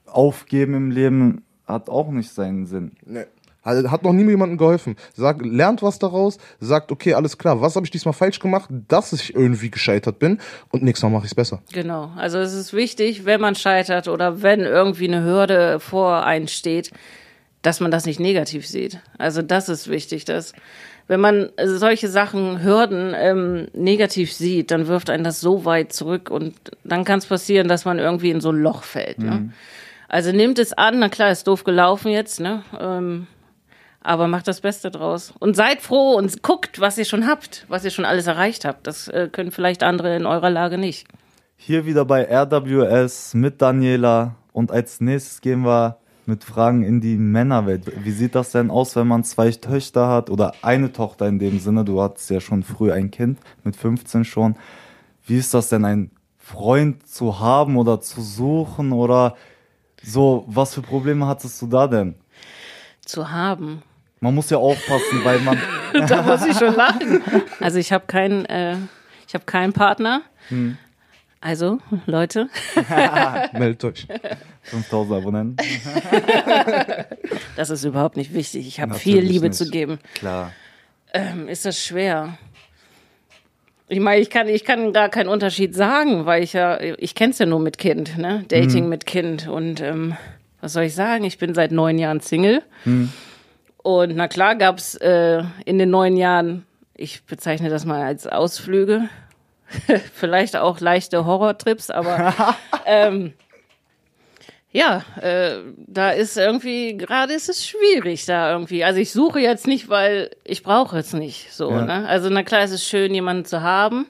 aufgeben 0.06 0.74
im 0.74 0.90
Leben 0.90 1.44
hat 1.66 1.88
auch 1.88 2.10
nicht 2.10 2.30
seinen 2.30 2.66
Sinn. 2.66 2.92
Nee. 3.04 3.26
Hat 3.62 4.02
noch 4.02 4.14
nie 4.14 4.24
jemandem 4.24 4.56
geholfen. 4.56 4.96
Sagt, 5.14 5.44
lernt 5.44 5.82
was 5.82 5.98
daraus, 5.98 6.38
sagt, 6.60 6.90
okay, 6.90 7.12
alles 7.12 7.36
klar, 7.36 7.60
was 7.60 7.76
habe 7.76 7.84
ich 7.84 7.90
diesmal 7.90 8.14
falsch 8.14 8.38
gemacht, 8.38 8.70
dass 8.88 9.12
ich 9.12 9.34
irgendwie 9.34 9.70
gescheitert 9.70 10.18
bin 10.18 10.38
und 10.70 10.82
nächstes 10.82 11.02
Mal 11.02 11.10
mache 11.10 11.26
ich 11.26 11.32
es 11.32 11.34
besser. 11.34 11.60
Genau. 11.72 12.10
Also 12.16 12.38
es 12.38 12.54
ist 12.54 12.72
wichtig, 12.72 13.26
wenn 13.26 13.40
man 13.40 13.54
scheitert 13.54 14.08
oder 14.08 14.40
wenn 14.40 14.60
irgendwie 14.60 15.08
eine 15.08 15.22
Hürde 15.22 15.78
vor 15.78 16.24
einen 16.24 16.48
steht, 16.48 16.90
dass 17.60 17.80
man 17.80 17.90
das 17.90 18.06
nicht 18.06 18.18
negativ 18.18 18.66
sieht. 18.66 19.00
Also 19.18 19.42
das 19.42 19.68
ist 19.68 19.88
wichtig, 19.88 20.24
dass 20.24 20.54
wenn 21.10 21.18
man 21.18 21.50
solche 21.64 22.06
Sachen, 22.06 22.62
Hürden 22.62 23.14
ähm, 23.16 23.66
negativ 23.72 24.32
sieht, 24.32 24.70
dann 24.70 24.86
wirft 24.86 25.10
einen 25.10 25.24
das 25.24 25.40
so 25.40 25.64
weit 25.64 25.92
zurück 25.92 26.30
und 26.30 26.54
dann 26.84 27.02
kann 27.02 27.18
es 27.18 27.26
passieren, 27.26 27.66
dass 27.66 27.84
man 27.84 27.98
irgendwie 27.98 28.30
in 28.30 28.40
so 28.40 28.52
ein 28.52 28.62
Loch 28.62 28.84
fällt. 28.84 29.18
Ne? 29.18 29.50
Also 30.08 30.30
nehmt 30.30 30.60
es 30.60 30.72
an, 30.72 31.00
na 31.00 31.08
klar, 31.08 31.32
ist 31.32 31.48
doof 31.48 31.64
gelaufen 31.64 32.12
jetzt, 32.12 32.38
ne? 32.38 32.62
Ähm, 32.78 33.26
aber 34.00 34.28
macht 34.28 34.46
das 34.46 34.60
Beste 34.60 34.92
draus. 34.92 35.34
Und 35.40 35.56
seid 35.56 35.80
froh 35.80 36.12
und 36.12 36.44
guckt, 36.44 36.80
was 36.80 36.96
ihr 36.96 37.04
schon 37.04 37.26
habt, 37.26 37.66
was 37.66 37.84
ihr 37.84 37.90
schon 37.90 38.04
alles 38.04 38.28
erreicht 38.28 38.64
habt. 38.64 38.86
Das 38.86 39.08
äh, 39.08 39.28
können 39.32 39.50
vielleicht 39.50 39.82
andere 39.82 40.14
in 40.14 40.26
eurer 40.26 40.48
Lage 40.48 40.78
nicht. 40.78 41.08
Hier 41.56 41.86
wieder 41.86 42.04
bei 42.04 42.22
RWS 42.22 43.34
mit 43.34 43.60
Daniela 43.60 44.36
und 44.52 44.70
als 44.70 45.00
nächstes 45.00 45.40
gehen 45.40 45.64
wir 45.64 45.96
mit 46.26 46.44
Fragen 46.44 46.82
in 46.82 47.00
die 47.00 47.16
Männerwelt. 47.16 48.04
Wie 48.04 48.10
sieht 48.10 48.34
das 48.34 48.52
denn 48.52 48.70
aus, 48.70 48.96
wenn 48.96 49.06
man 49.06 49.24
zwei 49.24 49.50
Töchter 49.50 50.08
hat 50.08 50.30
oder 50.30 50.54
eine 50.62 50.92
Tochter 50.92 51.26
in 51.28 51.38
dem 51.38 51.58
Sinne? 51.58 51.84
Du 51.84 52.00
hattest 52.00 52.30
ja 52.30 52.40
schon 52.40 52.62
früh 52.62 52.92
ein 52.92 53.10
Kind, 53.10 53.38
mit 53.64 53.76
15 53.76 54.24
schon. 54.24 54.56
Wie 55.26 55.36
ist 55.36 55.54
das 55.54 55.68
denn, 55.68 55.84
einen 55.84 56.10
Freund 56.38 57.06
zu 57.06 57.40
haben 57.40 57.76
oder 57.76 58.00
zu 58.00 58.20
suchen 58.20 58.92
oder 58.92 59.36
so? 60.02 60.44
Was 60.48 60.74
für 60.74 60.82
Probleme 60.82 61.26
hattest 61.26 61.60
du 61.62 61.66
da 61.66 61.86
denn? 61.86 62.14
Zu 63.04 63.30
haben. 63.30 63.82
Man 64.20 64.34
muss 64.34 64.50
ja 64.50 64.58
aufpassen, 64.58 65.24
weil 65.24 65.40
man 65.40 65.58
da 66.08 66.22
muss 66.22 66.44
ich 66.46 66.56
schon 66.56 66.74
lachen. 66.74 67.22
Also 67.60 67.78
ich 67.78 67.92
habe 67.92 68.06
keinen, 68.06 68.44
äh, 68.46 68.76
ich 69.26 69.34
habe 69.34 69.44
keinen 69.44 69.72
Partner. 69.72 70.22
Also 71.40 71.78
Leute, 72.06 72.48
Meldet 73.52 73.84
euch. 73.84 74.06
5000 74.62 75.16
Abonnenten. 75.16 75.56
das 77.56 77.70
ist 77.70 77.84
überhaupt 77.84 78.16
nicht 78.16 78.34
wichtig. 78.34 78.66
Ich 78.66 78.80
habe 78.80 78.94
viel 78.94 79.20
Liebe 79.20 79.46
nicht. 79.48 79.56
zu 79.56 79.70
geben. 79.70 79.98
Klar. 80.14 80.52
Ähm, 81.14 81.48
ist 81.48 81.64
das 81.64 81.82
schwer? 81.82 82.36
Ich 83.88 84.00
meine, 84.00 84.20
ich 84.20 84.30
kann, 84.30 84.48
ich 84.48 84.64
kann 84.64 84.92
gar 84.92 85.08
keinen 85.08 85.28
Unterschied 85.28 85.74
sagen, 85.74 86.26
weil 86.26 86.42
ich 86.44 86.52
ja, 86.52 86.78
ich 86.80 87.14
kenne 87.14 87.32
es 87.32 87.38
ja 87.38 87.46
nur 87.46 87.58
mit 87.58 87.78
Kind, 87.78 88.18
ne? 88.18 88.44
Dating 88.48 88.88
mit 88.88 89.06
Kind. 89.06 89.48
Und 89.48 89.80
ähm, 89.80 90.14
was 90.60 90.74
soll 90.74 90.84
ich 90.84 90.94
sagen? 90.94 91.24
Ich 91.24 91.38
bin 91.38 91.54
seit 91.54 91.72
neun 91.72 91.98
Jahren 91.98 92.20
Single. 92.20 92.62
Und 93.82 94.14
na 94.14 94.28
klar 94.28 94.54
gab 94.56 94.78
es 94.78 94.94
äh, 94.96 95.42
in 95.64 95.78
den 95.78 95.90
neun 95.90 96.16
Jahren, 96.16 96.66
ich 96.94 97.24
bezeichne 97.24 97.70
das 97.70 97.84
mal 97.84 98.02
als 98.02 98.26
Ausflüge, 98.28 99.08
vielleicht 100.14 100.56
auch 100.56 100.80
leichte 100.80 101.24
Horrortrips, 101.24 101.90
aber 101.90 102.34
ähm, 102.86 103.34
ja, 104.72 105.02
äh, 105.20 105.58
da 105.86 106.10
ist 106.10 106.36
irgendwie, 106.36 106.96
gerade 106.96 107.34
ist 107.34 107.48
es 107.48 107.66
schwierig 107.66 108.24
da 108.26 108.52
irgendwie. 108.52 108.84
Also 108.84 109.00
ich 109.00 109.10
suche 109.10 109.40
jetzt 109.40 109.66
nicht, 109.66 109.88
weil 109.88 110.30
ich 110.44 110.62
brauche 110.62 110.98
es 110.98 111.12
nicht 111.12 111.52
so. 111.52 111.70
Ja. 111.70 111.82
Ne? 111.82 112.08
Also 112.08 112.28
na 112.30 112.44
klar, 112.44 112.62
es 112.62 112.70
ist 112.70 112.84
schön, 112.84 113.12
jemanden 113.12 113.44
zu 113.44 113.62
haben, 113.62 114.06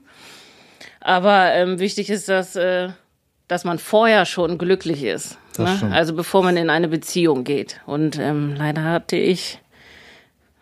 aber 1.01 1.53
ähm, 1.55 1.79
wichtig 1.79 2.11
ist, 2.11 2.29
dass, 2.29 2.57
äh, 2.57 2.91
dass 3.49 3.65
man 3.65 3.79
vorher 3.79 4.27
schon 4.27 4.59
glücklich 4.59 5.03
ist. 5.03 5.39
Ne? 5.59 5.91
Also 5.93 6.15
bevor 6.15 6.43
man 6.43 6.57
in 6.57 6.71
eine 6.71 6.89
Beziehung 6.89 7.45
geht. 7.45 7.81
Und 7.87 8.19
ähm, 8.19 8.55
leider 8.57 8.85
hatte 8.85 9.17
ich 9.17 9.61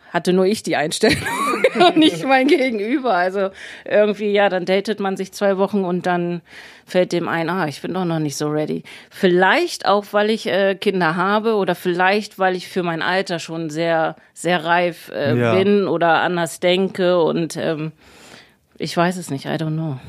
hatte 0.09 0.33
nur 0.33 0.45
ich 0.45 0.63
die 0.63 0.75
Einstellung 0.75 1.17
und 1.79 1.97
nicht 1.97 2.25
mein 2.25 2.47
Gegenüber. 2.47 3.13
Also 3.13 3.49
irgendwie, 3.85 4.31
ja, 4.31 4.49
dann 4.49 4.65
datet 4.65 4.99
man 4.99 5.17
sich 5.17 5.31
zwei 5.31 5.57
Wochen 5.57 5.83
und 5.85 6.05
dann 6.05 6.41
fällt 6.85 7.11
dem 7.11 7.27
ein, 7.27 7.49
ah, 7.49 7.67
ich 7.67 7.81
bin 7.81 7.93
doch 7.93 8.05
noch 8.05 8.19
nicht 8.19 8.35
so 8.35 8.47
ready. 8.49 8.83
Vielleicht 9.11 9.85
auch, 9.85 10.05
weil 10.11 10.29
ich 10.31 10.47
äh, 10.47 10.75
Kinder 10.75 11.15
habe 11.15 11.55
oder 11.55 11.75
vielleicht, 11.75 12.39
weil 12.39 12.55
ich 12.55 12.67
für 12.67 12.81
mein 12.83 13.01
Alter 13.03 13.37
schon 13.39 13.69
sehr, 13.69 14.15
sehr 14.33 14.65
reif 14.65 15.09
äh, 15.13 15.35
Ja. 15.37 15.53
bin 15.55 15.87
oder 15.87 16.21
anders 16.21 16.59
denke 16.59 17.21
und 17.21 17.55
ähm, 17.57 17.91
ich 18.77 18.95
weiß 18.95 19.17
es 19.17 19.29
nicht, 19.29 19.45
I 19.45 19.49
don't 19.49 19.73
know. 19.75 19.99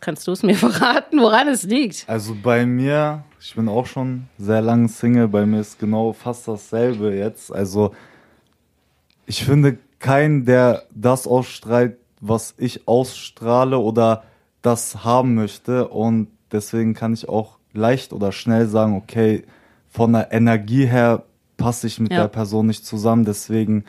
Kannst 0.00 0.26
du 0.26 0.32
es 0.32 0.42
mir 0.42 0.54
verraten, 0.56 1.20
woran 1.20 1.46
es 1.48 1.62
liegt? 1.64 2.04
Also 2.08 2.34
bei 2.42 2.64
mir, 2.66 3.22
ich 3.40 3.54
bin 3.54 3.68
auch 3.68 3.86
schon 3.86 4.24
sehr 4.38 4.62
lange 4.62 4.88
Single, 4.88 5.28
bei 5.28 5.44
mir 5.46 5.60
ist 5.60 5.78
genau 5.78 6.12
fast 6.12 6.48
dasselbe 6.48 7.14
jetzt. 7.14 7.54
Also 7.54 7.94
ich 9.26 9.44
finde 9.44 9.78
keinen, 9.98 10.44
der 10.44 10.84
das 10.94 11.26
ausstrahlt, 11.26 11.96
was 12.20 12.54
ich 12.58 12.86
ausstrahle 12.88 13.78
oder 13.78 14.24
das 14.62 15.04
haben 15.04 15.34
möchte. 15.34 15.88
Und 15.88 16.28
deswegen 16.52 16.94
kann 16.94 17.12
ich 17.14 17.28
auch 17.28 17.58
leicht 17.72 18.12
oder 18.12 18.32
schnell 18.32 18.66
sagen, 18.66 18.96
okay, 18.96 19.44
von 19.88 20.12
der 20.12 20.32
Energie 20.32 20.86
her 20.86 21.24
passe 21.56 21.86
ich 21.86 22.00
mit 22.00 22.12
Ja. 22.12 22.22
der 22.22 22.28
Person 22.28 22.66
nicht 22.66 22.84
zusammen. 22.86 23.24
Deswegen, 23.24 23.84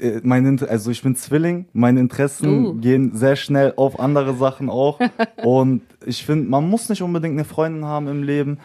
äh, 0.00 0.20
mein, 0.22 0.60
also 0.68 0.90
ich 0.90 1.02
bin 1.02 1.16
Zwilling, 1.16 1.66
meine 1.72 2.00
Interessen 2.00 2.66
Uh. 2.66 2.74
gehen 2.74 3.14
sehr 3.14 3.36
schnell 3.36 3.74
auf 3.76 3.98
andere 3.98 4.34
Sachen 4.34 4.70
auch. 4.70 4.98
und 5.42 5.82
ich 6.06 6.24
finde, 6.24 6.48
man 6.48 6.68
muss 6.68 6.88
nicht 6.88 7.02
unbedingt 7.02 7.34
eine 7.34 7.44
Freundin 7.44 7.84
haben 7.84 8.08
im 8.08 8.22
Leben. 8.22 8.58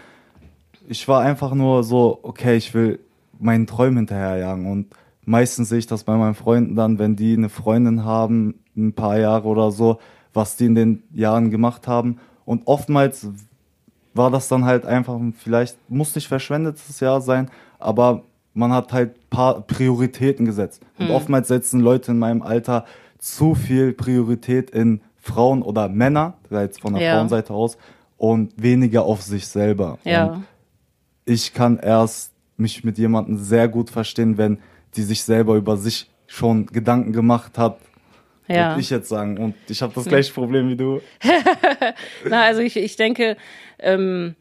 Ich 0.88 1.08
war 1.08 1.22
einfach 1.22 1.54
nur 1.54 1.84
so, 1.84 2.20
okay, 2.22 2.56
ich 2.56 2.74
will 2.74 3.00
meinen 3.40 3.66
Träumen 3.68 3.98
hinterherjagen. 3.98 4.66
Und 4.72 4.88
meistens 5.26 5.70
sehe 5.70 5.80
ich 5.80 5.88
das 5.88 6.04
bei 6.04 6.16
meinen 6.16 6.36
Freunden 6.36 6.76
dann, 6.76 7.00
wenn 7.00 7.16
die 7.16 7.34
eine 7.34 7.50
Freundin 7.50 8.06
haben, 8.06 8.56
ein 8.76 8.94
paar 8.94 9.18
Jahre 9.18 9.48
oder 9.48 9.72
so, 9.72 10.00
was 10.34 10.58
die 10.58 10.66
in 10.66 10.76
den 10.76 11.04
Jahren 11.14 11.52
gemacht 11.52 11.88
haben. 11.88 12.20
Und 12.46 12.68
oftmals 12.68 13.28
war 14.14 14.32
das 14.32 14.48
dann 14.48 14.66
halt 14.66 14.86
einfach, 14.86 15.20
vielleicht 15.38 15.78
muss 15.90 16.16
nicht 16.16 16.28
verschwendetes 16.28 17.00
Jahr 17.00 17.22
sein, 17.22 17.50
aber 17.80 18.24
man 18.54 18.72
hat 18.72 18.94
halt 18.94 19.30
paar 19.30 19.62
Prioritäten 19.62 20.46
gesetzt. 20.46 20.82
Und 20.98 21.12
oftmals 21.12 21.50
setzen 21.50 21.82
Leute 21.82 22.12
in 22.12 22.20
meinem 22.20 22.42
Alter 22.42 22.86
zu 23.20 23.56
viel 23.56 23.92
Priorität 23.92 24.70
in 24.70 25.02
Frauen 25.18 25.62
oder 25.62 25.90
Männer, 25.90 26.36
jetzt 26.52 26.82
von 26.82 26.94
der 26.94 27.04
Ja. 27.04 27.16
Frauenseite 27.16 27.54
aus, 27.54 27.78
und 28.18 28.54
weniger 28.62 29.04
auf 29.04 29.22
sich 29.22 29.48
selber. 29.48 29.98
Und 30.06 30.12
Ja. 30.12 30.42
ich 31.26 31.54
kann 31.54 31.78
erst 31.78 32.32
mich 32.56 32.84
mit 32.86 32.98
jemandem 32.98 33.38
sehr 33.38 33.68
gut 33.68 33.90
verstehen, 33.90 34.38
wenn 34.38 34.60
die 34.96 35.04
sich 35.04 35.24
selber 35.24 35.56
über 35.56 35.78
sich 35.78 36.10
schon 36.28 36.66
Gedanken 36.68 37.14
gemacht 37.14 37.58
hat, 37.58 37.78
Ja. 38.48 38.70
würde 38.72 38.82
ich 38.82 38.90
jetzt 38.90 39.10
sagen. 39.10 39.38
Und 39.38 39.56
ich 39.70 39.82
habe 39.82 39.94
das 39.94 40.06
gleiche 40.06 40.34
Problem 40.34 40.70
wie 40.70 40.76
du. 40.76 41.02
Na, 42.30 42.44
also 42.44 42.62
ich, 42.62 42.78
ich 42.78 42.96
denke, 42.96 43.38
ähm, 43.80 44.36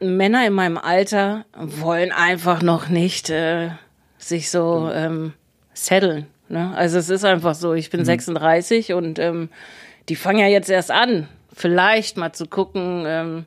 Männer 0.00 0.46
in 0.46 0.52
meinem 0.52 0.78
Alter 0.78 1.44
wollen 1.56 2.12
einfach 2.12 2.62
noch 2.62 2.88
nicht 2.88 3.30
äh, 3.30 3.70
sich 4.18 4.50
so 4.50 4.90
ähm, 4.92 5.32
setteln. 5.74 6.26
Ne? 6.48 6.72
Also 6.76 6.98
es 6.98 7.08
ist 7.08 7.24
einfach 7.24 7.54
so, 7.54 7.74
ich 7.74 7.90
bin 7.90 8.04
36 8.04 8.92
und 8.92 9.18
ähm, 9.18 9.48
die 10.08 10.16
fangen 10.16 10.38
ja 10.38 10.46
jetzt 10.48 10.70
erst 10.70 10.90
an, 10.90 11.28
vielleicht 11.52 12.16
mal 12.16 12.32
zu 12.32 12.46
gucken, 12.46 13.04
ähm, 13.06 13.46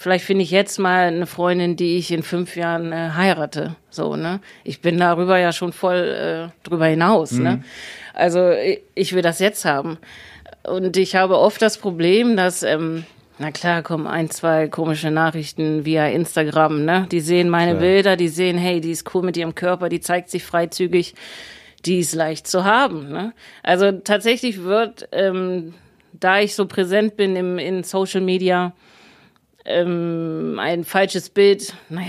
vielleicht 0.00 0.24
finde 0.24 0.42
ich 0.44 0.50
jetzt 0.50 0.78
mal 0.78 1.08
eine 1.08 1.26
Freundin, 1.26 1.76
die 1.76 1.98
ich 1.98 2.10
in 2.10 2.22
fünf 2.22 2.56
Jahren 2.56 2.90
äh, 2.90 3.10
heirate. 3.14 3.76
So, 3.90 4.16
ne? 4.16 4.40
Ich 4.64 4.80
bin 4.80 4.96
darüber 4.96 5.38
ja 5.38 5.52
schon 5.52 5.74
voll 5.74 6.50
äh, 6.54 6.66
drüber 6.66 6.86
hinaus. 6.86 7.32
Ne? 7.32 7.62
Also 8.14 8.50
ich, 8.50 8.80
ich 8.94 9.12
will 9.12 9.20
das 9.20 9.40
jetzt 9.40 9.66
haben. 9.66 9.98
Und 10.62 10.96
ich 10.96 11.16
habe 11.16 11.38
oft 11.38 11.60
das 11.60 11.76
Problem, 11.76 12.34
dass, 12.34 12.62
ähm, 12.62 13.04
na 13.38 13.50
klar, 13.50 13.82
kommen 13.82 14.06
ein, 14.06 14.30
zwei 14.30 14.68
komische 14.68 15.10
Nachrichten 15.10 15.84
via 15.84 16.06
Instagram, 16.06 16.82
ne? 16.86 17.06
Die 17.12 17.20
sehen 17.20 17.50
meine 17.50 17.72
Klar. 17.72 17.82
Bilder, 17.82 18.16
die 18.16 18.28
sehen, 18.28 18.56
hey, 18.56 18.80
die 18.80 18.92
ist 18.92 19.14
cool 19.14 19.22
mit 19.22 19.36
ihrem 19.36 19.54
Körper, 19.54 19.90
die 19.90 20.00
zeigt 20.00 20.30
sich 20.30 20.44
freizügig, 20.44 21.14
die 21.84 21.98
ist 21.98 22.14
leicht 22.14 22.46
zu 22.46 22.64
haben, 22.64 23.10
ne? 23.10 23.34
Also 23.62 23.92
tatsächlich 23.92 24.62
wird, 24.62 25.08
ähm, 25.12 25.74
da 26.12 26.40
ich 26.40 26.54
so 26.54 26.66
präsent 26.66 27.16
bin 27.16 27.36
im, 27.36 27.58
in 27.58 27.82
Social 27.82 28.22
Media, 28.22 28.72
ähm, 29.70 30.58
ein 30.60 30.84
falsches 30.84 31.30
Bild, 31.30 31.74
naja, 31.88 32.06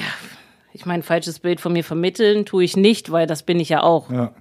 ich 0.73 0.85
meine, 0.85 1.03
falsches 1.03 1.39
Bild 1.39 1.59
von 1.61 1.73
mir 1.73 1.83
vermitteln 1.83 2.45
tue 2.45 2.63
ich 2.63 2.77
nicht, 2.77 3.11
weil 3.11 3.27
das 3.27 3.43
bin 3.43 3.59
ich 3.59 3.69
ja 3.69 3.83
auch. 3.83 4.11
Ja. 4.11 4.31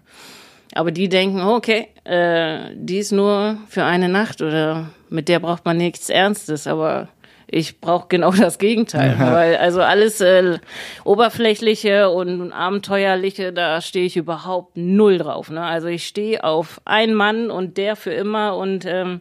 Aber 0.75 0.93
die 0.93 1.09
denken, 1.09 1.41
okay, 1.41 1.89
äh, 2.05 2.71
die 2.75 2.99
ist 2.99 3.13
nur 3.13 3.59
für 3.69 3.85
eine 3.85 4.09
Nacht 4.09 4.41
oder 4.41 4.91
mit 5.09 5.29
der 5.29 5.41
braucht 5.41 5.65
man 5.65 5.77
nichts 5.77 6.09
Ernstes, 6.09 6.67
aber 6.67 7.09
ich 7.49 7.81
brauche 7.81 8.07
genau 8.09 8.31
das 8.31 8.59
Gegenteil. 8.59 9.17
Weil 9.19 9.57
also 9.57 9.83
alles 9.83 10.21
äh, 10.21 10.59
Oberflächliche 11.05 12.11
und 12.11 12.53
Abenteuerliche, 12.53 13.53
da 13.53 13.81
stehe 13.81 14.07
ich 14.07 14.17
überhaupt 14.17 14.77
null 14.77 15.19
drauf. 15.19 15.51
Ne? 15.51 15.63
Also 15.63 15.89
ich 15.89 16.07
stehe 16.07 16.45
auf 16.45 16.81
einen 16.85 17.15
Mann 17.15 17.51
und 17.51 17.77
der 17.77 17.97
für 17.97 18.13
immer 18.13 18.57
und 18.57 18.85
ähm, 18.87 19.21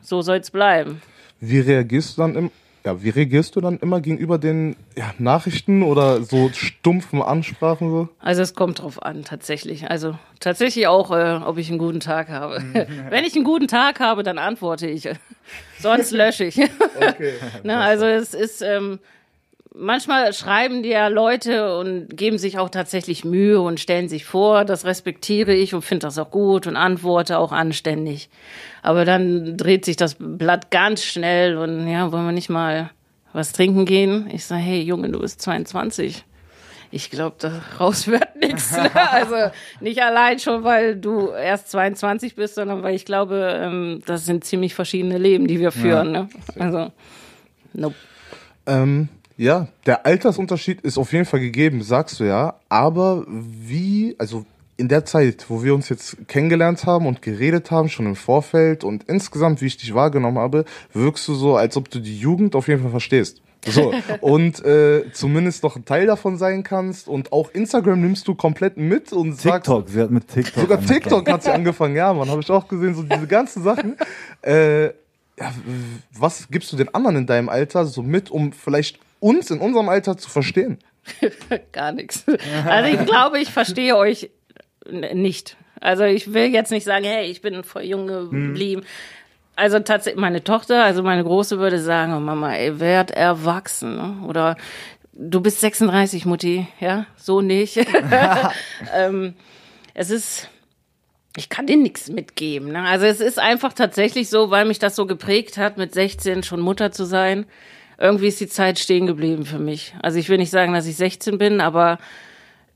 so 0.00 0.22
soll's 0.22 0.52
bleiben. 0.52 1.02
Wie 1.40 1.58
reagierst 1.58 2.16
du 2.16 2.22
dann 2.22 2.36
im, 2.36 2.50
Ja, 2.86 3.02
wie 3.02 3.10
reagierst 3.10 3.56
du 3.56 3.60
dann 3.60 3.80
immer 3.80 4.00
gegenüber 4.00 4.38
den 4.38 4.76
ja, 4.96 5.12
Nachrichten 5.18 5.82
oder 5.82 6.22
so 6.22 6.50
stumpfen 6.52 7.20
Ansprachen 7.20 7.90
so? 7.90 8.08
Also 8.20 8.42
es 8.42 8.54
kommt 8.54 8.80
drauf 8.80 9.02
an, 9.02 9.24
tatsächlich. 9.24 9.90
Also 9.90 10.16
tatsächlich 10.38 10.86
auch, 10.86 11.10
äh, 11.10 11.40
ob 11.44 11.58
ich 11.58 11.68
einen 11.68 11.78
guten 11.78 11.98
Tag 11.98 12.28
habe. 12.28 12.62
Wenn 13.10 13.24
ich 13.24 13.34
einen 13.34 13.42
guten 13.42 13.66
Tag 13.66 13.98
habe, 13.98 14.22
dann 14.22 14.38
antworte 14.38 14.86
ich. 14.86 15.08
Sonst 15.80 16.12
lösche 16.12 16.44
ich. 16.44 16.60
Okay. 16.60 17.34
ne, 17.64 17.76
also 17.76 18.06
es 18.06 18.34
ist, 18.34 18.62
ähm, 18.62 19.00
manchmal 19.78 20.32
schreiben 20.32 20.82
die 20.82 20.90
ja 20.90 21.08
Leute 21.08 21.78
und 21.78 22.16
geben 22.16 22.38
sich 22.38 22.58
auch 22.58 22.68
tatsächlich 22.68 23.24
Mühe 23.24 23.60
und 23.60 23.80
stellen 23.80 24.08
sich 24.08 24.24
vor. 24.24 24.64
Das 24.64 24.84
respektiere 24.84 25.54
ich 25.54 25.74
und 25.74 25.82
finde 25.82 26.06
das 26.06 26.18
auch 26.18 26.30
gut 26.30 26.66
und 26.66 26.76
antworte 26.76 27.38
auch 27.38 27.52
anständig. 27.52 28.28
Aber 28.82 29.04
dann 29.04 29.56
dreht 29.56 29.84
sich 29.84 29.96
das 29.96 30.16
Blatt 30.18 30.70
ganz 30.70 31.04
schnell 31.04 31.56
und 31.56 31.88
ja, 31.88 32.10
wollen 32.12 32.26
wir 32.26 32.32
nicht 32.32 32.50
mal 32.50 32.90
was 33.32 33.52
trinken 33.52 33.84
gehen? 33.84 34.28
Ich 34.32 34.44
sage, 34.44 34.62
hey 34.62 34.80
Junge, 34.80 35.10
du 35.10 35.20
bist 35.20 35.42
22. 35.42 36.24
Ich 36.90 37.10
glaube, 37.10 37.36
daraus 37.38 38.06
wird 38.06 38.36
nichts. 38.36 38.74
Also 38.94 39.50
nicht 39.80 40.02
allein 40.02 40.38
schon, 40.38 40.64
weil 40.64 40.96
du 40.96 41.30
erst 41.30 41.70
22 41.70 42.36
bist, 42.36 42.54
sondern 42.54 42.82
weil 42.82 42.94
ich 42.94 43.04
glaube, 43.04 43.58
ähm, 43.60 44.02
das 44.06 44.24
sind 44.24 44.44
ziemlich 44.44 44.74
verschiedene 44.74 45.18
Leben, 45.18 45.46
die 45.46 45.60
wir 45.60 45.72
führen. 45.72 46.12
Ne? 46.12 46.28
Also, 46.58 46.92
nope. 47.74 47.96
Ähm, 48.66 49.08
ja, 49.36 49.68
der 49.84 50.06
Altersunterschied 50.06 50.80
ist 50.80 50.98
auf 50.98 51.12
jeden 51.12 51.26
Fall 51.26 51.40
gegeben, 51.40 51.82
sagst 51.82 52.20
du 52.20 52.24
ja. 52.24 52.54
Aber 52.68 53.24
wie, 53.28 54.14
also 54.18 54.44
in 54.78 54.88
der 54.88 55.04
Zeit, 55.04 55.46
wo 55.48 55.62
wir 55.62 55.74
uns 55.74 55.88
jetzt 55.88 56.28
kennengelernt 56.28 56.84
haben 56.84 57.06
und 57.06 57.22
geredet 57.22 57.70
haben, 57.70 57.88
schon 57.88 58.06
im 58.06 58.16
Vorfeld 58.16 58.84
und 58.84 59.04
insgesamt, 59.04 59.60
wie 59.60 59.66
ich 59.66 59.76
dich 59.76 59.94
wahrgenommen 59.94 60.38
habe, 60.38 60.64
wirkst 60.92 61.26
du 61.28 61.34
so, 61.34 61.56
als 61.56 61.76
ob 61.76 61.90
du 61.90 61.98
die 61.98 62.18
Jugend 62.18 62.54
auf 62.54 62.68
jeden 62.68 62.82
Fall 62.82 62.90
verstehst. 62.90 63.42
So, 63.66 63.92
und 64.20 64.64
äh, 64.64 65.10
zumindest 65.12 65.64
doch 65.64 65.76
ein 65.76 65.84
Teil 65.84 66.06
davon 66.06 66.36
sein 66.36 66.62
kannst. 66.62 67.08
Und 67.08 67.32
auch 67.32 67.50
Instagram 67.50 68.00
nimmst 68.00 68.28
du 68.28 68.34
komplett 68.34 68.76
mit 68.76 69.12
und 69.12 69.32
sagst. 69.32 69.66
TikTok, 69.66 69.88
sie 69.88 70.00
hat 70.00 70.10
mit 70.10 70.28
TikTok. 70.28 70.62
Sogar 70.62 70.78
angefangen. 70.78 71.00
TikTok 71.00 71.30
hat 71.30 71.42
sie 71.42 71.50
angefangen, 71.50 71.96
ja, 71.96 72.12
man, 72.12 72.28
habe 72.28 72.40
ich 72.40 72.50
auch 72.50 72.68
gesehen, 72.68 72.94
so 72.94 73.02
diese 73.02 73.26
ganzen 73.26 73.62
Sachen. 73.62 73.96
Äh, 74.42 74.86
ja, 75.38 75.52
was 76.16 76.48
gibst 76.48 76.72
du 76.72 76.76
den 76.76 76.94
anderen 76.94 77.16
in 77.16 77.26
deinem 77.26 77.48
Alter 77.48 77.84
so 77.84 78.02
mit, 78.02 78.30
um 78.30 78.52
vielleicht 78.52 78.98
uns 79.20 79.50
in 79.50 79.60
unserem 79.60 79.88
Alter 79.88 80.16
zu 80.16 80.30
verstehen? 80.30 80.78
Gar 81.72 81.92
nichts. 81.92 82.24
Also 82.66 82.88
ich 82.88 83.06
glaube, 83.06 83.38
ich 83.38 83.50
verstehe 83.50 83.96
euch 83.96 84.30
nicht. 84.90 85.56
Also 85.80 86.04
ich 86.04 86.32
will 86.32 86.46
jetzt 86.46 86.70
nicht 86.70 86.84
sagen, 86.84 87.04
hey, 87.04 87.26
ich 87.26 87.42
bin 87.42 87.62
voll 87.64 87.82
jung 87.82 88.06
geblieben. 88.06 88.82
Also 89.56 89.78
tatsächlich, 89.80 90.20
meine 90.20 90.44
Tochter, 90.44 90.84
also 90.84 91.02
meine 91.02 91.24
Große 91.24 91.58
würde 91.58 91.80
sagen, 91.80 92.14
oh 92.14 92.20
Mama, 92.20 92.54
ey, 92.54 92.78
werd 92.78 93.10
erwachsen. 93.10 93.96
Ne? 93.96 94.26
Oder 94.26 94.56
du 95.12 95.40
bist 95.40 95.60
36, 95.60 96.26
Mutti, 96.26 96.66
ja, 96.78 97.06
so 97.16 97.40
nicht. 97.40 97.76
ähm, 98.94 99.34
es 99.94 100.10
ist, 100.10 100.50
ich 101.36 101.48
kann 101.48 101.66
dir 101.66 101.78
nichts 101.78 102.10
mitgeben. 102.10 102.72
Ne? 102.72 102.82
Also 102.82 103.06
es 103.06 103.20
ist 103.20 103.38
einfach 103.38 103.72
tatsächlich 103.72 104.28
so, 104.28 104.50
weil 104.50 104.66
mich 104.66 104.78
das 104.78 104.94
so 104.94 105.06
geprägt 105.06 105.56
hat, 105.56 105.78
mit 105.78 105.94
16 105.94 106.42
schon 106.42 106.60
Mutter 106.60 106.92
zu 106.92 107.04
sein. 107.04 107.46
Irgendwie 107.98 108.28
ist 108.28 108.40
die 108.40 108.48
Zeit 108.48 108.78
stehen 108.78 109.06
geblieben 109.06 109.44
für 109.46 109.58
mich. 109.58 109.94
Also 110.02 110.18
ich 110.18 110.28
will 110.28 110.38
nicht 110.38 110.50
sagen, 110.50 110.72
dass 110.72 110.86
ich 110.86 110.96
16 110.96 111.38
bin, 111.38 111.60
aber 111.60 111.98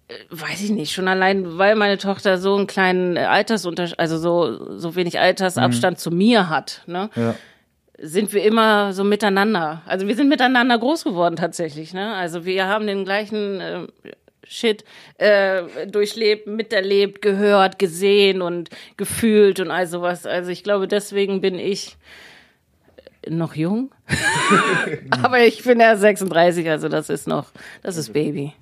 äh, 0.09 0.15
weiß 0.31 0.63
ich 0.63 0.71
nicht, 0.71 0.93
schon 0.93 1.09
allein, 1.09 1.59
weil 1.59 1.77
meine 1.77 1.99
Tochter 1.99 2.39
so 2.39 2.57
einen 2.57 2.67
kleinen 2.67 3.19
Altersunterschied, 3.19 3.99
also 3.99 4.19
so, 4.19 4.79
so 4.79 4.97
wenig 4.97 5.19
Altersabstand 5.21 5.99
zu 5.99 6.11
mir 6.11 6.49
hat, 6.49 6.83
ne? 6.87 7.11
Ja. 7.17 7.35
sind 7.99 8.33
wir 8.33 8.43
immer 8.43 8.93
so 8.93 9.05
miteinander. 9.05 9.83
Also 9.87 10.09
wir 10.09 10.17
sind 10.17 10.29
miteinander 10.29 10.79
groß 10.79 11.05
geworden 11.05 11.37
tatsächlich. 11.37 11.93
Ne? 11.93 12.15
Also 12.15 12.45
wir 12.47 12.67
haben 12.67 12.87
den 12.87 13.05
gleichen 13.05 13.61
äh, 13.61 13.87
Shit 14.51 14.85
äh, 15.19 15.87
durchlebt, 15.87 16.49
miterlebt, 16.49 17.23
gehört, 17.23 17.79
gesehen 17.79 18.43
und 18.43 18.69
gefühlt 18.97 19.61
und 19.61 19.71
all 19.71 19.87
sowas. 19.87 20.27
Also 20.27 20.51
ich 20.51 20.65
glaube, 20.65 20.89
deswegen 20.89 21.41
bin 21.41 21.57
ich 21.57 21.97
noch 23.29 23.55
jung. 23.55 23.91
Aber 25.11 25.41
ich 25.41 25.63
bin 25.63 25.81
ja 25.81 25.97
36, 25.97 26.69
also 26.69 26.89
das 26.89 27.11
ist 27.11 27.29
noch, 27.29 27.47
das 27.83 27.97
ist 27.97 28.13
Baby. 28.13 28.53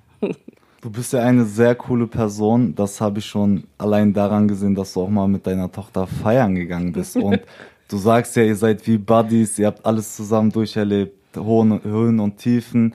Du 0.81 0.89
bist 0.89 1.11
ja 1.11 1.21
eine 1.21 1.43
sehr 1.43 1.75
coole 1.75 2.07
Person. 2.07 2.73
Das 2.73 3.01
habe 3.01 3.19
ich 3.19 3.25
schon 3.25 3.65
allein 3.77 4.13
daran 4.13 4.47
gesehen, 4.47 4.75
dass 4.75 4.93
du 4.93 5.01
auch 5.01 5.09
mal 5.09 5.27
mit 5.27 5.45
deiner 5.45 5.71
Tochter 5.71 6.07
feiern 6.07 6.55
gegangen 6.55 6.93
bist. 6.93 7.15
Und 7.17 7.41
du 7.89 7.97
sagst 7.97 8.35
ja, 8.35 8.43
ihr 8.43 8.55
seid 8.55 8.85
wie 8.87 8.97
Buddies, 8.97 9.59
ihr 9.59 9.67
habt 9.67 9.85
alles 9.85 10.15
zusammen 10.15 10.51
durcherlebt, 10.51 11.35
Höhen, 11.35 12.19
und 12.19 12.37
Tiefen. 12.37 12.93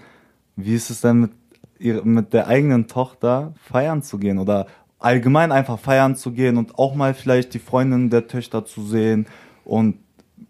Wie 0.57 0.75
ist 0.75 0.91
es 0.91 1.03
denn 1.03 1.21
mit, 1.21 1.31
ihr, 1.79 2.05
mit 2.05 2.33
der 2.33 2.47
eigenen 2.47 2.89
Tochter 2.89 3.53
feiern 3.62 4.03
zu 4.03 4.19
gehen 4.19 4.39
oder 4.39 4.67
allgemein 4.99 5.53
einfach 5.53 5.79
feiern 5.79 6.17
zu 6.17 6.33
gehen 6.33 6.57
und 6.57 6.79
auch 6.79 6.95
mal 6.95 7.12
vielleicht 7.12 7.53
die 7.53 7.59
Freundin 7.59 8.09
der 8.09 8.27
Töchter 8.29 8.65
zu 8.65 8.83
sehen 8.83 9.27
und 9.65 9.99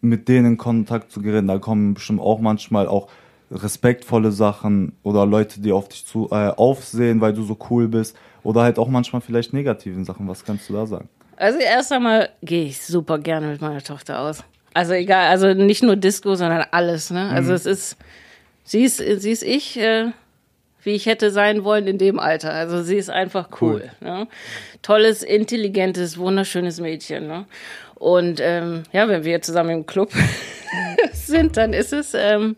mit 0.04 0.28
denen 0.28 0.46
in 0.46 0.56
Kontakt 0.56 1.10
zu 1.10 1.20
gehen? 1.20 1.46
Da 1.46 1.58
kommen 1.58 1.94
bestimmt 1.94 2.20
auch 2.20 2.40
manchmal 2.40 2.86
auch 2.86 3.08
respektvolle 3.50 4.32
Sachen 4.32 4.92
oder 5.02 5.26
Leute, 5.26 5.60
die 5.60 5.72
auf 5.72 5.88
dich 5.88 6.06
zu 6.06 6.28
äh, 6.30 6.48
aufsehen, 6.48 7.20
weil 7.20 7.32
du 7.32 7.42
so 7.42 7.56
cool 7.70 7.88
bist 7.88 8.16
oder 8.42 8.62
halt 8.62 8.78
auch 8.78 8.88
manchmal 8.88 9.22
vielleicht 9.22 9.52
negativen 9.52 10.04
Sachen. 10.04 10.28
Was 10.28 10.44
kannst 10.44 10.68
du 10.68 10.74
da 10.74 10.86
sagen? 10.86 11.08
Also 11.36 11.58
erst 11.58 11.92
einmal 11.92 12.30
gehe 12.42 12.66
ich 12.66 12.80
super 12.80 13.18
gerne 13.18 13.48
mit 13.48 13.60
meiner 13.60 13.82
Tochter 13.82 14.20
aus. 14.20 14.44
Also 14.72 14.92
egal, 14.92 15.28
also 15.28 15.54
nicht 15.54 15.82
nur 15.82 15.96
Disco, 15.96 16.34
sondern 16.34 16.66
alles. 16.70 17.10
Ne? 17.10 17.30
Also 17.30 17.52
es 17.52 17.66
ist, 17.66 17.96
sie 18.64 18.82
ist, 18.82 18.96
sie 18.96 19.30
ist 19.30 19.42
ich, 19.42 19.78
äh, 19.78 20.10
wie 20.82 20.90
ich 20.90 21.06
hätte 21.06 21.30
sein 21.30 21.64
wollen 21.64 21.86
in 21.86 21.98
dem 21.98 22.18
Alter. 22.18 22.52
Also 22.52 22.82
sie 22.82 22.96
ist 22.96 23.10
einfach 23.10 23.48
cool. 23.60 23.90
Ne? 24.00 24.26
Tolles, 24.82 25.22
intelligentes, 25.22 26.18
wunderschönes 26.18 26.80
Mädchen. 26.80 27.26
Ne? 27.26 27.46
Und 27.96 28.40
ähm, 28.40 28.82
ja, 28.92 29.08
wenn 29.08 29.24
wir 29.24 29.42
zusammen 29.42 29.70
im 29.70 29.86
Club 29.86 30.12
sind, 31.12 31.56
dann 31.56 31.72
ist 31.72 31.92
es 31.92 32.14
ähm, 32.14 32.56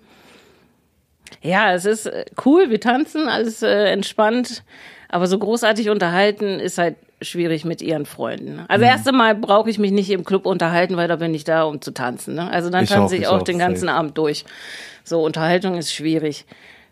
ja, 1.43 1.73
es 1.75 1.85
ist 1.85 2.07
äh, 2.07 2.25
cool, 2.45 2.71
wir 2.71 2.81
tanzen, 2.81 3.29
alles 3.29 3.63
äh, 3.63 3.91
entspannt, 3.91 4.65
aber 5.09 5.27
so 5.27 5.39
großartig 5.39 5.91
unterhalten 5.91 6.61
ist 6.61 6.79
halt 6.79 6.97
schwierig 7.23 7.65
mit 7.65 7.81
ihren 7.81 8.05
Freunden. 8.05 8.65
Also 8.69 8.85
erst 8.85 9.09
einmal 9.09 9.35
brauche 9.35 9.71
ich 9.71 9.79
mich 9.79 9.93
nicht 9.93 10.11
im 10.11 10.25
Club 10.25 10.45
unterhalten, 10.45 10.97
weil 10.97 11.09
da 11.09 11.17
bin 11.17 11.33
ich 11.35 11.45
da, 11.45 11.63
um 11.63 11.81
zu 11.81 11.93
tanzen. 11.93 12.35
Ne? 12.35 12.51
Also 12.51 12.69
dann 12.69 12.85
Ich 12.85 12.91
tanze 12.91 13.15
auch, 13.15 13.19
ich 13.19 13.27
auch, 13.27 13.43
den 13.43 13.59
ganzen 13.59 13.87
safe. 13.87 13.99
Abend 13.99 14.19
durch. 14.19 14.45
So, 15.03 15.23
Unterhaltung 15.25 15.77
ist 15.77 15.95
schwierig. 15.95 16.45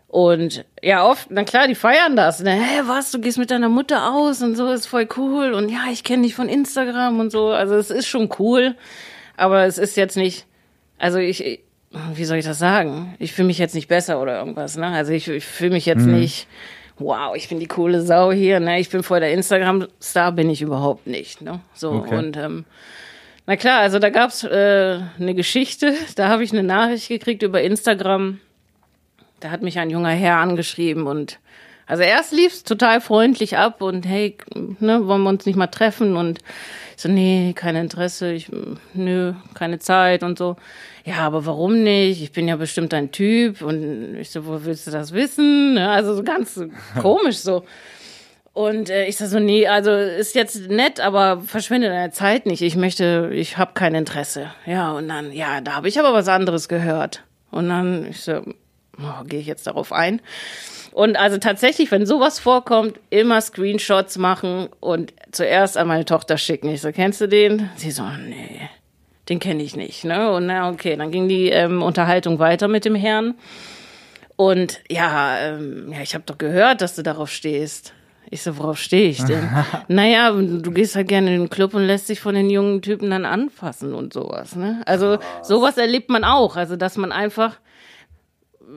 Und 0.07 0.63
ja, 0.81 1.05
oft, 1.05 1.27
na 1.29 1.43
klar, 1.43 1.67
die 1.67 1.75
feiern 1.75 2.15
das. 2.15 2.41
Ne? 2.41 2.51
Hä, 2.53 2.81
was, 2.85 3.11
du 3.11 3.19
gehst 3.19 3.37
mit 3.37 3.51
deiner 3.51 3.69
Mutter 3.69 4.13
aus 4.13 4.41
und 4.41 4.55
so, 4.55 4.71
ist 4.71 4.85
voll 4.85 5.07
cool. 5.17 5.53
Und 5.53 5.69
ja, 5.69 5.85
ich 5.91 6.03
kenne 6.03 6.23
dich 6.23 6.35
von 6.35 6.47
Instagram 6.47 7.19
und 7.19 7.31
so. 7.31 7.49
Also 7.49 7.75
es 7.75 7.89
ist 7.89 8.07
schon 8.07 8.29
cool, 8.39 8.75
aber 9.35 9.65
es 9.65 9.77
ist 9.77 9.97
jetzt 9.97 10.15
nicht, 10.15 10.45
also 10.97 11.17
ich, 11.17 11.59
wie 12.13 12.25
soll 12.25 12.37
ich 12.37 12.45
das 12.45 12.59
sagen? 12.59 13.15
Ich 13.19 13.33
fühle 13.33 13.47
mich 13.47 13.57
jetzt 13.57 13.75
nicht 13.75 13.87
besser 13.87 14.21
oder 14.21 14.37
irgendwas. 14.39 14.77
Ne? 14.77 14.87
Also 14.87 15.11
ich, 15.11 15.27
ich 15.27 15.45
fühle 15.45 15.71
mich 15.71 15.85
jetzt 15.85 16.05
nicht, 16.05 16.47
wow, 16.97 17.35
ich 17.35 17.49
bin 17.49 17.59
die 17.59 17.67
coole 17.67 18.01
Sau 18.01 18.31
hier. 18.31 18.59
Ne? 18.61 18.79
Ich 18.79 18.89
bin 18.89 19.03
voll 19.03 19.19
der 19.19 19.33
Instagram-Star, 19.33 20.31
bin 20.31 20.49
ich 20.49 20.61
überhaupt 20.61 21.07
nicht. 21.07 21.41
Ne? 21.41 21.59
So 21.73 21.91
Okay. 21.91 22.15
und 22.15 22.37
ähm, 22.37 22.65
na 23.47 23.57
klar, 23.57 23.81
also 23.81 23.99
da 23.99 24.09
gab's 24.09 24.43
äh, 24.43 24.99
eine 25.19 25.35
Geschichte, 25.35 25.93
da 26.15 26.29
habe 26.29 26.43
ich 26.43 26.51
eine 26.51 26.63
Nachricht 26.63 27.09
gekriegt 27.09 27.43
über 27.43 27.61
Instagram. 27.61 28.39
Da 29.45 29.51
hat 29.51 29.61
mich 29.61 29.77
ein 29.77 29.91
junger 29.91 30.09
Herr 30.09 30.37
angeschrieben 30.37 31.05
und 31.05 31.37
also 31.85 32.01
erst 32.01 32.31
lief's 32.31 32.63
total 32.63 32.99
freundlich 32.99 33.57
ab 33.57 33.83
und 33.83 34.03
hey, 34.03 34.35
ne, 34.79 35.05
wollen 35.05 35.21
wir 35.21 35.29
uns 35.29 35.45
nicht 35.45 35.55
mal 35.55 35.67
treffen 35.67 36.17
und 36.17 36.39
ich 36.95 37.03
so, 37.03 37.09
nee, 37.09 37.53
kein 37.55 37.75
Interesse, 37.75 38.31
ich, 38.31 38.49
nö, 38.95 39.33
keine 39.53 39.77
Zeit 39.77 40.23
und 40.23 40.39
so. 40.39 40.55
Ja, 41.05 41.17
aber 41.17 41.45
warum 41.45 41.83
nicht? 41.83 42.23
Ich 42.23 42.31
bin 42.31 42.47
ja 42.47 42.55
bestimmt 42.55 42.91
ein 42.95 43.11
Typ 43.11 43.61
und 43.61 44.15
ich 44.15 44.31
so, 44.31 44.47
wo 44.47 44.65
willst 44.65 44.87
du 44.87 44.91
das 44.91 45.13
wissen? 45.13 45.75
Ne, 45.75 45.91
Also 45.91 46.15
so 46.15 46.23
ganz 46.23 46.59
komisch 46.99 47.37
so. 47.37 47.63
Und 48.53 48.89
äh, 48.89 49.05
ich 49.05 49.17
sag 49.17 49.27
so, 49.27 49.37
nee, 49.37 49.67
also 49.67 49.91
ist 49.91 50.33
jetzt 50.33 50.71
nett, 50.71 50.99
aber 50.99 51.41
verschwende 51.41 51.89
deine 51.89 52.09
Zeit 52.09 52.47
nicht. 52.47 52.63
Ich 52.63 52.75
möchte, 52.75 53.29
ich 53.31 53.59
habe 53.59 53.73
kein 53.75 53.93
Interesse. 53.93 54.49
Ja, 54.65 54.93
und 54.93 55.07
dann, 55.07 55.31
ja, 55.31 55.61
da 55.61 55.75
habe 55.75 55.87
ich 55.87 55.99
aber 55.99 56.13
was 56.13 56.29
anderes 56.29 56.67
gehört. 56.67 57.21
Und 57.51 57.69
dann, 57.69 58.07
ich 58.07 58.21
so, 58.21 58.41
oh, 58.99 59.23
gehe 59.25 59.39
ich 59.39 59.47
jetzt 59.47 59.67
darauf 59.67 59.91
ein. 59.91 60.21
Und 60.91 61.17
also 61.17 61.37
tatsächlich, 61.37 61.91
wenn 61.91 62.05
sowas 62.05 62.39
vorkommt, 62.39 62.99
immer 63.09 63.41
Screenshots 63.41 64.17
machen 64.17 64.69
und 64.79 65.13
zuerst 65.31 65.77
an 65.77 65.87
meine 65.87 66.05
Tochter 66.05 66.37
schicken. 66.37 66.69
Ich 66.69 66.81
so, 66.81 66.91
kennst 66.93 67.19
du 67.19 67.27
den? 67.27 67.69
Sie 67.75 67.91
so, 67.91 68.03
nee, 68.03 68.69
den 69.27 69.39
kenne 69.39 69.61
ich 69.61 69.75
nicht. 69.75 70.05
Ne? 70.05 70.31
Und 70.31 70.45
na, 70.45 70.69
okay, 70.69 70.95
dann 70.95 71.11
ging 71.11 71.27
die 71.27 71.49
ähm, 71.49 71.81
Unterhaltung 71.81 72.39
weiter 72.39 72.69
mit 72.69 72.85
dem 72.85 72.95
Herrn. 72.95 73.35
Und 74.37 74.79
ja, 74.89 75.37
ähm, 75.39 75.91
ja, 75.91 76.01
ich 76.01 76.13
habe 76.13 76.23
doch 76.25 76.37
gehört, 76.37 76.81
dass 76.81 76.95
du 76.95 77.03
darauf 77.03 77.29
stehst. 77.29 77.93
Ich 78.29 78.41
so, 78.41 78.57
worauf 78.57 78.79
stehe 78.79 79.09
ich 79.09 79.23
denn? 79.23 79.49
naja, 79.87 80.31
du 80.31 80.71
gehst 80.71 80.95
halt 80.95 81.07
gerne 81.07 81.33
in 81.33 81.41
den 81.41 81.49
Club 81.49 81.73
und 81.73 81.83
lässt 81.83 82.09
dich 82.09 82.19
von 82.19 82.35
den 82.35 82.49
jungen 82.49 82.81
Typen 82.81 83.11
dann 83.11 83.25
anfassen 83.25 83.93
und 83.93 84.13
sowas. 84.13 84.55
Ne? 84.55 84.81
Also 84.85 85.19
sowas 85.41 85.77
erlebt 85.77 86.09
man 86.09 86.23
auch. 86.23 86.55
Also 86.55 86.75
dass 86.75 86.97
man 86.97 87.11
einfach 87.11 87.59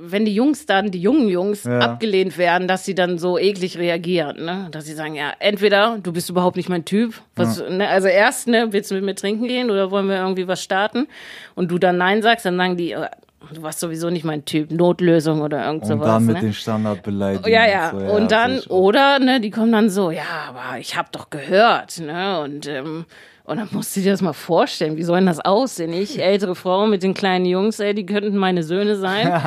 wenn 0.03 0.24
die 0.24 0.34
Jungs 0.34 0.66
dann, 0.66 0.90
die 0.90 1.01
jungen 1.01 1.28
Jungs, 1.28 1.64
Ja. 1.64 1.78
abgelehnt 1.80 2.38
werden, 2.38 2.68
dass 2.68 2.84
sie 2.84 2.94
dann 2.94 3.18
so 3.18 3.38
eklig 3.38 3.78
reagieren, 3.78 4.44
ne? 4.44 4.68
Dass 4.70 4.86
sie 4.86 4.94
sagen, 4.94 5.14
ja, 5.14 5.32
entweder 5.38 5.99
du 6.03 6.12
bist 6.12 6.30
überhaupt 6.30 6.57
nicht 6.57 6.68
mein 6.68 6.84
Typ, 6.84 7.20
was, 7.36 7.62
ne? 7.68 7.88
also 7.88 8.09
erst, 8.09 8.49
ne, 8.49 8.68
willst 8.72 8.90
du 8.90 8.94
mit 8.94 9.05
mir 9.05 9.14
trinken 9.14 9.46
gehen 9.49 9.70
oder 9.70 9.90
wollen 9.90 10.09
wir 10.09 10.16
irgendwie 10.16 10.46
was 10.49 10.62
starten? 10.62 11.07
Und 11.55 11.70
du 11.70 11.78
dann 11.78 11.96
Nein 11.99 12.22
sagst, 12.22 12.44
dann 12.46 12.57
sagen 12.57 12.76
die, 12.76 12.92
äh, 12.92 13.09
du 13.55 13.62
warst 13.62 13.80
sowieso 13.80 14.11
nicht 14.11 14.24
mein 14.24 14.44
Typ, 14.44 14.70
Notlösung 14.70 15.40
oder 15.42 15.64
irgend 15.66 15.82
Und 15.84 15.88
sowas. 15.88 16.07
dann 16.07 16.26
mit 16.26 16.34
ne? 16.36 16.40
den 16.42 16.53
Standardbeleidigungen. 16.53 17.53
Ja, 17.53 17.66
ja. 17.66 17.90
so, 17.90 17.96
und 18.14 18.30
dann, 18.32 18.51
sehe 18.53 18.61
ich 18.61 18.70
auch. 18.70 18.76
oder, 18.76 19.18
ne, 19.18 19.40
die 19.40 19.51
kommen 19.51 19.72
dann 19.72 19.88
so, 19.90 20.11
ja, 20.11 20.22
aber 20.49 20.78
ich 20.78 20.96
hab 20.96 21.12
doch 21.12 21.30
gehört, 21.30 21.99
ne? 22.01 22.40
Und, 22.40 22.66
ähm, 22.66 23.05
und 23.49 23.57
dann 23.57 23.68
musst 23.72 23.96
du 23.96 24.01
dir 24.01 24.12
das 24.12 24.20
mal 24.22 24.32
vorstellen, 24.32 24.96
wie 24.96 25.03
soll 25.03 25.16
denn 25.18 25.26
das 25.26 25.40
aussehen? 25.40 25.92
Ich, 25.92 26.20
ältere 26.22 26.55
Frau 26.55 26.86
mit 26.86 27.03
den 27.03 27.14
kleinen 27.14 27.46
Jungs, 27.46 27.80
ey, 27.80 27.94
die 27.94 28.05
könnten 28.07 28.36
meine 28.36 28.62
Söhne 28.62 28.96
sein. 28.96 29.26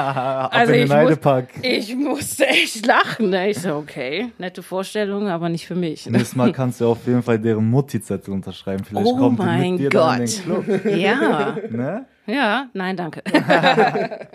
Also 0.51 0.73
ich, 0.73 0.89
muss, 0.89 1.17
ich 1.61 1.95
musste 1.95 2.47
echt 2.47 2.85
lachen. 2.85 3.29
Ne? 3.29 3.49
Ich 3.51 3.59
so, 3.59 3.75
okay, 3.75 4.31
nette 4.37 4.63
Vorstellung, 4.63 5.27
aber 5.27 5.49
nicht 5.49 5.65
für 5.67 5.75
mich. 5.75 6.07
Nächstes 6.09 6.35
Mal 6.35 6.51
kannst 6.51 6.81
du 6.81 6.87
auf 6.89 7.05
jeden 7.05 7.23
Fall 7.23 7.39
deren 7.39 7.69
Mutti-Zettel 7.69 8.33
unterschreiben. 8.33 8.83
Vielleicht 8.83 9.07
Oh 9.07 9.17
kommt 9.17 9.39
die 9.39 9.43
mein 9.45 9.71
mit 9.71 9.79
dir 9.81 9.89
dann 9.89 10.21
in 10.21 10.25
Gott. 10.25 10.65
den 10.65 10.81
Club. 10.83 10.95
Ja, 10.97 11.55
Ne? 11.69 12.05
ja, 12.25 12.65
nein, 12.73 12.97
danke. 12.97 13.21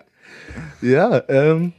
Ja, 0.83 1.23
ähm, 1.29 1.73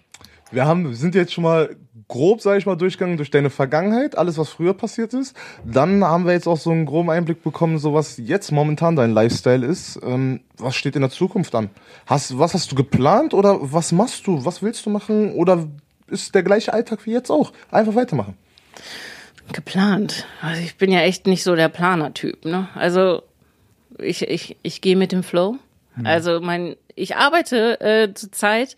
wir 0.52 0.66
haben, 0.66 0.90
wir 0.90 0.96
sind 0.96 1.16
jetzt 1.16 1.34
schon 1.34 1.44
mal 1.44 1.76
grob, 2.08 2.42
sage 2.42 2.58
ich 2.60 2.66
mal, 2.66 2.76
durchgegangen 2.76 3.18
durch 3.18 3.32
deine 3.32 3.50
Vergangenheit, 3.50 4.18
alles, 4.18 4.38
was 4.38 4.50
früher 4.50 4.74
passiert 4.74 5.14
ist. 5.14 5.36
Dann 5.66 6.04
haben 6.04 6.26
wir 6.26 6.34
jetzt 6.34 6.48
auch 6.48 6.58
so 6.58 6.72
einen 6.72 6.86
groben 6.86 7.10
Einblick 7.10 7.44
bekommen, 7.44 7.80
so 7.80 7.94
was 7.94 8.18
jetzt 8.18 8.52
momentan 8.52 8.96
dein 8.96 9.12
Lifestyle 9.12 9.66
ist. 9.66 10.00
Ähm, 10.04 10.42
was 10.58 10.76
steht 10.76 10.96
in 10.96 11.02
der 11.02 11.12
Zukunft 11.12 11.54
an? 11.56 11.70
Hast, 12.06 12.38
was 12.40 12.54
hast 12.54 12.72
du 12.72 12.76
geplant 12.76 13.34
oder 13.34 13.58
was 13.62 13.92
machst 13.92 14.26
du? 14.28 14.46
Was 14.46 14.62
willst 14.62 14.86
du 14.86 14.90
machen? 14.90 15.34
Oder 15.34 15.68
ist 16.08 16.34
der 16.34 16.44
gleiche 16.44 16.74
Alltag 16.74 17.06
wie 17.06 17.12
jetzt 17.12 17.30
auch? 17.30 17.52
Einfach 17.72 17.96
weitermachen. 17.96 18.38
Geplant. 19.52 20.26
Also 20.42 20.62
ich 20.62 20.78
bin 20.78 20.92
ja 20.92 21.02
echt 21.02 21.28
nicht 21.28 21.44
so 21.44 21.56
der 21.56 21.70
Planer-Typ. 21.70 22.46
Ne? 22.46 22.70
Also 22.76 23.24
ich, 24.00 24.22
ich, 24.22 24.58
ich 24.62 24.82
gehe 24.82 24.96
mit 24.96 25.12
dem 25.12 25.24
Flow. 25.24 25.58
Also 26.04 26.40
mein, 26.42 26.76
ich 26.94 27.16
arbeite 27.16 27.82
äh, 27.82 28.14
zurzeit 28.14 28.76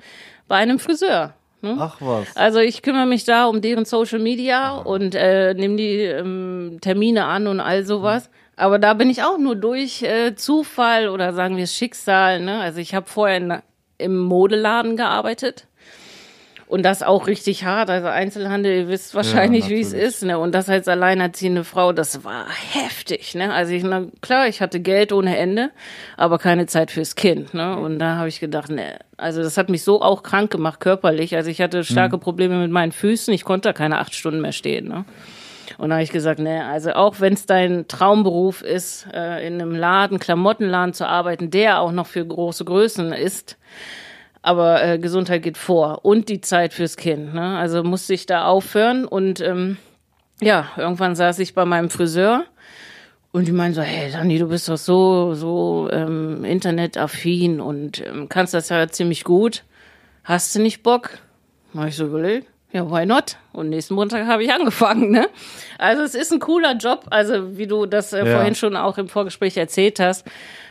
bei 0.48 0.56
einem 0.56 0.80
Friseur. 0.80 1.34
Ne? 1.62 1.76
Ach 1.80 1.98
was. 2.00 2.36
Also 2.36 2.60
ich 2.60 2.82
kümmere 2.82 3.06
mich 3.06 3.26
da 3.26 3.46
um 3.46 3.62
deren 3.62 3.86
Social 3.86 4.20
Media 4.20 4.78
und 4.78 5.16
äh, 5.16 5.54
nehme 5.54 5.76
die 5.76 5.98
ähm, 5.98 6.78
Termine 6.82 7.26
an 7.26 7.48
und 7.48 7.60
all 7.60 7.86
sowas. 7.86 8.30
Aber 8.56 8.78
da 8.78 8.94
bin 8.94 9.10
ich 9.10 9.24
auch 9.24 9.38
nur 9.38 9.56
durch 9.56 10.04
äh, 10.04 10.36
Zufall 10.36 11.08
oder 11.08 11.34
sagen 11.34 11.56
wir 11.56 11.68
Schicksal. 11.68 12.42
Ne? 12.42 12.60
Also 12.60 12.80
ich 12.80 12.94
habe 12.94 13.08
vorher 13.10 13.38
in, 13.38 13.62
im 13.98 14.20
Modeladen 14.20 14.98
gearbeitet. 14.98 15.68
Und 16.70 16.84
das 16.84 17.02
auch 17.02 17.26
richtig 17.26 17.66
hart. 17.66 17.90
Also 17.90 18.10
Einzelhandel, 18.10 18.82
ihr 18.82 18.88
wisst 18.90 19.16
wahrscheinlich, 19.16 19.70
wie 19.70 19.82
es 19.82 19.92
ist. 19.92 20.24
Ne? 20.24 20.38
Und 20.38 20.54
das 20.54 20.70
als 20.70 20.88
alleinerziehende 20.88 21.64
Frau, 21.64 21.94
das 21.94 22.24
war 22.24 22.46
heftig. 22.48 23.34
Ne? 23.34 23.52
Also 23.52 23.74
ich, 23.74 23.82
na, 23.82 24.06
klar, 24.22 24.48
ich 24.48 24.62
hatte 24.62 24.80
Geld 24.80 25.12
ohne 25.12 25.36
Ende, 25.36 25.72
aber 26.16 26.38
keine 26.38 26.68
Zeit 26.68 26.92
fürs 26.92 27.16
Kind. 27.16 27.56
Ne? 27.56 27.76
Und 27.76 27.98
da 27.98 28.18
habe 28.18 28.28
ich 28.28 28.40
gedacht, 28.40 28.70
ne, 28.70 29.00
also 29.18 29.42
das 29.42 29.58
hat 29.58 29.70
mich 29.70 29.84
so 29.84 30.04
auch 30.04 30.22
krank 30.22 30.52
gemacht, 30.52 30.80
körperlich. 30.80 31.36
Also 31.36 31.50
ich 31.50 31.60
hatte 31.60 31.84
starke 31.84 32.20
Probleme 32.20 32.60
mit 32.60 32.70
meinen 32.70 32.92
Füßen. 32.92 33.34
Ich 33.34 33.46
konnte 33.46 33.70
da 33.70 33.74
keine 33.74 33.98
acht 33.98 34.14
Stunden 34.14 34.40
mehr 34.40 34.52
stehen. 34.52 34.90
Ne? 34.90 35.06
Und 35.80 35.90
da 35.90 35.96
habe 35.96 36.04
ich 36.04 36.12
gesagt, 36.12 36.40
ne, 36.40 36.66
also 36.66 36.92
auch 36.92 37.20
wenn 37.20 37.34
es 37.34 37.48
dein 37.48 37.88
Traumberuf 37.88 38.62
ist, 38.62 39.08
äh, 39.12 39.48
in 39.48 39.56
einem 39.60 39.74
Laden, 39.74 40.20
Klamottenladen 40.20 40.94
zu 40.94 41.08
arbeiten, 41.08 41.50
der 41.50 41.80
auch 41.80 41.92
noch 41.92 42.06
für 42.06 42.24
große 42.24 42.64
Größen 42.64 43.12
ist, 43.12 43.58
aber 44.42 44.84
äh, 44.84 45.00
Gesundheit 45.00 45.44
geht 45.44 45.58
vor 45.58 46.06
und 46.06 46.30
die 46.30 46.42
Zeit 46.42 46.74
fürs 46.74 46.98
Kind. 46.98 47.34
Ne? 47.34 47.58
Also 47.58 47.84
musste 47.84 48.14
ich 48.14 48.26
da 48.26 48.46
aufhören 48.46 49.06
und 49.06 49.42
ähm, 49.42 49.78
ja, 50.42 50.70
irgendwann 50.78 51.16
saß 51.16 51.40
ich 51.40 51.54
bei 51.54 51.66
meinem 51.66 51.90
Friseur 51.90 52.46
und 53.32 53.48
die 53.48 53.52
meinen 53.52 53.74
so, 53.74 53.82
hey 53.82 54.12
Dani, 54.12 54.40
du 54.40 54.48
bist 54.48 54.70
doch 54.70 54.78
so, 54.78 55.34
so 55.34 55.90
ähm, 55.92 56.44
internetaffin 56.46 57.60
und 57.60 58.06
ähm, 58.06 58.30
kannst 58.30 58.54
das 58.54 58.70
ja 58.70 58.88
ziemlich 58.88 59.24
gut. 59.24 59.64
Hast 60.24 60.56
du 60.56 60.62
nicht 60.62 60.84
Bock? 60.84 61.20
Habe 61.76 61.90
ich 61.90 61.96
so 61.96 62.06
überlegt. 62.06 62.48
Ja, 62.72 62.90
why 62.90 63.06
not? 63.06 63.38
Und 63.52 63.70
nächsten 63.70 63.96
Montag 63.96 64.28
habe 64.28 64.44
ich 64.44 64.52
angefangen, 64.54 65.10
ne? 65.12 65.28
Also 65.80 66.04
es 66.04 66.14
ist 66.14 66.32
ein 66.32 66.40
cooler 66.40 66.76
Job, 66.76 67.06
also 67.10 67.58
wie 67.58 67.66
du 67.66 67.86
das 67.88 68.14
äh, 68.14 68.20
Ja. 68.20 68.26
vorhin 68.36 68.54
schon 68.56 68.76
auch 68.76 68.98
im 69.00 69.08
Vorgespräch 69.10 69.58
erzählt 69.58 70.00
hast, 70.00 70.28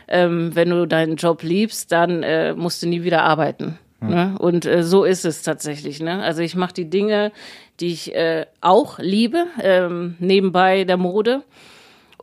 ähm, 0.07 0.51
wenn 0.55 0.69
du 0.69 0.85
deinen 0.87 1.17
Job 1.17 1.43
liebst, 1.43 1.91
dann 1.91 2.23
äh, 2.23 2.53
musst 2.53 2.81
du 2.81 2.87
nie 2.87 3.03
wieder 3.03 3.23
arbeiten. 3.23 3.77
Ne? 4.01 4.35
Und 4.39 4.65
äh, 4.65 4.81
so 4.83 5.03
ist 5.03 5.25
es 5.25 5.41
tatsächlich. 5.41 5.99
Ne? 6.01 6.23
Also 6.23 6.41
ich 6.41 6.55
mache 6.55 6.73
die 6.73 6.89
Dinge, 6.89 7.33
die 7.81 7.87
ich 7.91 8.15
äh, 8.15 8.45
auch 8.61 8.97
liebe, 8.99 9.47
ähm, 9.61 10.15
nebenbei 10.19 10.85
der 10.85 10.95
Mode. 10.95 11.43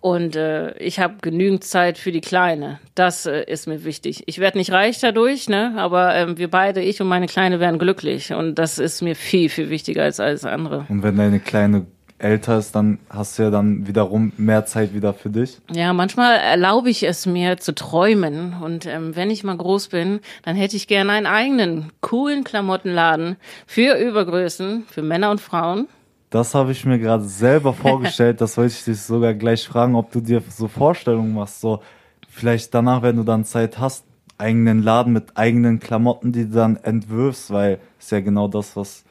Und 0.07 0.37
äh, 0.37 0.73
ich 0.79 1.01
habe 1.01 1.15
genügend 1.21 1.65
Zeit 1.65 1.99
für 1.99 2.13
die 2.13 2.21
Kleine. 2.21 2.79
Das 2.95 3.27
äh, 3.27 3.43
ist 3.43 3.67
mir 3.67 3.83
wichtig. 3.83 4.23
Ich 4.27 4.39
werde 4.39 4.57
nicht 4.57 4.71
reich 4.71 5.01
dadurch, 5.01 5.49
ne? 5.49 5.75
aber 5.79 6.15
ähm, 6.15 6.39
wir 6.39 6.49
beide, 6.49 6.81
ich 6.81 7.01
und 7.01 7.09
meine 7.09 7.27
Kleine, 7.27 7.59
werden 7.59 7.81
glücklich. 7.81 8.33
Und 8.33 8.55
das 8.55 8.79
ist 8.79 9.03
mir 9.03 9.17
viel, 9.17 9.49
viel 9.49 9.69
wichtiger 9.69 10.05
als 10.05 10.21
alles 10.21 10.45
andere. 10.45 10.87
Und 10.89 11.03
wenn 11.03 11.17
deine 11.17 11.41
Kleine 11.41 11.87
älter 12.19 12.57
ist, 12.57 12.77
dann 12.77 13.01
hast 13.11 13.37
du 13.37 13.43
ja 13.43 13.51
dann 13.51 13.89
wiederum 13.89 14.31
mehr 14.37 14.65
Zeit 14.65 14.95
wieder 14.95 15.13
für 15.13 15.29
dich. 15.29 15.59
Ja, 15.73 15.93
manchmal 15.93 16.37
erlaube 16.37 16.89
ich 16.89 17.03
es 17.03 17.27
mir 17.27 17.57
zu 17.57 17.75
träumen. 17.75 18.55
Und 18.63 18.87
ähm, 18.87 19.17
wenn 19.17 19.29
ich 19.29 19.43
mal 19.43 19.57
groß 19.57 19.89
bin, 19.89 20.21
dann 20.45 20.55
hätte 20.55 20.77
ich 20.77 20.87
gerne 20.87 21.11
einen 21.11 21.27
eigenen, 21.27 21.91
coolen 22.01 22.45
Klamottenladen 22.45 23.39
für 23.67 23.99
Übergrößen, 23.99 24.85
für 24.89 25.03
Männer 25.03 25.33
und 25.33 25.41
Frauen. 25.41 25.89
Das 26.31 26.55
habe 26.55 26.72
ich 26.72 26.85
mir 26.85 26.99
gerade 26.99 27.24
selber 27.24 27.72
vorgestellt. 27.74 28.41
Das 28.41 28.57
wollte 28.57 28.74
ich 28.74 28.85
dich 28.85 29.01
sogar 29.01 29.35
gleich 29.35 29.66
fragen, 29.66 29.95
ob 29.95 30.11
du 30.12 30.20
dir 30.20 30.43
so 30.49 30.68
Vorstellungen 30.68 31.35
machst. 31.35 31.61
So, 31.61 31.81
vielleicht 32.29 32.74
danach, 32.74 33.03
wenn 33.03 33.16
du 33.16 33.22
dann 33.22 33.45
Zeit 33.45 33.79
hast, 33.79 34.05
eigenen 34.39 34.83
Laden 34.83 35.12
mit 35.12 35.37
eigenen 35.37 35.81
Klamotten, 35.81 36.33
die 36.33 36.45
du 36.45 36.55
dann 36.55 36.77
entwirfst, 36.77 37.51
weil 37.51 37.79
ist 37.99 38.12
ja 38.12 38.20
genau 38.20 38.49
das, 38.49 38.77
was. 38.77 39.05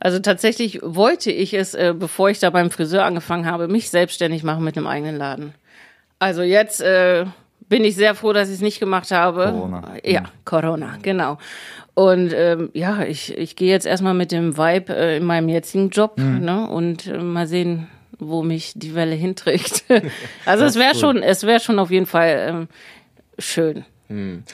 Also 0.00 0.18
tatsächlich 0.18 0.80
wollte 0.82 1.30
ich 1.30 1.54
es, 1.54 1.74
äh, 1.74 1.94
bevor 1.96 2.30
ich 2.30 2.38
da 2.38 2.50
beim 2.50 2.70
Friseur 2.70 3.04
angefangen 3.04 3.46
habe, 3.46 3.68
mich 3.68 3.90
selbstständig 3.90 4.42
machen 4.42 4.64
mit 4.64 4.76
einem 4.76 4.86
eigenen 4.86 5.16
Laden. 5.16 5.54
Also 6.18 6.42
jetzt 6.42 6.80
äh, 6.80 7.26
bin 7.68 7.84
ich 7.84 7.94
sehr 7.94 8.14
froh, 8.14 8.32
dass 8.32 8.48
ich 8.48 8.56
es 8.56 8.60
nicht 8.60 8.80
gemacht 8.80 9.10
habe. 9.10 9.52
Corona. 9.52 9.82
Ja, 10.04 10.24
Corona, 10.44 10.98
genau. 11.02 11.38
Und 11.94 12.32
ähm, 12.34 12.70
ja, 12.72 13.02
ich, 13.02 13.36
ich 13.36 13.56
gehe 13.56 13.70
jetzt 13.70 13.86
erstmal 13.86 14.14
mit 14.14 14.32
dem 14.32 14.56
Vibe 14.56 14.94
äh, 14.94 15.16
in 15.16 15.24
meinem 15.24 15.48
jetzigen 15.48 15.90
Job 15.90 16.18
ne, 16.18 16.68
und 16.68 17.06
äh, 17.06 17.18
mal 17.18 17.46
sehen, 17.46 17.88
wo 18.18 18.42
mich 18.42 18.72
die 18.76 18.94
Welle 18.94 19.14
hinträgt. 19.14 19.84
also 20.46 20.64
es 20.64 20.76
wäre 20.76 20.92
cool. 20.94 21.00
schon, 21.00 21.22
es 21.22 21.44
wäre 21.44 21.60
schon 21.60 21.78
auf 21.78 21.90
jeden 21.90 22.06
Fall 22.06 22.46
ähm, 22.48 22.68
schön. 23.38 23.84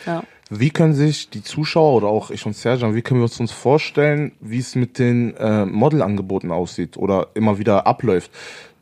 Ja. 0.06 0.22
Wie 0.50 0.70
können 0.70 0.94
sich 0.94 1.28
die 1.30 1.42
Zuschauer 1.42 1.94
oder 1.94 2.06
auch 2.06 2.30
ich 2.30 2.46
und 2.46 2.54
Serjan, 2.54 2.94
wie 2.94 3.02
können 3.02 3.20
wir 3.20 3.24
uns 3.24 3.50
vorstellen, 3.50 4.32
wie 4.40 4.58
es 4.58 4.76
mit 4.76 4.98
den 4.98 5.34
äh, 5.36 5.64
Modelangeboten 5.64 6.52
aussieht 6.52 6.96
oder 6.96 7.28
immer 7.34 7.58
wieder 7.58 7.86
abläuft? 7.86 8.30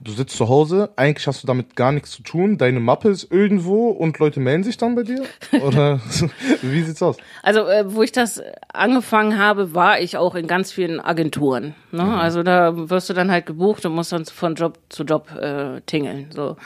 Du 0.05 0.13
sitzt 0.13 0.37
zu 0.37 0.51
Hause, 0.51 0.91
eigentlich 0.97 1.27
hast 1.27 1.43
du 1.43 1.47
damit 1.47 1.77
gar 1.77 1.91
nichts 1.91 2.11
zu 2.11 2.23
tun, 2.23 2.59
deine 2.59 2.79
Mappe 2.79 3.09
ist 3.09 3.33
irgendwo 3.33 3.89
und 3.89 4.19
Leute 4.19 4.39
melden 4.39 4.63
sich 4.63 4.77
dann 4.77 4.95
bei 4.95 5.03
dir? 5.03 5.25
Oder 5.63 5.99
wie 6.63 6.83
sieht's 6.83 7.03
aus? 7.03 7.17
Also, 7.43 7.67
äh, 7.67 7.93
wo 7.93 8.03
ich 8.03 8.13
das 8.13 8.43
angefangen 8.71 9.39
habe, 9.39 9.75
war 9.75 10.01
ich 10.01 10.19
auch 10.19 10.35
in 10.35 10.47
ganz 10.47 10.73
vielen 10.73 11.01
Agenturen. 11.01 11.75
Ne? 11.91 12.03
Also 12.03 12.43
da 12.43 12.91
wirst 12.91 13.09
du 13.09 13.15
dann 13.15 13.31
halt 13.31 13.47
gebucht 13.47 13.87
und 13.87 13.95
musst 13.95 14.13
dann 14.13 14.27
von 14.27 14.55
Job 14.55 14.79
zu 14.91 15.05
Job 15.05 15.35
äh, 15.41 15.81
tingeln. 15.87 16.27
So. 16.31 16.59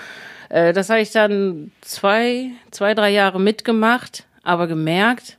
Äh, 0.49 0.73
das 0.73 0.91
habe 0.91 1.01
ich 1.01 1.13
dann 1.13 1.71
zwei, 1.81 2.51
zwei, 2.73 2.95
drei 2.95 3.11
Jahre 3.11 3.41
mitgemacht, 3.41 4.25
aber 4.43 4.67
gemerkt, 4.67 5.38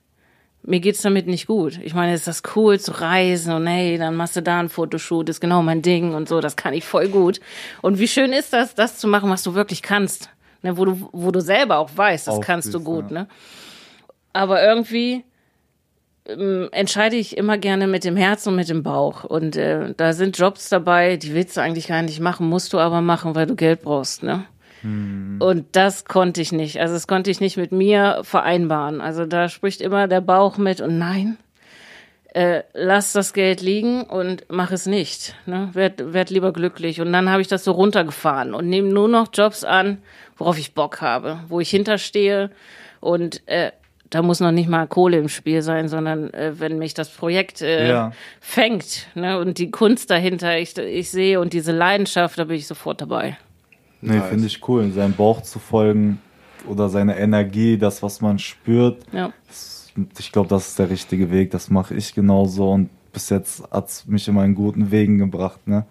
mir 0.63 0.79
geht's 0.79 1.01
damit 1.01 1.27
nicht 1.27 1.47
gut. 1.47 1.79
Ich 1.83 1.93
meine, 1.93 2.13
ist 2.13 2.27
das 2.27 2.43
cool 2.55 2.79
zu 2.79 2.91
reisen 2.91 3.53
und 3.53 3.67
hey, 3.67 3.97
dann 3.97 4.15
machst 4.15 4.35
du 4.35 4.41
da 4.41 4.59
ein 4.59 4.69
Fotoshoot, 4.69 5.29
ist 5.29 5.39
genau 5.39 5.61
mein 5.61 5.81
Ding 5.81 6.13
und 6.13 6.27
so, 6.27 6.41
das 6.41 6.55
kann 6.55 6.73
ich 6.73 6.85
voll 6.85 7.07
gut. 7.07 7.39
Und 7.81 7.99
wie 7.99 8.07
schön 8.07 8.33
ist 8.33 8.53
das, 8.53 8.75
das 8.75 8.97
zu 8.97 9.07
machen, 9.07 9.29
was 9.29 9.43
du 9.43 9.53
wirklich 9.53 9.81
kannst. 9.81 10.29
Ne, 10.61 10.77
wo 10.77 10.83
du, 10.83 11.09
wo 11.13 11.31
du 11.31 11.39
selber 11.39 11.77
auch 11.77 11.89
weißt, 11.95 12.27
das 12.27 12.41
kannst 12.41 12.73
du 12.73 12.79
Aufblühst, 12.79 13.01
gut, 13.03 13.11
ja. 13.11 13.21
ne? 13.21 13.27
Aber 14.33 14.61
irgendwie 14.61 15.23
ähm, 16.25 16.67
entscheide 16.71 17.15
ich 17.15 17.37
immer 17.37 17.57
gerne 17.57 17.87
mit 17.87 18.03
dem 18.03 18.17
Herz 18.17 18.45
und 18.45 18.55
mit 18.55 18.67
dem 18.67 18.83
Bauch. 18.83 19.23
Und 19.23 19.55
äh, 19.55 19.93
da 19.95 20.11
sind 20.11 20.37
Jobs 20.37 20.67
dabei, 20.69 21.15
die 21.15 21.33
willst 21.33 21.55
du 21.55 21.61
eigentlich 21.61 21.87
gar 21.87 22.01
nicht 22.01 22.19
machen, 22.19 22.49
musst 22.49 22.73
du 22.73 22.77
aber 22.77 22.99
machen, 23.01 23.35
weil 23.35 23.47
du 23.47 23.55
Geld 23.55 23.83
brauchst, 23.83 24.21
ne? 24.21 24.45
Und 24.83 25.65
das 25.73 26.05
konnte 26.05 26.41
ich 26.41 26.51
nicht. 26.51 26.79
Also 26.79 26.93
das 26.93 27.07
konnte 27.07 27.29
ich 27.31 27.41
nicht 27.41 27.57
mit 27.57 27.71
mir 27.71 28.19
vereinbaren. 28.23 29.01
Also 29.01 29.25
da 29.25 29.49
spricht 29.49 29.81
immer 29.81 30.07
der 30.07 30.21
Bauch 30.21 30.57
mit 30.57 30.79
und 30.81 30.97
nein, 30.97 31.37
äh, 32.33 32.61
lass 32.73 33.11
das 33.11 33.33
Geld 33.33 33.61
liegen 33.61 34.03
und 34.03 34.45
mach 34.49 34.71
es 34.71 34.85
nicht. 34.85 35.35
Ne? 35.45 35.69
Werd, 35.73 36.13
werd 36.13 36.29
lieber 36.29 36.53
glücklich. 36.53 37.01
Und 37.01 37.11
dann 37.11 37.29
habe 37.29 37.41
ich 37.41 37.47
das 37.47 37.63
so 37.63 37.71
runtergefahren 37.71 38.53
und 38.53 38.69
nehme 38.69 38.89
nur 38.89 39.07
noch 39.07 39.29
Jobs 39.33 39.63
an, 39.63 39.97
worauf 40.37 40.57
ich 40.57 40.73
Bock 40.73 41.01
habe, 41.01 41.39
wo 41.47 41.59
ich 41.59 41.69
hinterstehe. 41.69 42.51
Und 42.99 43.41
äh, 43.47 43.71
da 44.09 44.21
muss 44.21 44.39
noch 44.39 44.51
nicht 44.51 44.69
mal 44.69 44.87
Kohle 44.87 45.17
im 45.17 45.29
Spiel 45.29 45.61
sein, 45.61 45.87
sondern 45.87 46.33
äh, 46.33 46.53
wenn 46.59 46.77
mich 46.77 46.93
das 46.93 47.09
Projekt 47.09 47.61
äh, 47.61 47.89
Ja. 47.89 48.11
fängt 48.39 49.07
ne, 49.15 49.39
und 49.39 49.57
die 49.57 49.71
Kunst 49.71 50.09
dahinter 50.09 50.57
ich, 50.57 50.77
ich 50.77 51.11
sehe 51.11 51.39
und 51.39 51.53
diese 51.53 51.71
Leidenschaft, 51.71 52.37
da 52.39 52.45
bin 52.45 52.57
ich 52.57 52.67
sofort 52.67 53.01
dabei. 53.01 53.37
Nee, 54.01 54.17
Nice. 54.17 54.29
finde 54.29 54.47
ich 54.47 54.67
cool. 54.67 54.91
Seinem 54.91 55.13
Bauch 55.13 55.41
zu 55.41 55.59
folgen 55.59 56.19
oder 56.67 56.89
seine 56.89 57.17
Energie, 57.17 57.77
das, 57.77 58.01
was 58.03 58.21
man 58.21 58.39
spürt. 58.39 59.03
Ja. 59.11 59.31
Das, 59.47 59.91
ich 60.17 60.31
glaube, 60.31 60.47
das 60.49 60.69
ist 60.69 60.79
der 60.79 60.89
richtige 60.89 61.31
Weg. 61.31 61.51
Das 61.51 61.69
mache 61.69 61.95
ich 61.95 62.13
genauso 62.13 62.71
und 62.71 62.89
bis 63.11 63.29
jetzt 63.29 63.63
hat's 63.71 64.05
mich 64.07 64.27
immer 64.27 64.45
in 64.45 64.55
guten 64.55 64.91
Wegen 64.91 65.17
gebracht. 65.17 65.67
Ne? 65.67 65.85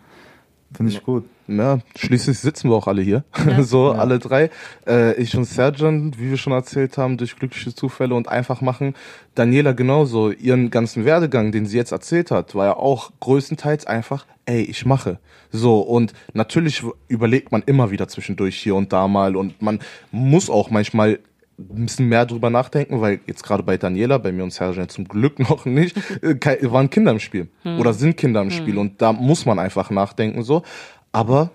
Finde 0.73 0.93
ich 0.93 1.03
gut. 1.03 1.25
Ja, 1.47 1.79
schließlich 1.97 2.39
sitzen 2.39 2.69
wir 2.69 2.77
auch 2.77 2.89
alle 2.89 3.01
hier. 3.01 3.25
so, 3.61 3.91
alle 3.91 4.19
drei. 4.19 4.51
Äh, 4.87 5.15
ich 5.15 5.35
und 5.35 5.45
Sergeant, 5.45 6.21
wie 6.21 6.29
wir 6.29 6.37
schon 6.37 6.53
erzählt 6.53 6.99
haben, 6.99 7.17
durch 7.17 7.37
glückliche 7.37 7.75
Zufälle 7.75 8.15
und 8.15 8.29
einfach 8.29 8.61
machen. 8.61 8.95
Daniela 9.35 9.73
genauso. 9.73 10.31
Ihren 10.31 10.71
ganzen 10.71 11.07
Werdegang, 11.07 11.51
den 11.51 11.65
sie 11.65 11.79
jetzt 11.79 11.93
erzählt 11.93 12.31
hat, 12.31 12.55
war 12.55 12.67
ja 12.67 12.77
auch 12.77 13.13
größtenteils 13.21 13.87
einfach, 13.87 14.27
ey, 14.45 14.61
ich 14.61 14.85
mache. 14.85 15.19
So, 15.51 15.81
und 15.81 16.13
natürlich 16.35 16.83
überlegt 17.09 17.51
man 17.51 17.63
immer 17.65 17.91
wieder 17.91 18.07
zwischendurch 18.09 18.59
hier 18.59 18.75
und 18.75 18.93
da 18.93 19.09
mal 19.09 19.37
und 19.37 19.63
man 19.63 19.81
muss 20.11 20.51
auch 20.51 20.69
manchmal 20.69 21.19
ein 21.59 21.87
bisschen 21.87 22.09
mehr 22.09 22.25
drüber 22.25 22.51
nachdenken, 22.51 23.01
weil 23.01 23.21
jetzt 23.27 23.43
gerade 23.43 23.63
bei 23.63 23.77
Daniela, 23.77 24.19
bei 24.19 24.31
mir 24.31 24.45
und 24.45 24.53
Serge 24.53 24.87
zum 24.87 25.09
Glück 25.09 25.39
noch 25.51 25.65
nicht, 25.65 25.97
äh, 26.23 26.71
waren 26.71 26.89
Kinder 26.91 27.11
im 27.11 27.21
Spiel 27.21 27.49
oder 27.79 27.93
sind 27.93 28.17
Kinder 28.17 28.41
im 28.41 28.51
Spiel 28.51 28.79
und 28.79 29.03
da 29.03 29.13
muss 29.13 29.45
man 29.45 29.59
einfach 29.59 29.91
nachdenken 29.91 30.43
so. 30.43 30.63
Aber 31.11 31.51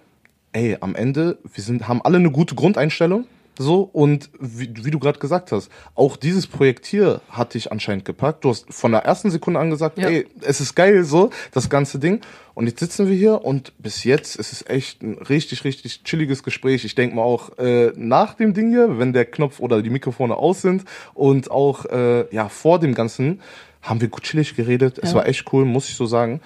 ey, 0.51 0.77
am 0.81 0.95
Ende, 0.95 1.37
wir 1.53 1.63
sind, 1.63 1.87
haben 1.87 2.01
alle 2.03 2.17
eine 2.17 2.31
gute 2.31 2.55
Grundeinstellung. 2.55 3.25
So, 3.57 3.81
und 3.93 4.29
wie, 4.39 4.73
wie 4.83 4.89
du 4.89 4.97
gerade 4.97 5.19
gesagt 5.19 5.51
hast, 5.51 5.69
auch 5.93 6.17
dieses 6.17 6.47
Projekt 6.47 6.87
hier 6.87 7.21
hat 7.29 7.53
dich 7.53 7.71
anscheinend 7.71 8.03
gepackt. 8.03 8.43
Du 8.43 8.49
hast 8.49 8.65
von 8.73 8.91
der 8.91 9.01
ersten 9.05 9.29
Sekunde 9.29 9.59
an 9.59 9.69
gesagt, 9.69 9.99
Ja. 9.99 10.07
ey, 10.09 10.25
es 10.41 10.59
ist 10.59 10.73
geil, 10.75 11.03
so, 11.03 11.29
das 11.51 11.69
ganze 11.69 11.99
Ding. 11.99 12.21
Und 12.55 12.65
jetzt 12.67 12.79
sitzen 12.79 13.07
wir 13.07 13.15
hier 13.15 13.45
und 13.45 13.71
bis 13.77 14.03
jetzt 14.03 14.35
ist 14.37 14.53
es 14.53 14.65
echt 14.67 15.03
ein 15.03 15.19
richtig, 15.19 15.63
richtig 15.65 16.03
chilliges 16.03 16.41
Gespräch. 16.43 16.83
Ich 16.83 16.95
denke 16.95 17.15
mal 17.15 17.21
auch 17.23 17.57
äh, 17.59 17.91
nach 17.95 18.33
dem 18.33 18.53
Ding 18.55 18.71
hier, 18.71 18.97
wenn 18.97 19.13
der 19.13 19.25
Knopf 19.25 19.59
oder 19.59 19.81
die 19.83 19.89
Mikrofone 19.91 20.35
aus 20.35 20.61
sind 20.61 20.83
und 21.13 21.51
auch 21.51 21.85
äh, 21.85 22.25
ja 22.33 22.49
vor 22.49 22.79
dem 22.79 22.95
Ganzen, 22.95 23.39
haben 23.83 24.01
wir 24.01 24.07
gut 24.07 24.23
chillig 24.23 24.55
geredet. 24.55 24.97
Es 25.01 25.09
Ja. 25.11 25.17
war 25.17 25.27
echt 25.27 25.51
cool, 25.53 25.65
muss 25.65 25.89
ich 25.89 25.95
so 25.95 26.05
sagen. 26.07 26.41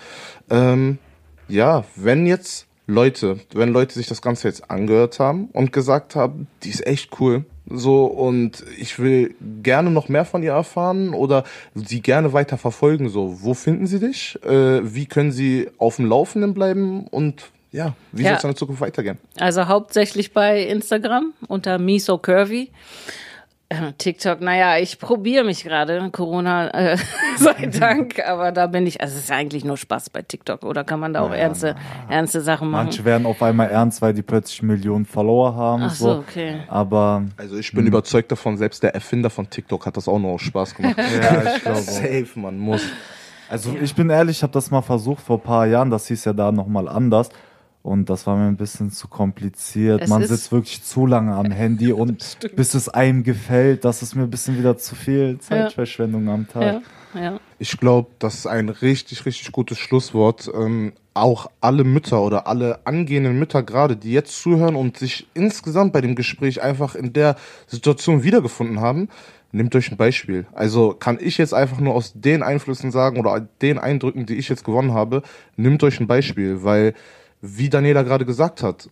Ähm, 0.49 0.97
ja, 1.47 1.85
wenn 1.95 2.25
jetzt 2.25 2.66
Leute, 2.87 3.39
wenn 3.53 3.73
Leute 3.73 3.93
sich 3.93 4.07
das 4.07 4.21
Ganze 4.21 4.47
jetzt 4.47 4.71
angehört 4.71 5.19
haben 5.19 5.49
und 5.53 5.73
gesagt 5.73 6.15
haben, 6.15 6.47
die 6.63 6.69
ist 6.69 6.85
echt 6.87 7.19
cool, 7.19 7.43
so 7.69 8.05
und 8.05 8.63
ich 8.79 8.97
will 8.97 9.35
gerne 9.61 9.91
noch 9.91 10.07
mehr 10.07 10.23
von 10.23 10.41
ihr 10.41 10.53
erfahren 10.53 11.13
oder 11.13 11.43
sie 11.75 12.01
gerne 12.01 12.31
weiter 12.31 12.57
verfolgen, 12.57 13.09
so, 13.09 13.41
wo 13.43 13.53
finden 13.53 13.87
sie 13.87 13.99
dich? 13.99 14.39
Äh, 14.45 14.79
wie 14.93 15.05
können 15.05 15.33
sie 15.33 15.69
auf 15.77 15.97
dem 15.97 16.05
Laufenden 16.05 16.53
bleiben 16.53 17.07
und 17.07 17.51
ja, 17.73 17.93
wie 18.13 18.23
Ja. 18.23 18.29
soll 18.29 18.37
es 18.37 18.43
in 18.45 18.49
der 18.51 18.55
Zukunft 18.55 18.81
weitergehen? 18.81 19.17
Also 19.37 19.67
hauptsächlich 19.67 20.31
bei 20.31 20.63
Instagram 20.63 21.33
unter 21.49 21.77
Me 21.79 21.99
So 21.99 22.17
Curvy. 22.17 22.63
Äh, 22.63 22.69
TikTok, 23.97 24.39
naja, 24.39 24.77
ich 24.77 24.97
probiere 24.97 25.43
mich 25.43 25.63
gerade, 25.63 26.09
Corona 26.11 26.69
äh, 26.69 26.97
sei 27.37 27.65
Dank, 27.65 28.25
aber 28.25 28.53
da 28.53 28.67
bin 28.67 28.87
ich, 28.87 29.01
also 29.01 29.15
es 29.15 29.23
ist 29.23 29.29
ja 29.29 29.35
eigentlich 29.35 29.65
nur 29.65 29.75
Spaß 29.75 30.09
bei 30.09 30.21
TikTok, 30.21 30.63
oder 30.63 30.85
kann 30.85 31.01
man 31.01 31.13
da 31.13 31.21
auch 31.21 31.33
ernste, 31.33 31.75
ernste 32.07 32.39
Sachen 32.39 32.69
machen? 32.69 32.85
Manche 32.85 33.03
werden 33.03 33.25
auf 33.27 33.43
einmal 33.43 33.69
ernst, 33.69 34.01
weil 34.01 34.13
die 34.13 34.21
plötzlich 34.21 34.61
Millionen 34.61 35.05
Follower 35.05 35.53
haben. 35.53 35.83
Ach 35.83 35.93
so, 35.93 36.11
okay. 36.11 36.61
Aber 36.69 37.25
Also 37.35 37.57
ich 37.57 37.73
bin 37.73 37.85
überzeugt 37.85 38.31
davon, 38.31 38.55
selbst 38.57 38.83
der 38.83 38.95
Erfinder 38.95 39.29
von 39.29 39.49
TikTok 39.49 39.85
hat 39.85 39.97
das 39.97 40.07
auch 40.07 40.19
noch 40.19 40.29
aus 40.29 40.41
Spaß 40.43 40.73
gemacht. 40.73 40.97
ja, 41.21 41.55
ich 41.55 41.61
glaube. 41.61 41.81
Safe, 41.81 42.27
man 42.35 42.57
muss. 42.57 42.83
Also 43.49 43.75
ich 43.81 43.93
bin 43.95 44.09
ehrlich, 44.09 44.37
ich 44.37 44.43
habe 44.43 44.53
das 44.53 44.71
mal 44.71 44.81
versucht 44.81 45.23
vor 45.23 45.37
ein 45.37 45.43
paar 45.43 45.65
Jahren, 45.67 45.89
das 45.89 46.07
hieß 46.07 46.25
ja 46.25 46.33
da 46.33 46.51
nochmal 46.51 46.87
anders. 46.87 47.29
Und 47.83 48.09
das 48.09 48.27
war 48.27 48.35
mir 48.35 48.47
ein 48.47 48.57
bisschen 48.57 48.91
zu 48.91 49.07
kompliziert. 49.07 50.03
Es 50.03 50.09
Man 50.09 50.25
sitzt 50.25 50.51
wirklich 50.51 50.83
zu 50.83 51.05
lange 51.05 51.33
am 51.35 51.51
Handy 51.51 51.93
und 51.93 52.37
bis 52.55 52.73
es 52.73 52.89
einem 52.89 53.23
gefällt, 53.23 53.85
das 53.85 54.01
ist 54.01 54.15
mir 54.15 54.23
ein 54.23 54.29
bisschen 54.29 54.57
wieder 54.57 54.77
zu 54.77 54.95
viel 54.95 55.39
Zeitverschwendung 55.39 56.27
am 56.27 56.47
Tag. 56.47 56.81
Ja, 57.13 57.21
ja. 57.21 57.39
Ich 57.59 57.77
glaube, 57.77 58.09
das 58.19 58.35
ist 58.35 58.47
ein 58.47 58.69
richtig, 58.69 59.25
richtig 59.25 59.51
gutes 59.51 59.77
Schlusswort. 59.77 60.51
Ähm, 60.53 60.93
auch 61.13 61.49
alle 61.61 61.83
Mütter 61.83 62.21
oder 62.21 62.47
alle 62.47 62.79
angehenden 62.85 63.39
Mütter 63.39 63.63
gerade, 63.63 63.95
die 63.95 64.11
jetzt 64.11 64.39
zuhören 64.41 64.75
und 64.75 64.97
sich 64.97 65.27
insgesamt 65.33 65.93
bei 65.93 66.01
dem 66.01 66.15
Gespräch 66.15 66.61
einfach 66.61 66.95
in 66.95 67.13
der 67.13 67.35
Situation 67.65 68.23
wiedergefunden 68.23 68.79
haben, 68.79 69.09
nehmt 69.51 69.75
euch 69.75 69.91
ein 69.91 69.97
Beispiel. 69.97 70.45
Also 70.53 70.93
kann 70.93 71.17
ich 71.19 71.37
jetzt 71.37 71.53
einfach 71.53 71.79
nur 71.79 71.93
aus 71.93 72.13
den 72.15 72.43
Einflüssen 72.43 72.91
sagen 72.91 73.19
oder 73.19 73.47
den 73.61 73.79
Eindrücken, 73.79 74.25
die 74.25 74.35
ich 74.35 74.49
jetzt 74.49 74.63
gewonnen 74.63 74.93
habe, 74.93 75.23
nehmt 75.55 75.83
euch 75.83 75.99
ein 75.99 76.07
Beispiel, 76.07 76.63
weil, 76.63 76.93
wie 77.55 77.69
Daniela 77.69 78.03
gerade 78.03 78.25
gesagt 78.25 78.63
hat, 78.63 78.89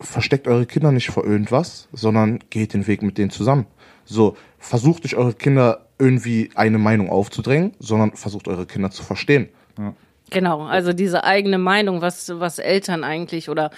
versteckt 0.00 0.48
eure 0.48 0.66
Kinder 0.66 0.92
nicht 0.92 1.10
vor 1.10 1.24
irgendwas, 1.24 1.88
sondern 1.92 2.40
geht 2.50 2.74
den 2.74 2.86
Weg 2.86 3.02
mit 3.02 3.18
denen 3.18 3.30
zusammen. 3.30 3.66
So, 4.04 4.36
versucht 4.58 5.04
nicht 5.04 5.16
eure 5.16 5.34
Kinder 5.34 5.86
irgendwie 5.98 6.50
eine 6.54 6.78
Meinung 6.78 7.10
aufzudrängen, 7.10 7.72
sondern 7.78 8.12
versucht 8.12 8.48
eure 8.48 8.66
Kinder 8.66 8.90
zu 8.90 9.02
verstehen. 9.02 9.48
Genau, 10.30 10.62
also 10.62 10.92
diese 10.92 11.24
eigene 11.24 11.58
Meinung, 11.58 12.00
was, 12.00 12.28
was 12.40 12.58
Eltern 12.58 13.04
eigentlich 13.04 13.48
oder 13.48 13.70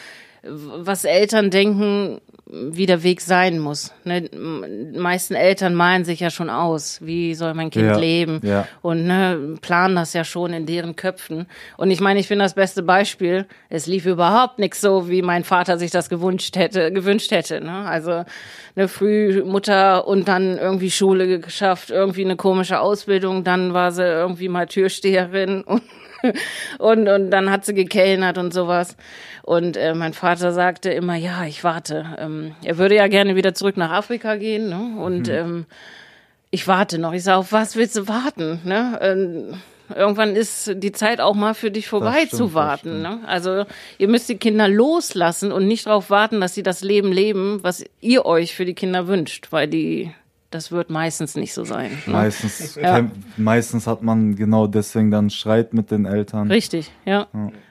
was 0.43 1.05
Eltern 1.05 1.51
denken, 1.51 2.21
wie 2.49 2.87
der 2.87 3.03
Weg 3.03 3.21
sein 3.21 3.59
muss. 3.59 3.93
Ne? 4.05 4.23
Die 4.23 4.99
meisten 4.99 5.35
Eltern 5.35 5.75
malen 5.75 6.05
sich 6.05 6.21
ja 6.21 6.31
schon 6.31 6.49
aus, 6.49 7.01
wie 7.03 7.35
soll 7.35 7.55
mein 7.55 7.71
Kind 7.71 7.87
Ja, 7.87 7.99
leben 7.99 8.41
ja. 8.45 8.69
und 8.83 9.05
ne, 9.07 9.57
planen 9.61 9.97
das 9.97 10.13
ja 10.13 10.23
schon 10.23 10.53
in 10.53 10.65
deren 10.65 10.95
Köpfen. 10.95 11.47
Und 11.77 11.91
ich 11.91 12.01
meine, 12.01 12.21
ich 12.21 12.29
bin 12.29 12.39
das 12.39 12.55
beste 12.55 12.85
Beispiel. 12.85 13.47
Es 13.69 13.87
lief 13.87 14.07
überhaupt 14.07 14.61
nichts 14.61 14.81
so, 14.81 15.11
wie 15.11 15.23
mein 15.23 15.43
Vater 15.43 15.77
sich 15.77 15.91
das 15.91 16.09
gewünscht 16.09 16.57
hätte, 16.57 16.93
gewünscht 16.93 17.33
hätte. 17.33 17.61
Ne? 17.61 17.73
Also 17.73 18.25
eine 18.77 18.87
Frühmutter 18.87 20.07
und 20.07 20.29
dann 20.29 20.57
irgendwie 20.57 20.91
Schule 20.93 21.41
geschafft, 21.41 21.91
irgendwie 21.91 22.25
eine 22.25 22.37
komische 22.37 22.79
Ausbildung, 22.79 23.43
dann 23.43 23.75
war 23.75 23.91
sie 23.91 24.05
irgendwie 24.05 24.49
mal 24.49 24.67
Türsteherin 24.67 25.63
und 25.63 25.83
und, 26.79 27.09
und 27.09 27.31
dann 27.31 27.51
hat 27.51 27.65
sie 27.65 27.75
gekellnert 27.75 28.39
und 28.39 28.53
sowas. 28.53 28.97
Und 29.43 29.77
äh, 29.77 29.95
mein 29.95 30.13
Vater 30.13 30.53
sagte 30.53 30.91
immer, 30.91 31.15
ja, 31.15 31.45
ich 31.45 31.63
warte. 31.65 32.17
Ähm, 32.19 32.55
er 32.65 32.79
würde 32.79 32.97
ja 32.97 33.07
gerne 33.09 33.37
wieder 33.37 33.55
zurück 33.55 33.77
nach 33.77 33.91
Afrika 33.91 34.37
gehen. 34.37 34.69
Ne? 34.69 35.01
Und 35.01 35.29
ähm, 35.29 35.67
ich 36.51 36.67
warte 36.67 36.99
noch. 36.99 37.13
Ich 37.13 37.23
sage, 37.23 37.39
auf 37.39 37.53
was 37.53 37.77
willst 37.77 37.97
du 37.97 38.09
warten? 38.09 38.61
Ne? 38.65 38.99
Ähm, 39.01 39.61
irgendwann 39.95 40.35
ist 40.35 40.73
die 40.75 40.93
Zeit 40.93 41.21
auch 41.21 41.35
mal 41.35 41.55
für 41.55 41.71
dich 41.71 41.89
vorbei 41.89 42.27
stimmt, 42.27 42.33
zu 42.33 42.55
warten. 42.55 43.03
Ne? 43.03 43.21
Also 43.27 43.65
ihr 43.99 44.09
müsst 44.09 44.29
die 44.29 44.39
Kinder 44.39 44.69
loslassen 44.69 45.53
und 45.53 45.67
nicht 45.67 45.87
darauf 45.87 46.11
warten, 46.11 46.41
dass 46.41 46.55
sie 46.55 46.63
das 46.63 46.83
Leben 46.83 47.13
leben, 47.13 47.63
was 47.63 47.85
ihr 48.01 48.27
euch 48.27 48.55
für 48.55 48.65
die 48.65 48.75
Kinder 48.75 49.07
wünscht, 49.07 49.49
weil 49.51 49.69
die 49.69 50.13
das 50.51 50.71
wird 50.71 50.91
meistens 50.91 51.35
nicht 51.35 51.53
so 51.53 51.65
sein. 51.65 51.91
Ne? 52.07 52.13
Meistens, 52.13 52.77
Ja. 52.77 53.05
meistens 53.37 53.87
hat 53.87 54.03
man 54.03 54.37
genau 54.37 54.67
deswegen 54.67 55.11
dann 55.11 55.29
Streit 55.31 55.75
mit 55.75 55.91
den 55.91 56.07
Eltern. 56.07 56.51
Richtig, 56.51 56.93
ja. 57.05 57.27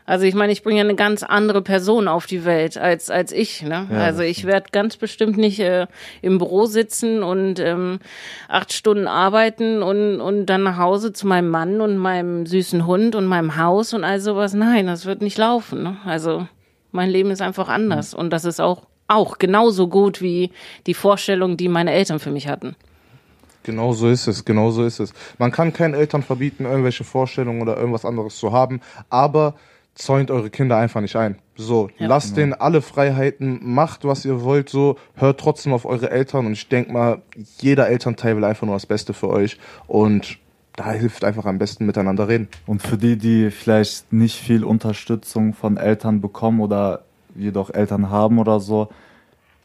Also 0.05 0.25
ich 0.25 0.35
meine, 0.35 0.51
ich 0.51 0.61
bringe 0.61 0.79
ja 0.79 0.83
eine 0.83 0.95
ganz 0.95 1.23
andere 1.23 1.61
Person 1.61 2.07
auf 2.07 2.25
die 2.27 2.45
Welt 2.45 2.77
als 2.77 3.09
als 3.09 3.31
ich. 3.31 3.63
Ne? 3.63 3.87
Ja, 3.89 3.97
also 3.99 4.21
ich 4.21 4.45
werde 4.45 4.67
ganz 4.71 4.97
bestimmt 4.97 5.37
nicht 5.37 5.59
äh, 5.59 5.87
im 6.21 6.37
Büro 6.37 6.65
sitzen 6.65 7.23
und 7.23 7.59
ähm, 7.59 7.99
acht 8.47 8.71
Stunden 8.73 9.07
arbeiten 9.07 9.81
und 9.81 10.19
und 10.21 10.45
dann 10.45 10.63
nach 10.63 10.77
Hause 10.77 11.11
zu 11.13 11.25
meinem 11.27 11.49
Mann 11.49 11.81
und 11.81 11.97
meinem 11.97 12.45
süßen 12.45 12.85
Hund 12.85 13.15
und 13.15 13.25
meinem 13.25 13.57
Haus 13.57 13.93
und 13.93 14.03
all 14.03 14.19
sowas. 14.19 14.53
Nein, 14.53 14.85
das 14.87 15.05
wird 15.05 15.21
nicht 15.21 15.37
laufen. 15.37 15.81
Ne? 15.83 15.97
Also 16.05 16.47
mein 16.91 17.09
Leben 17.09 17.31
ist 17.31 17.41
einfach 17.41 17.67
anders 17.69 18.13
und 18.13 18.29
das 18.31 18.45
ist 18.45 18.59
auch 18.61 18.83
auch 19.07 19.37
genauso 19.37 19.87
gut 19.87 20.21
wie 20.21 20.51
die 20.87 20.93
Vorstellung, 20.93 21.57
die 21.57 21.67
meine 21.67 21.91
Eltern 21.91 22.19
für 22.19 22.31
mich 22.31 22.47
hatten. 22.47 22.75
Genau 23.63 23.93
so 23.93 24.09
ist 24.09 24.27
es, 24.27 24.45
genau 24.45 24.69
so 24.71 24.83
ist 24.83 24.99
es. 24.99 25.11
Man 25.39 25.51
kann 25.51 25.73
keinen 25.73 25.95
Eltern 25.95 26.21
verbieten, 26.21 26.65
irgendwelche 26.65 27.03
Vorstellungen 27.03 27.61
oder 27.61 27.77
irgendwas 27.77 28.05
anderes 28.05 28.37
zu 28.37 28.51
haben, 28.51 28.79
aber 29.09 29.55
zäunt 29.95 30.29
eure 30.29 30.49
Kinder 30.49 30.77
einfach 30.77 31.01
nicht 31.01 31.15
ein. 31.15 31.39
So, 31.55 31.89
Ja. 31.97 32.07
lasst 32.07 32.35
denen 32.37 32.53
alle 32.53 32.81
Freiheiten, 32.81 33.59
macht 33.63 34.03
was 34.03 34.25
ihr 34.25 34.43
wollt, 34.43 34.69
so, 34.69 34.97
hört 35.15 35.39
trotzdem 35.39 35.73
auf 35.73 35.85
eure 35.85 36.11
Eltern 36.11 36.45
und 36.45 36.51
ich 36.53 36.67
denke 36.67 36.91
mal, 36.91 37.21
jeder 37.59 37.87
Elternteil 37.87 38.35
will 38.35 38.43
einfach 38.43 38.67
nur 38.67 38.75
das 38.75 38.85
Beste 38.85 39.13
für 39.13 39.29
euch 39.29 39.57
und 39.87 40.37
da 40.75 40.91
hilft 40.91 41.23
einfach 41.23 41.45
am 41.45 41.57
besten 41.57 41.85
miteinander 41.85 42.27
reden. 42.27 42.49
Und 42.67 42.81
für 42.81 42.97
die, 42.97 43.17
die 43.17 43.49
vielleicht 43.49 44.11
nicht 44.11 44.35
viel 44.37 44.65
Unterstützung 44.65 45.53
von 45.53 45.77
Eltern 45.77 46.19
bekommen 46.19 46.59
oder 46.59 47.04
jedoch 47.35 47.69
Eltern 47.69 48.09
haben 48.09 48.39
oder 48.39 48.59
so, 48.59 48.89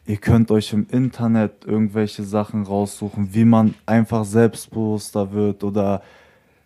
ihr 0.06 0.16
könnt 0.16 0.50
euch 0.50 0.72
im 0.72 0.86
Internet 0.90 1.64
irgendwelche 1.64 2.24
Sachen 2.24 2.64
raussuchen, 2.64 3.34
wie 3.34 3.44
man 3.44 3.74
einfach 3.86 4.24
selbstbewusster 4.24 5.32
wird 5.32 5.64
oder 5.64 6.02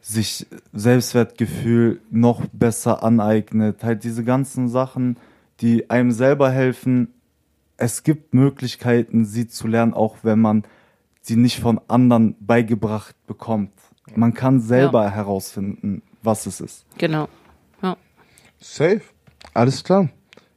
sich 0.00 0.46
Selbstwertgefühl 0.72 2.00
noch 2.10 2.42
besser 2.52 3.02
aneignet. 3.02 3.82
Halt 3.82 4.04
diese 4.04 4.22
ganzen 4.22 4.68
Sachen, 4.68 5.16
die 5.60 5.88
einem 5.90 6.12
selber 6.12 6.50
helfen. 6.50 7.14
Es 7.76 8.02
gibt 8.02 8.34
Möglichkeiten, 8.34 9.24
sie 9.24 9.48
zu 9.48 9.66
lernen, 9.66 9.94
auch 9.94 10.18
wenn 10.22 10.40
man 10.40 10.64
sie 11.22 11.36
nicht 11.36 11.58
von 11.58 11.80
anderen 11.88 12.36
beigebracht 12.38 13.16
bekommt. 13.26 13.72
Man 14.14 14.34
kann 14.34 14.60
selber 14.60 15.10
herausfinden, 15.10 16.02
was 16.22 16.46
es 16.46 16.60
ist. 16.60 16.84
Genau. 16.98 17.28
Ja. 17.82 17.96
Safe. 18.60 19.00
Alles 19.54 19.82
klar. 19.82 20.10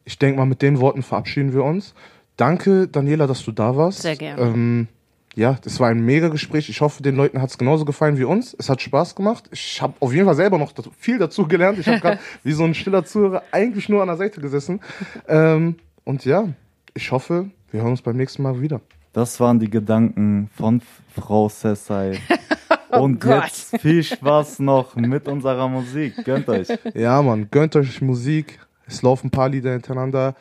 Ich 0.08 0.18
denke 0.18 0.40
mal, 0.40 0.46
mit 0.46 0.62
den 0.62 0.80
Worten 0.80 1.04
verabschieden 1.04 1.54
wir 1.54 1.66
uns. 1.66 1.94
Danke, 2.38 2.88
Daniela, 2.88 3.28
dass 3.28 3.44
du 3.44 3.52
da 3.52 3.76
warst. 3.76 4.04
Sehr 4.04 4.16
gerne. 4.16 4.42
Ähm, 4.42 4.88
ja, 5.36 5.58
das 5.62 5.82
war 5.82 5.90
ein 5.90 6.00
mega 6.00 6.30
Gespräch. 6.30 6.70
Ich 6.70 6.80
hoffe, 6.80 7.04
den 7.04 7.18
Leuten 7.18 7.42
hat 7.42 7.50
es 7.50 7.58
genauso 7.58 7.84
gefallen 7.84 8.18
wie 8.18 8.24
uns. 8.24 8.56
Es 8.58 8.70
hat 8.70 8.82
Spaß 8.82 9.16
gemacht. 9.16 9.50
Ich 9.52 9.82
habe 9.82 9.96
auf 10.00 10.14
jeden 10.14 10.26
Fall 10.26 10.36
selber 10.36 10.58
noch 10.58 10.72
viel 10.98 11.18
dazu 11.18 11.46
gelernt. 11.46 11.78
Ich 11.78 11.88
habe 11.88 12.00
gerade 12.00 12.20
wie 12.44 12.54
so 12.54 12.64
ein 12.64 12.74
stiller 12.74 13.04
Zuhörer 13.04 13.44
eigentlich 13.52 13.90
nur 13.90 14.02
an 14.02 14.08
der 14.08 14.16
Seite 14.16 14.40
gesessen. 14.40 14.80
Ähm, 15.28 15.76
und 16.06 16.24
ja, 16.24 16.48
ich 16.94 17.12
hoffe, 17.12 17.50
wir 17.72 17.82
hören 17.82 17.92
uns 17.92 18.02
beim 18.02 18.16
nächsten 18.16 18.44
Mal 18.44 18.62
wieder. 18.62 18.80
Das 19.12 19.42
waren 19.42 19.60
die 19.60 19.70
Gedanken 19.70 20.50
von 20.56 20.82
Frau 21.14 21.50
Sessai. 21.50 22.18
Und 22.90 23.20
Gott. 23.20 23.44
jetzt 23.44 23.82
viel 23.82 24.02
Spaß 24.02 24.60
noch 24.60 24.96
mit 24.96 25.28
unserer 25.28 25.68
Musik. 25.68 26.24
Gönnt 26.24 26.48
euch. 26.48 26.70
Ja, 26.94 27.22
Mann, 27.22 27.50
gönnt 27.52 27.76
euch 27.76 28.02
Musik. 28.02 28.60
Es 28.88 29.02
laufen 29.02 29.28
ein 29.28 29.32
paar 29.32 29.50
Lieder 29.50 29.74
hintereinander. 29.74 30.36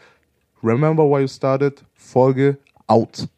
Remember 0.62 1.04
why 1.04 1.20
you 1.20 1.28
started. 1.28 1.84
Folge 1.94 2.58
out. 2.86 3.28